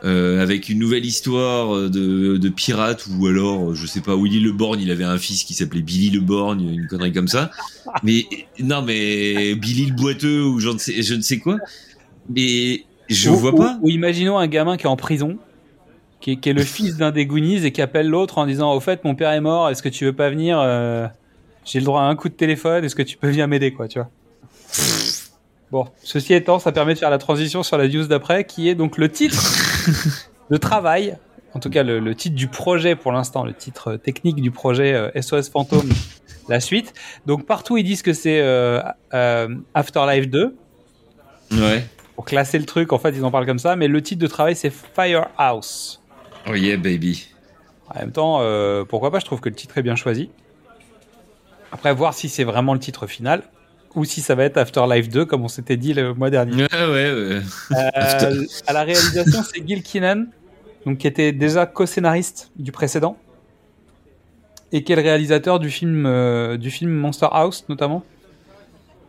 [0.04, 4.40] euh, avec une nouvelle histoire euh, de, de pirates ou alors je sais pas Willy
[4.40, 7.50] le Borgne il avait un fils qui s'appelait Billy le Borgne une connerie comme ça.
[8.02, 8.24] Mais
[8.58, 11.58] non mais Billy le boiteux ou je ne sais je ne sais quoi.
[12.34, 13.78] Mais je ou, vois ou- pas.
[13.82, 15.36] Ou imaginons un gamin qui est en prison,
[16.22, 18.72] qui est, qui est le fils d'un des Goonies et qui appelle l'autre en disant
[18.72, 21.06] Au fait, mon père est mort, est-ce que tu veux pas venir euh,
[21.64, 23.88] J'ai le droit à un coup de téléphone, est-ce que tu peux venir m'aider, quoi,
[23.88, 24.08] tu vois?
[25.70, 28.74] Bon, ceci étant, ça permet de faire la transition sur la news d'après, qui est
[28.74, 29.40] donc le titre
[30.50, 31.16] de travail,
[31.54, 34.94] en tout cas le, le titre du projet pour l'instant, le titre technique du projet
[34.94, 35.88] euh, SOS Fantôme,
[36.48, 36.92] la suite.
[37.26, 38.80] Donc partout, ils disent que c'est euh,
[39.14, 40.56] euh, Afterlife 2
[41.52, 41.84] ouais
[42.20, 44.26] pour classer le truc, en fait, ils en parlent comme ça, mais le titre de
[44.26, 46.02] travail, c'est Firehouse.
[46.46, 47.28] oh yeah baby
[47.88, 50.28] En même temps, euh, pourquoi pas, je trouve que le titre est bien choisi.
[51.72, 53.42] Après, voir si c'est vraiment le titre final,
[53.94, 56.62] ou si ça va être Afterlife 2, comme on s'était dit le mois dernier.
[56.62, 57.40] ouais ouais, ouais.
[57.72, 60.26] Euh, à la réalisation, c'est Gil Kinnan,
[60.86, 63.16] donc, qui était déjà co-scénariste du précédent,
[64.72, 68.04] et qui est le réalisateur du film, euh, du film Monster House, notamment.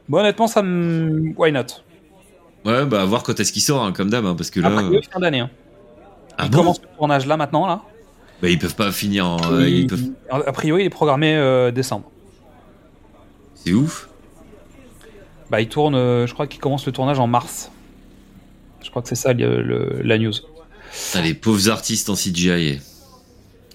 [0.10, 1.34] Bon, honnêtement, ça me...
[1.38, 1.66] Why not?
[2.64, 4.68] Ouais bah à voir quand est-ce qu'il sort hein, comme d'hab hein, parce que là
[4.68, 5.40] Après, euh, fin d'année.
[5.40, 5.50] Hein.
[6.38, 6.60] ah Il bon?
[6.60, 7.82] commence le tournage là, maintenant, là.
[8.40, 11.72] bah ils peuvent pas finir en, euh, Il- ils peuvent A priori, il est programmé
[11.74, 12.12] décembre.
[13.64, 14.10] C'est ouf
[15.50, 17.72] Bah, il tourne, euh, je crois qu'il commence le tournage en mars.
[18.84, 20.32] Je crois que c'est ça le- le- la news.
[21.24, 22.80] Les pauvres artistes en CGI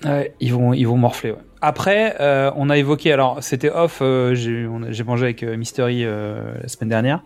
[0.04, 1.30] Ouais, ils vont, ils vont morfler.
[1.32, 1.38] ouais.
[1.62, 6.68] Après, euh, on a évoqué, alors c'était off, euh, j'ai mangé avec euh, Mystery la
[6.68, 7.22] semaine dernière,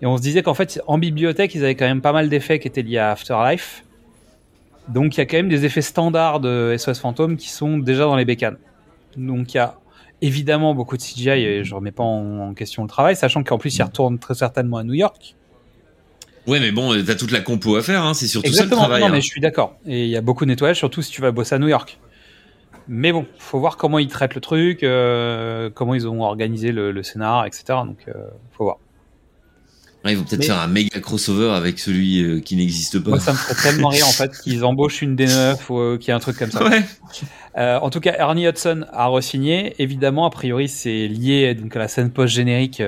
[0.00, 2.58] et on se disait qu'en fait, en bibliothèque, ils avaient quand même pas mal d'effets
[2.60, 3.84] qui étaient liés à Afterlife.
[4.88, 8.04] Donc il y a quand même des effets standards de SOS Phantom qui sont déjà
[8.04, 8.58] dans les bécanes.
[9.16, 9.74] Donc il y a
[10.26, 13.58] évidemment beaucoup de CGI, et je remets pas en, en question le travail, sachant qu'en
[13.58, 15.36] plus, ils retournent très certainement à New York.
[16.46, 18.82] Ouais, mais bon, t'as toute la compo à faire, hein, c'est surtout ça le Exactement,
[18.82, 19.00] travail.
[19.00, 19.12] non, hein.
[19.12, 19.76] mais je suis d'accord.
[19.86, 21.98] Et il y a beaucoup de nettoyage, surtout si tu vas bosser à New York.
[22.86, 26.92] Mais bon, faut voir comment ils traitent le truc, euh, comment ils ont organisé le,
[26.92, 27.64] le scénar, etc.
[27.86, 28.12] Donc, euh,
[28.52, 28.76] faut voir.
[30.04, 33.10] Ouais, ils vont peut-être Mais- faire un méga crossover avec celui euh, qui n'existe pas.
[33.10, 35.96] Moi, ça me ferait tellement rire en fait qu'ils embauchent une des neuf ou euh,
[35.96, 36.62] qu'il y ait un truc comme ça.
[36.62, 36.82] Ouais.
[37.56, 39.74] Euh, en tout cas, Ernie Hudson a re-signé.
[39.78, 42.82] Évidemment, a priori, c'est lié donc à la scène post-générique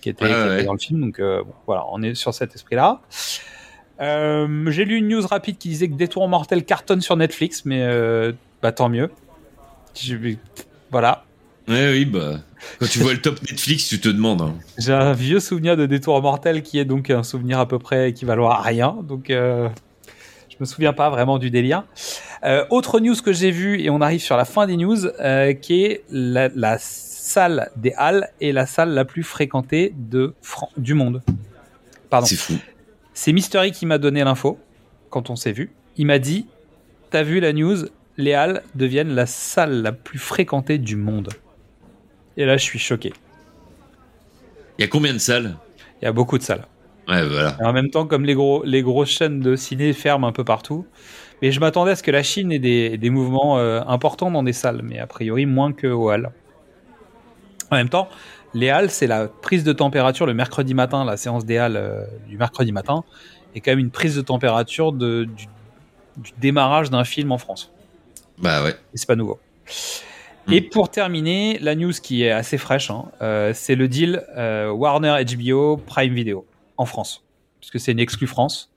[0.00, 0.26] qui était,
[0.58, 1.00] qui dans le film.
[1.00, 3.00] Donc bon, voilà, on est sur cet esprit-là.
[4.00, 7.86] J'ai lu une news rapide qui disait que Détour mortel cartonne sur Netflix, mais
[8.60, 9.10] bah tant mieux.
[10.90, 11.24] Voilà.
[11.68, 12.40] Ouais, oui, bah.
[12.78, 14.42] Quand tu vois le top Netflix, tu te demandes.
[14.42, 14.54] hein.
[14.78, 18.10] J'ai un vieux souvenir de Détour mortel qui est donc un souvenir à peu près
[18.10, 18.96] équivalent à rien.
[19.02, 19.68] Donc, euh,
[20.48, 21.84] je me souviens pas vraiment du délire.
[22.44, 25.52] Euh, autre news que j'ai vue, et on arrive sur la fin des news, euh,
[25.54, 30.70] qui est la, la salle des Halles est la salle la plus fréquentée de Fran-
[30.76, 31.22] du monde.
[32.10, 32.26] Pardon.
[32.26, 32.54] C'est fou.
[33.14, 34.58] C'est Mystery qui m'a donné l'info
[35.10, 35.70] quand on s'est vu.
[35.96, 36.46] Il m'a dit
[37.10, 37.76] T'as vu la news?
[38.18, 41.28] Les Halles deviennent la salle la plus fréquentée du monde.
[42.36, 43.12] Et là, je suis choqué.
[44.78, 45.56] Il y a combien de salles
[46.00, 46.66] Il y a beaucoup de salles.
[47.08, 47.56] Ouais, voilà.
[47.60, 50.44] Et en même temps, comme les, gros, les grosses chaînes de ciné ferment un peu
[50.44, 50.86] partout.
[51.42, 54.44] Mais je m'attendais à ce que la Chine ait des, des mouvements euh, importants dans
[54.44, 56.30] des salles, mais a priori moins qu'aux Halles.
[57.70, 58.08] En même temps,
[58.54, 62.04] les Halles, c'est la prise de température le mercredi matin, la séance des Halles euh,
[62.28, 63.02] du mercredi matin,
[63.56, 65.46] est quand même une prise de température de, du,
[66.16, 67.72] du démarrage d'un film en France.
[68.38, 68.76] Bah ouais.
[68.94, 69.40] Et c'est pas nouveau.
[70.50, 74.70] Et pour terminer, la news qui est assez fraîche, hein, euh, c'est le deal euh,
[74.70, 76.46] Warner HBO Prime Video
[76.76, 77.22] en France,
[77.60, 78.72] puisque c'est une exclue France.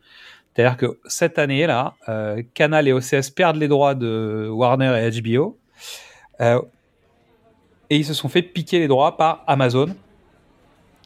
[0.54, 5.22] C'est-à-dire que cette année là, euh, Canal et OCS perdent les droits de Warner et
[5.22, 5.58] HBO,
[6.40, 9.96] et ils se sont fait piquer les droits par Amazon.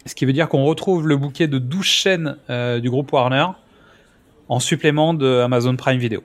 [0.05, 2.37] Ce qui veut dire qu'on retrouve le bouquet de 12 chaînes
[2.81, 3.47] du groupe Warner
[4.49, 6.23] en supplément de Amazon Prime Video.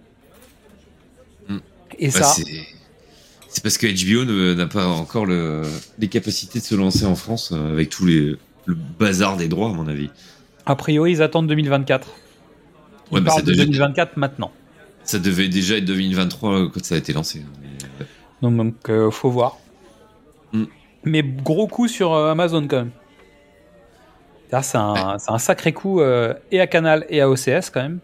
[1.48, 1.58] Mm.
[1.98, 2.42] Et Bah, ça,
[3.54, 5.62] c'est- parce que HBO n'a pas encore le,
[5.98, 8.36] les capacités de se lancer en France euh, avec tous les
[8.66, 10.08] le bazar des droits, à mon avis.
[10.66, 12.08] A priori, ils attendent 2024.
[13.12, 14.50] Ils Ouais, ça de devait- 2024 maintenant.
[15.04, 17.42] Ça devait déjà être 2023 quand ça a été lancé.
[17.60, 19.58] mais- Donc, euh, faut voir.
[20.54, 20.64] Mm.
[21.04, 22.90] Mais gros coup sur euh, Amazon quand même.
[24.48, 27.98] C'est-à-dire, C'est un, sacré coup euh, et à Canal et à OCS quand même.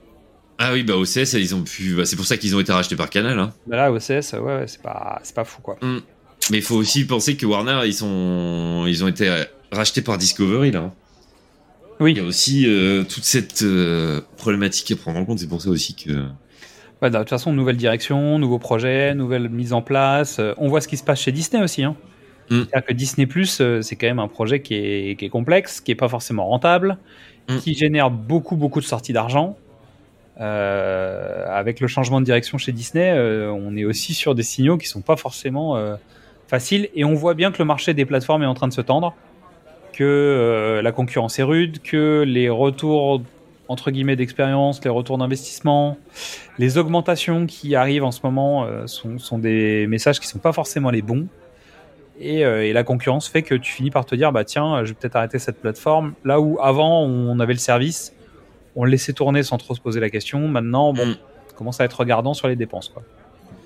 [0.63, 1.95] Ah oui, bah OCS, ils ont pu.
[1.95, 3.39] bah, c'est pour ça qu'ils ont été rachetés par Canal.
[3.39, 3.53] Hein.
[3.67, 5.79] Bah là, OCS, ouais, ouais, c'est pas, c'est pas fou quoi.
[5.83, 10.71] Mais il faut aussi penser que Warner, ils sont, ils ont été rachetés par Discovery
[10.71, 10.81] là.
[10.81, 10.93] hein.
[12.01, 12.13] Oui.
[12.13, 15.39] Il y a aussi euh, toute cette euh, problématique à prendre en compte.
[15.39, 16.11] C'est pour ça aussi que.
[17.03, 20.39] Ouais, de toute façon, nouvelle direction, nouveau projet, nouvelle mise en place.
[20.39, 21.85] Euh, on voit ce qui se passe chez Disney aussi.
[21.85, 21.97] Hein.
[22.51, 22.63] Mm.
[22.71, 25.81] C'est-à-dire que Disney Plus, euh, c'est quand même un projet qui est, qui est complexe,
[25.81, 26.99] qui est pas forcément rentable,
[27.49, 27.57] Mm.
[27.59, 29.57] qui génère beaucoup, beaucoup de sorties d'argent.
[30.41, 34.79] Euh, avec le changement de direction chez Disney, euh, on est aussi sur des signaux
[34.79, 35.97] qui sont pas forcément euh,
[36.49, 36.89] faciles.
[36.95, 39.15] Et on voit bien que le marché des plateformes est en train de se tendre,
[39.93, 43.23] que la concurrence est rude, que les retours
[43.69, 45.97] entre guillemets d'expérience, les retours d'investissement,
[46.59, 51.03] les augmentations qui arrivent en ce moment sont, des messages qui sont pas forcément les
[51.03, 51.29] bons.
[52.19, 54.95] Et, et la concurrence fait que tu finis par te dire bah tiens, je vais
[54.95, 56.15] peut-être arrêter cette plateforme.
[56.25, 58.15] Là où avant on avait le service,
[58.77, 60.47] on le laissait tourner sans trop se poser la question.
[60.49, 61.17] Maintenant, bon, Mm.
[61.53, 63.03] on commence à être regardant sur les dépenses quoi.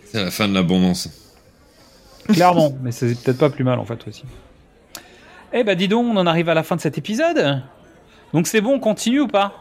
[0.07, 1.09] C'est la fin de l'abondance.
[2.29, 4.25] Clairement, mais c'est peut-être pas plus mal en fait aussi.
[5.53, 7.63] Eh bah dis donc, on en arrive à la fin de cet épisode.
[8.33, 9.53] Donc c'est bon, on continue ou pas?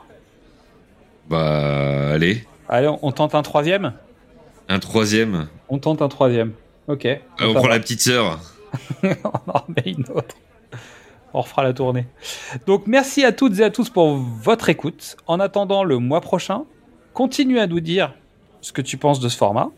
[1.29, 3.93] Bah allez, Allez, on- on tente un troisième?
[4.69, 5.47] Un troisième.
[5.69, 6.53] On tente un troisième.
[6.87, 7.05] Ok.
[7.05, 7.69] Ah, on prend va.
[7.69, 8.39] la petite sœur.
[9.03, 9.07] on
[9.51, 10.35] en remet une autre.
[11.33, 12.05] On refera la tournée.
[12.67, 15.17] Donc merci à toutes et à tous pour votre écoute.
[15.27, 16.65] En attendant le mois prochain,
[17.13, 18.13] continue à nous dire
[18.61, 19.69] ce que tu penses de ce format.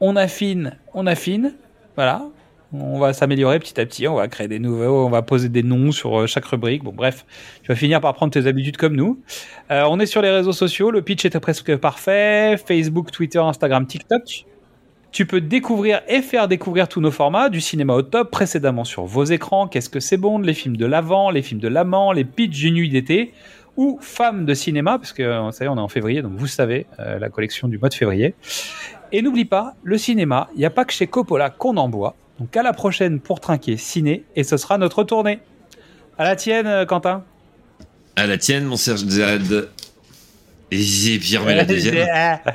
[0.00, 1.54] On affine, on affine.
[1.94, 2.26] Voilà.
[2.72, 4.08] On va s'améliorer petit à petit.
[4.08, 5.06] On va créer des nouveaux.
[5.06, 6.82] On va poser des noms sur euh, chaque rubrique.
[6.82, 7.24] Bon, bref,
[7.62, 9.20] tu vas finir par prendre tes habitudes comme nous.
[9.70, 10.90] Euh, on est sur les réseaux sociaux.
[10.90, 12.56] Le pitch était presque parfait.
[12.56, 14.46] Facebook, Twitter, Instagram, TikTok.
[15.16, 19.06] Tu peux découvrir et faire découvrir tous nos formats, du cinéma au top, précédemment sur
[19.06, 22.26] vos écrans, Qu'est-ce que c'est bon, les films de l'avant, les films de l'amant, les
[22.26, 23.32] pitchs d'une nuit d'été,
[23.78, 25.22] ou Femmes de cinéma, parce que
[25.52, 27.88] ça y est, on est en février, donc vous savez, euh, la collection du mois
[27.88, 28.34] de février.
[29.10, 32.14] Et n'oublie pas, le cinéma, il n'y a pas que chez Coppola qu'on en boit.
[32.38, 35.38] Donc à la prochaine pour trinquer ciné, et ce sera notre tournée.
[36.18, 37.24] À la tienne, euh, Quentin.
[38.16, 39.68] À la tienne, mon Serge Z.
[40.70, 42.06] Et j'ai remis la deuxième.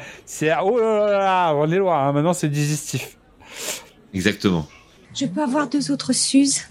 [0.26, 2.08] C'est oh là là là, on est loin.
[2.08, 2.12] hein.
[2.12, 3.18] Maintenant, c'est digestif.
[4.14, 4.68] Exactement.
[5.14, 6.62] Je peux avoir deux autres Suzes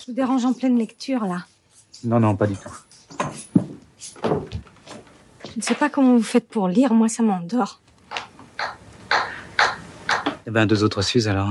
[0.00, 1.44] Je vous dérange en pleine lecture, là.
[2.04, 2.70] Non, non, pas du tout.
[5.44, 7.80] Je ne sais pas comment vous faites pour lire, moi ça m'endort.
[10.46, 11.50] Eh ben, deux autres Suzes alors.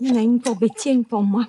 [0.00, 1.44] Il y en a une pour Betty et une pour moi.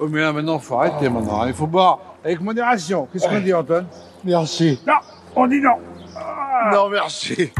[0.00, 1.44] Oh, mais là, maintenant, faut arrêter maintenant.
[1.46, 3.08] Il faut boire avec modération.
[3.12, 3.86] Qu'est-ce qu'on dit, Antoine?
[4.24, 4.80] Merci.
[4.86, 4.94] Non,
[5.34, 5.76] on dit non.
[6.72, 7.52] Non, merci.